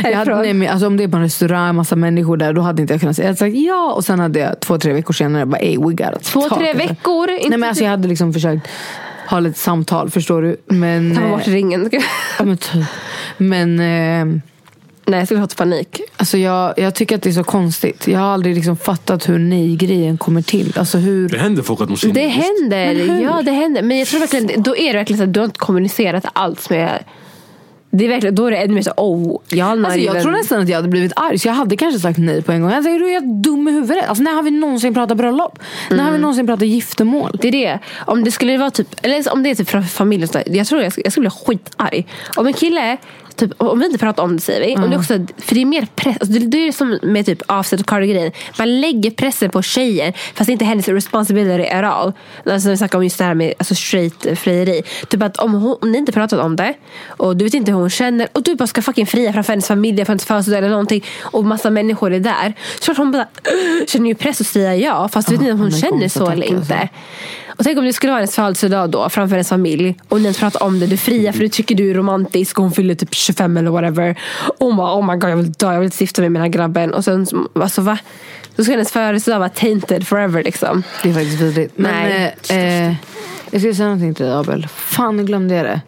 [0.03, 2.61] jag hade, nej, men, alltså, om det är på en restaurang, massa människor där, då
[2.61, 3.25] hade inte jag kunnat säga.
[3.25, 5.85] Jag hade sagt ja och sen hade jag två, tre veckor senare bara ey we
[5.85, 7.31] gotta Två, tre veckor?
[7.31, 8.69] Inte Nej men alltså jag hade liksom försökt
[9.31, 10.57] ha lite samtal, förstår du?
[10.67, 11.91] Men, Ta eh, bort ringen.
[12.39, 12.85] ja, men, typ.
[13.37, 14.41] men eh,
[15.07, 16.01] Nej, jag skulle ha fått panik.
[16.17, 18.09] Alltså jag, jag tycker att det är så konstigt.
[18.09, 20.79] Jag har aldrig liksom fattat hur nej-grejen kommer till.
[20.79, 21.29] Alltså hur...
[21.29, 23.83] Det händer folk att de säger Det händer, ja det händer.
[23.83, 26.71] Men jag tror verkligen, då är det verkligen så att du har inte kommunicerat alls
[26.71, 27.05] med
[27.91, 30.33] det är verkligen, då är det ännu mer så, oh, jag har Alltså jag tror
[30.33, 32.71] nästan att jag hade blivit arg så jag hade kanske sagt nej på en gång.
[32.71, 34.09] Jag säger du är helt dum i huvudet.
[34.09, 35.59] Alltså, när har vi någonsin pratat bröllop?
[35.91, 36.21] När har vi Mm.
[36.21, 37.39] någonsin pratat giftermål?
[37.43, 37.79] Det är det.
[38.07, 40.93] Om det skulle vara typ, eller om det är typ från familjen, jag tror jag
[40.97, 42.07] jag skulle bli skitarg.
[42.37, 42.97] Om en kille,
[43.41, 44.85] typ, om vi inte pratar om det säger vi.
[44.85, 46.17] Om det också, för det är mer press.
[46.21, 50.13] Alltså, det, det är som med typ avsett cardi grejen Man lägger pressen på tjejen
[50.35, 52.13] fast det är inte hennes responsibility at all.
[52.47, 54.83] Alltså, vi snackar om just det här med alltså, straight frieri.
[55.09, 56.75] Typ att om, hon, om ni inte pratat om det
[57.07, 59.67] och du vet inte hur hon känner och du bara ska fucking fria framför hennes
[59.67, 62.55] familj, för hennes födelsedag eller någonting och massa människor är där.
[62.81, 63.27] Så klart hon bara
[63.87, 66.31] känner ju press att säga ja fast du vet inte om hon är känner så
[66.31, 66.75] eller inte.
[66.75, 66.89] alltså.
[67.61, 70.41] Och tänk om det skulle vara hennes födelsedag då framför hennes familj och ni inte
[70.41, 70.87] pratar om det.
[70.87, 73.71] Du är fria för du tycker du är romantisk och hon fyller typ 25 eller
[73.71, 74.19] whatever.
[74.59, 76.43] Och hon bara oh my god jag vill dö, jag vill inte gifta mig med
[76.43, 76.95] den här grabben.
[76.95, 77.99] Och sen alltså va?
[78.57, 80.83] Då ska hennes födelsedag vara tainted forever liksom.
[81.03, 81.73] Det är faktiskt vidrigt.
[81.77, 82.37] Men Nej.
[82.51, 82.95] eh, eh,
[83.51, 84.67] jag skulle säga någonting till dig Abel.
[84.67, 85.81] Fan nu glömde jag det.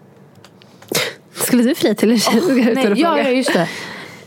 [1.35, 2.41] Skulle du fria till en tjej?
[2.41, 3.69] Ska jag ut Nej, ja, ja, just det.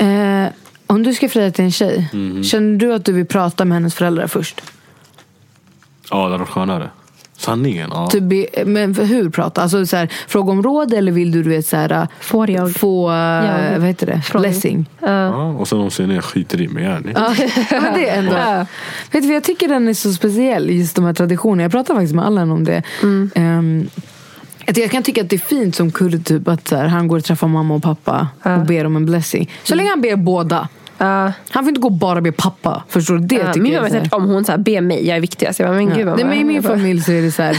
[0.06, 0.52] Eh,
[0.88, 2.08] om du ska fria till en tjej,
[2.44, 4.62] känner du att du vill prata med hennes föräldrar först?
[6.10, 6.90] Ja, det hade varit skönare.
[7.38, 8.08] Sanningen, ja.
[8.08, 9.62] Typ, be- men för hur prata?
[9.62, 12.76] Alltså så här, fråga om råd eller vill du, du vet, så här, Får jag?
[12.76, 13.54] få eh, Ja.
[13.78, 14.22] vad heter det?
[14.22, 14.42] Fråga.
[14.42, 14.86] blessing?
[15.00, 15.46] ja.
[15.46, 16.84] Och sen de säger nej, jag skiter i mig.
[16.84, 17.00] Ja,
[17.82, 18.34] men det är ändå.
[18.34, 18.66] Ja.
[19.12, 21.62] Vet du, jag tycker den är så speciell, just de här traditionerna.
[21.64, 22.84] Jag pratar faktiskt med Allan om det.
[23.04, 23.90] Mm.
[24.68, 27.08] Att jag kan tycka att det är fint som kurd, typ, att så här, han
[27.08, 29.52] går och träffar mamma och pappa och ber om en blessing.
[29.64, 30.68] Så länge han ber båda.
[30.98, 31.32] Ja.
[31.50, 32.84] Han får inte gå och bara be pappa.
[32.90, 33.26] Förstår du?
[33.26, 35.08] Det Ja, tycker min jag mamma är här- säger om hon så här, ber mig,
[35.08, 35.60] jag är viktigast.
[35.60, 36.06] Jag bara, men gud Ja.
[36.06, 36.16] mamma.
[36.16, 37.58] Nej, men I min familj så är det så här.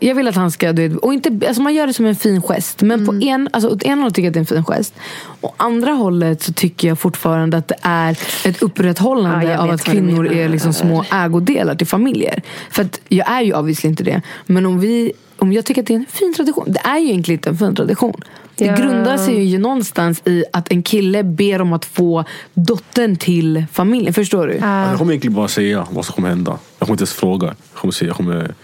[0.00, 2.16] Jag vill att han ska, du vet, och inte, alltså man gör det som en
[2.16, 2.82] fin gest.
[2.82, 3.06] Men Mm.
[3.20, 4.94] på en, alltså åt ena hållet tycker jag att det är en fin gest.
[5.40, 8.10] Å andra hållet så tycker jag fortfarande att det är
[8.44, 12.42] ett upprätthållande Ja, av att kvinnor är liksom små ägodelar till familjer.
[12.70, 14.22] För att jag är ju obviously inte det.
[14.46, 16.64] Men om, vi, om jag tycker att det är en fin tradition.
[16.68, 18.20] Det är ju egentligen inte en fin tradition.
[18.56, 18.74] Det Ja.
[18.76, 22.24] grundar sig ju någonstans i att en kille ber om att få
[22.54, 24.14] dottern till familjen.
[24.14, 24.52] Förstår du?
[24.52, 26.58] Alltså, jag kommer egentligen bara säga vad som kommer hända.
[26.78, 27.46] Jag kommer inte ens fråga.
[27.46, 28.54] Jag kommer säga, jag kommer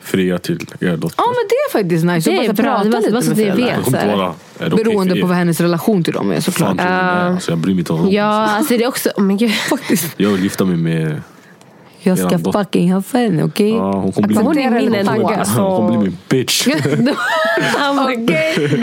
[0.00, 1.14] fria till er dotter.
[1.16, 2.30] Ja men det är faktiskt nice.
[2.30, 2.64] Det är bara bra.
[2.64, 3.68] prata Det var- lite det var så med att vi föräldrar.
[3.76, 4.34] jag kommer inte vara...
[4.58, 6.70] Är det Beroende på vad hennes relation till dem är Fan såklart.
[6.70, 6.86] och med.
[7.26, 8.10] Alltså, jag bryr mig inte om dem.
[8.12, 9.52] Ja, alltså det är också, oh, men gud.
[9.54, 10.14] Faktiskt.
[10.16, 11.22] Jag vill gifta mig med...
[12.04, 12.58] Jag ska Eran dotter.
[12.64, 13.70] fucking ha henne, okej?
[13.70, 14.94] Ja, hon kommer bli Hon min, är min
[15.38, 15.60] Alltså.
[15.60, 16.66] hon bli min bitch.
[18.06, 18.26] My god.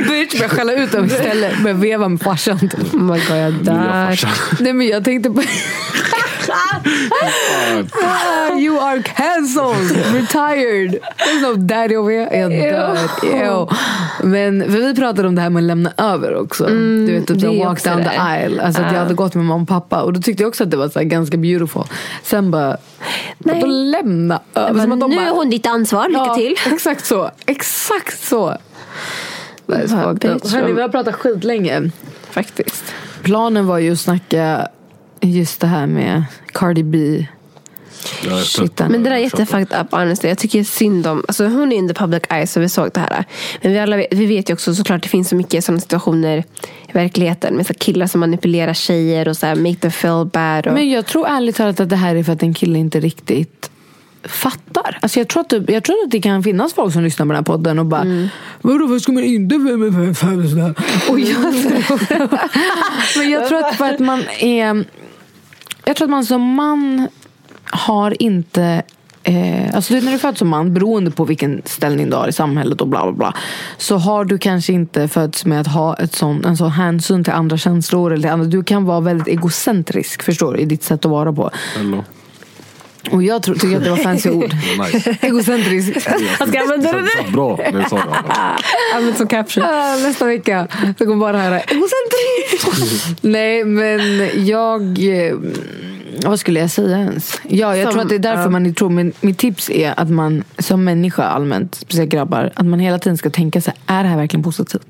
[0.07, 1.59] Bitch, börjar skälla ut dem istället.
[1.63, 2.59] Börjar veva med farsan.
[2.93, 4.19] Oh my god, jag jag dör.
[4.59, 5.41] Nej men jag tänkte på...
[8.01, 10.99] Ah, you are cancelled, retired.
[11.17, 12.37] There's no daddy over here.
[12.39, 12.97] Jag dör.
[13.23, 13.67] Ew.
[14.23, 16.65] Men för vi pratade om det här med att lämna över också.
[16.65, 18.19] du vet, typ walk down the det.
[18.21, 18.61] aisle.
[18.63, 20.01] Alltså att jag hade gått med mamma och pappa.
[20.01, 21.83] Och då tyckte jag också att det var så här ganska beautiful.
[22.23, 22.77] Sen bara,
[23.37, 23.61] Nej.
[23.63, 24.81] att lämna över.
[24.81, 26.55] Som att nu bara- är hon ditt ansvar, lycka Ja, till.
[26.73, 27.31] Exakt så.
[27.45, 28.57] Exakt så.
[29.67, 31.91] Hörni, vi har pratat skitlänge.
[32.29, 32.83] Faktiskt.
[33.23, 34.67] Planen var ju att snacka
[35.21, 37.25] just det här med Cardi B.
[38.43, 38.79] Shit.
[38.79, 40.29] Men det där är jättefucked up honestly.
[40.29, 42.99] Jag tycker synd om, alltså hon är in the public eye så vi såg det
[42.99, 43.25] här.
[43.61, 45.81] Men vi, alla vet, vi vet ju också såklart att det finns så mycket sådana
[45.81, 46.43] situationer
[46.87, 47.55] i verkligheten.
[47.55, 50.67] Med så killar som manipulerar tjejer och så här make them feel bad.
[50.67, 52.99] Och, Men jag tror ärligt talat att det här är för att en kille inte
[52.99, 53.69] riktigt
[54.23, 54.97] fattar.
[55.01, 57.31] Alltså jag, tror att det, jag tror att det kan finnas folk som lyssnar på
[57.31, 58.27] den här podden och bara
[58.61, 59.55] Vadå vad ska man inte?
[61.09, 62.29] Och jag tror,
[63.19, 64.85] Men jag tror att för att man är
[65.89, 67.07] jag tror att man som man
[67.63, 68.83] har inte
[69.23, 72.81] Eh, alltså när du föds som man, beroende på vilken ställning du har i samhället
[72.81, 73.33] och bla bla bla.
[73.77, 77.33] Så har du kanske inte fötts med att ha ett sån, en sån hänsyn till
[77.33, 78.13] andra känslor.
[78.13, 78.45] Eller till andra.
[78.45, 81.49] Du kan vara väldigt egocentrisk förstår du, i ditt sätt att vara på.
[81.77, 82.03] Hello.
[83.11, 84.53] Och jag tror, tycker att det var fancy ord.
[84.93, 85.17] Nice.
[85.21, 85.89] Egocentrisk.
[86.39, 88.35] Jag ska använda det Så Bra när du sa det.
[88.95, 89.63] Använd som caption.
[89.63, 90.67] Ah, Nästa vecka.
[90.97, 93.17] Så kommer bara höra egocentrisk.
[93.21, 94.97] Nej men jag...
[96.25, 97.41] Vad skulle jag säga ens?
[97.47, 98.49] Ja, jag Som- tror att det är därför ja.
[98.49, 98.89] man tror.
[98.89, 103.17] Men mitt tips är att man som människa allmänt, speciellt grabbar, att man hela tiden
[103.17, 104.87] ska tänka sig, är det här verkligen positivt?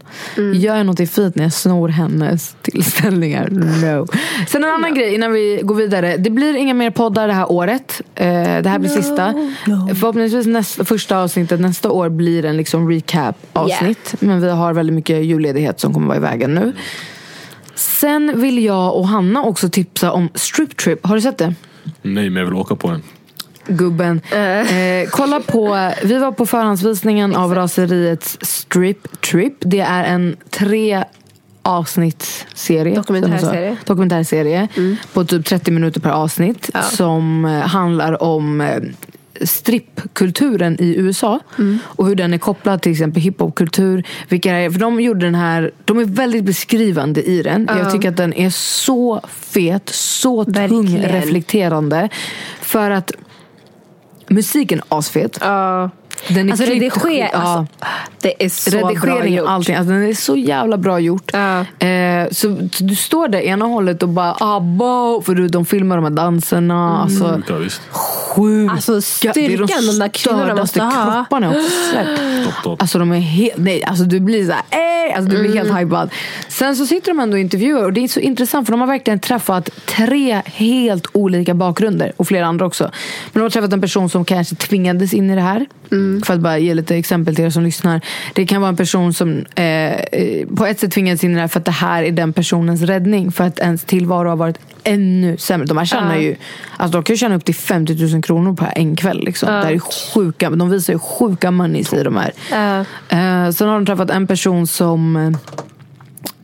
[0.53, 3.49] Gör jag något fint när jag snor hennes tillställningar?
[3.49, 4.07] No.
[4.47, 6.17] Sen en annan grej innan vi går vidare.
[6.17, 8.01] Det blir inga mer poddar det här året.
[8.15, 9.33] Eh, det här blir sista.
[9.99, 14.15] Förhoppningsvis nästa, första avsnittet nästa år blir en liksom recap avsnitt.
[14.19, 16.73] Men vi har väldigt mycket julledighet som kommer vara i vägen nu.
[17.79, 21.05] Sen vill jag och Hanna också tipsa om Strip Trip.
[21.05, 21.53] Har du sett det?
[22.01, 23.03] Nej, men jag vill åka på en.
[23.67, 24.21] Gubben.
[24.31, 29.53] Eh, kolla på, vi var på förhandsvisningen av Raseriets Strip Trip.
[29.59, 31.03] Det är en tre
[31.61, 32.95] avsnittsserie.
[32.95, 33.77] Dokumentärserie.
[33.85, 34.67] Dokumentärserie.
[35.13, 36.69] På typ 30 minuter per avsnitt.
[36.91, 38.77] Som eh, handlar om eh,
[39.41, 41.39] strippkulturen i USA.
[41.81, 44.03] Och hur den är kopplad till exempel hiphopkultur.
[44.29, 47.69] Vilka är, för de gjorde den här, de är väldigt beskrivande i den.
[47.69, 52.09] Jag tycker att den är så fet, så tung, reflekterande.
[52.61, 53.11] För att
[54.27, 55.37] musiken är asfet.
[55.41, 55.89] Ja.
[56.27, 57.39] Den är Alltså klippt- rediger, ja.
[57.39, 57.67] alltså,
[58.21, 59.43] det är så bra Redigering gjort.
[59.45, 59.75] och allting.
[59.75, 61.31] Alltså, den är så jävla bra gjort.
[61.33, 61.59] Ja.
[61.87, 65.95] Eh, så, så du står där ena hållet och bara abba, för du, de filmar
[65.95, 66.99] de här danserna.
[67.01, 67.81] Alltså, Sjuka visst.
[67.91, 68.71] sjuka.
[68.73, 68.97] Alltså, Det
[69.27, 70.91] är styrkan de där kvinnorna måste ha.
[71.13, 72.07] kropparna också sett.
[72.45, 72.81] Topp, topp.
[72.81, 74.61] Alltså de är helt, nej alltså du blir så här,
[75.09, 76.09] eh, alltså du blir helt hypad.
[76.47, 78.87] Sen så sitter de ändå och intervjuar och det är så intressant för de har
[78.87, 82.83] verkligen träffat tre helt olika bakgrunder och flera andra också.
[82.83, 85.65] Men de har träffat en person som kanske tvingades in i det här.
[86.25, 88.01] För att bara ge lite exempel till er som lyssnar.
[88.33, 91.41] Det kan vara en person som eh, eh, på ett sätt tvingades in i det
[91.41, 93.31] här för att det här är den personens räddning.
[93.31, 95.65] För att ens tillvaro har varit ännu sämre.
[95.65, 96.35] De här tjänar ju,
[96.77, 99.23] alltså de kan ju tjäna upp till 50 000 kronor på en kväll.
[99.25, 99.47] Liksom.
[99.47, 99.79] Det här är
[100.13, 102.31] sjuka, de visar ju sjuka moneys i de här.
[102.51, 102.79] Ja.
[103.17, 105.31] Eh, sen har de träffat en person som eh,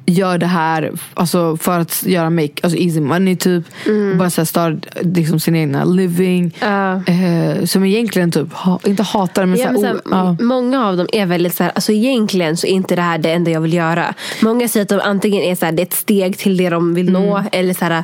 [0.05, 3.63] gör det här alltså för att göra make, alltså easy money typ.
[4.11, 6.55] Och bara så här start liksom sin egna living.
[6.59, 6.93] Ja.
[6.93, 10.37] Eh, som egentligen typ, ha, inte hatar men, Ja, så men så här, ja.
[10.39, 13.31] Många av dem är väldigt så här, alltså egentligen så är inte det här det
[13.31, 14.13] enda jag vill göra.
[14.41, 16.93] Många säger att de antingen är så här, det är ett steg till det de
[16.93, 18.03] vill nå eller så här,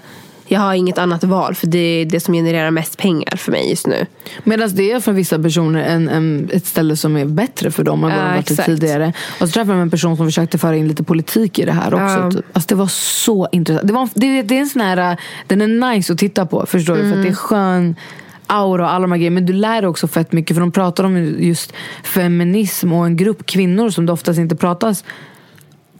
[0.51, 3.69] jag har inget annat val för det är det som genererar mest pengar för mig
[3.69, 4.05] just nu.
[4.43, 8.03] Medan det är för vissa personer en, en, ett ställe som är bättre för dem
[8.03, 8.65] än vad Ja, de varit exakt.
[8.65, 9.13] tidigare.
[9.41, 11.93] Och så träffade de en person som försökte föra in lite politik i det här
[11.93, 12.05] också.
[12.05, 12.31] Ja.
[12.31, 12.45] Typ.
[12.53, 13.87] Alltså det var så intressant.
[13.87, 16.95] Det, var, det, det är en sån här, den är nice att titta på, förstår
[16.95, 17.01] du?
[17.01, 17.95] För att det är skön
[18.47, 19.33] aura och alla de här grejerna.
[19.33, 20.55] Men du lär dig också fett mycket.
[20.55, 21.73] För de pratar om just
[22.03, 25.03] feminism och en grupp kvinnor som det oftast inte pratas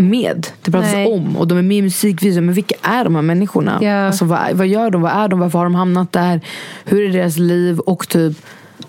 [0.02, 0.47] med.
[0.62, 1.08] Det pratas Nej.
[1.08, 1.38] om.
[1.38, 2.41] Och de är med i musikvideor.
[2.41, 3.80] Men vilka är de här människorna?
[3.82, 4.08] Ja.
[4.08, 5.02] Alltså, vad, vad gör de?
[5.02, 5.39] Vad är de?
[5.39, 6.41] Varför har de hamnat där?
[6.86, 7.80] Hur är deras liv?
[7.80, 8.38] Och typ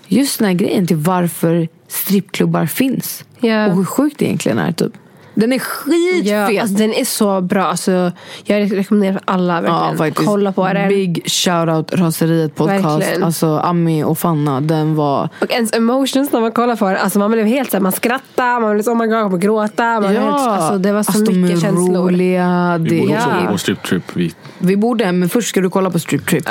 [0.07, 3.25] just den här grejen till varför strippklubbar finns.
[3.39, 3.67] Ja.
[3.67, 4.71] Och hur sjukt det egentligen är.
[4.71, 4.93] Typ.
[5.35, 6.25] Den är skitfet!
[6.53, 7.63] Ja, alltså, den är så bra.
[7.65, 8.11] Alltså,
[8.45, 9.97] jag rekommenderar alla verkligen.
[9.97, 10.27] faktiskt.
[10.27, 10.87] Kolla på den.
[10.89, 12.85] Big shoutout Raseriet podcast.
[12.85, 13.23] Verkligen.
[13.23, 15.29] Alltså Ami och Fanna, den var...
[15.41, 16.97] Och ens emotions när man kollar på den.
[16.97, 19.37] Alltså man blev helt såhär, man skrattar, man blev så, oh my god, jag kommer
[19.37, 19.83] gråta.
[19.99, 21.97] Man helt, alltså, det var så alltså, de mycket är känslor.
[21.97, 22.77] roliga.
[22.81, 23.45] Vi Det, borde också Ja.
[23.45, 24.03] gå på strip trip.
[24.13, 26.43] Vi, Vi borde, men först ska du kolla på Strip Trip.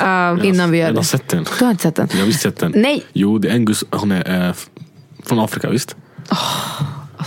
[0.43, 1.03] innan vi gör jag har det.
[1.03, 1.45] sett den.
[1.59, 2.07] Du har inte sett den?
[2.11, 2.73] Jag har visst sett den.
[2.75, 3.03] Nej.
[3.13, 4.67] Jo, det är en gus, hon är f-
[5.25, 5.95] från Afrika, visst?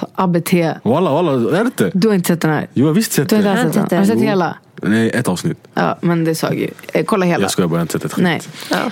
[0.01, 0.53] Alltså, ABT.
[0.82, 1.90] Walla, walla, är det inte?
[1.94, 2.61] Du har inte sett den här?
[2.74, 3.99] Jo, jag har visst sett Du har inte alls sett den?
[3.99, 4.28] Har du sett Jo.
[4.28, 4.55] hela?
[4.82, 5.59] Nej, ett avsnitt.
[5.74, 6.70] Ja, men det sa ju.
[6.92, 7.42] Eh, kolla hela.
[7.42, 8.24] Jag skojar bara, jag har inte sett ett skit.
[8.24, 8.40] Nej.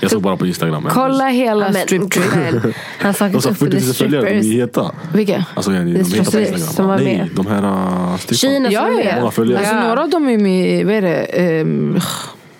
[0.00, 0.82] Jag såg bara på Instagram.
[0.82, 2.02] men- Kolla hela Ja, men, Strip.
[2.98, 4.90] Han sa sa 40 000 följare, de är heta.
[5.14, 5.44] Vilka?
[5.54, 6.58] Alltså, de är heta på strippers Instagram.
[6.74, 7.28] som var Nej, med.
[7.36, 8.54] de här uh, stripparna.
[8.54, 9.04] Kina Ja, som är ja.
[9.04, 9.18] med.
[9.18, 9.58] Många följare.
[9.58, 9.86] Alltså, Ja.
[9.88, 11.60] några av dem är med i, vad är det?
[11.62, 12.00] Um,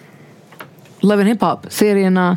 [1.01, 2.37] Love and Hip Hop, serierna.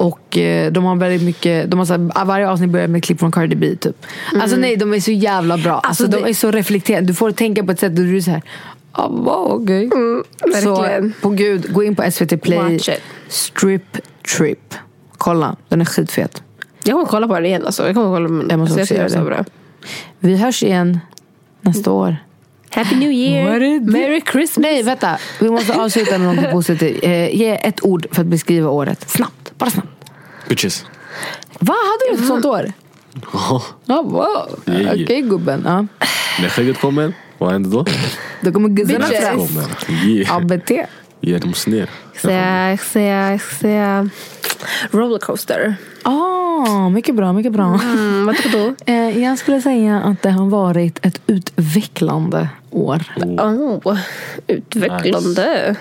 [0.00, 3.04] Och eh, de har väldigt mycket, de har så här, varje avsnitt börjar med ett
[3.04, 4.06] klipp från Cardi B typ.
[4.40, 5.72] Alltså nej, de är så jävla bra.
[5.72, 7.06] Alltså, Alltså, de är så reflekterande.
[7.06, 8.42] Du får tänka på ett sätt där du är så här,
[8.92, 9.90] ah, wow, okej.
[10.62, 11.12] så verkligen.
[11.20, 12.80] på gud, gå in på SVT Play.
[13.28, 13.98] Strip
[14.36, 14.74] Trip.
[15.18, 16.42] Kolla, den är skitfet.
[16.84, 17.66] Jag kommer kolla på den igen.
[17.66, 17.86] Alltså.
[17.86, 19.50] Jag kommer kolla på Jag måste alltså, också tycker göra det så.
[20.18, 21.00] Vi hörs igen
[21.60, 22.16] nästa år.
[22.70, 23.80] Happy New Year!
[23.80, 24.62] Merry Christmas!
[24.62, 25.18] Nej, vänta.
[25.40, 27.04] Vi måste avsluta med något positivt.
[27.04, 29.10] Eh, ge ett ord för att beskriva året.
[29.10, 29.39] Snabbt.
[29.60, 29.88] Bara snabbt.
[30.48, 30.84] Bitches.
[31.58, 32.72] Vad hade du ett sånt år?
[33.32, 34.60] Ja, Ja, wow.
[34.66, 35.02] Yeah.
[35.02, 35.62] Okej gubben.
[35.64, 35.86] Ja.
[36.42, 37.84] När skägget kommer, vad händer då?
[38.40, 39.48] Då kommer guzzarna fram.
[40.06, 40.36] Yeah.
[40.36, 40.70] ABT.
[41.20, 41.78] Ge dem sner.
[42.12, 44.08] Jag ska säga, säga, säga
[44.90, 45.74] rollercoaster.
[46.02, 47.80] Ah, mycket bra, mycket bra.
[47.82, 48.74] Mm, vad tycker du?
[48.92, 53.02] Eh, jag skulle säga att det har varit ett utvecklande år.
[53.16, 53.98] Oh,
[54.46, 55.76] utvecklande.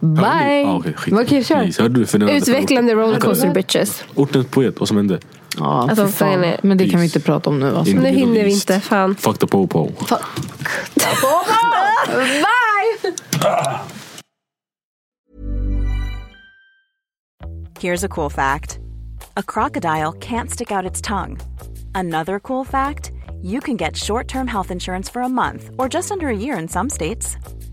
[0.00, 0.64] Bye!
[0.66, 1.14] Ah, okej, skit.
[1.14, 1.56] Okej, kör.
[1.62, 2.06] Please, hörde du?
[2.06, 4.04] För Utvecklande rollercoaster bitches.
[4.14, 5.18] Ortens er poet, vad som er hände?
[5.58, 6.32] Ja, Alltså, ah, för er fan.
[6.34, 7.76] fan är- Men det kan vi inte prata om nu.
[7.76, 7.94] Alltså.
[7.96, 9.14] Nu hinner vi inte, fan.
[9.16, 9.90] Fuck the po-po.
[17.80, 18.78] Here's a cool fact
[19.36, 21.38] a crocodile can't stick out its tongue.
[21.94, 26.10] Another cool fact you can get short term health insurance for a month or just
[26.10, 27.36] under a year in some states.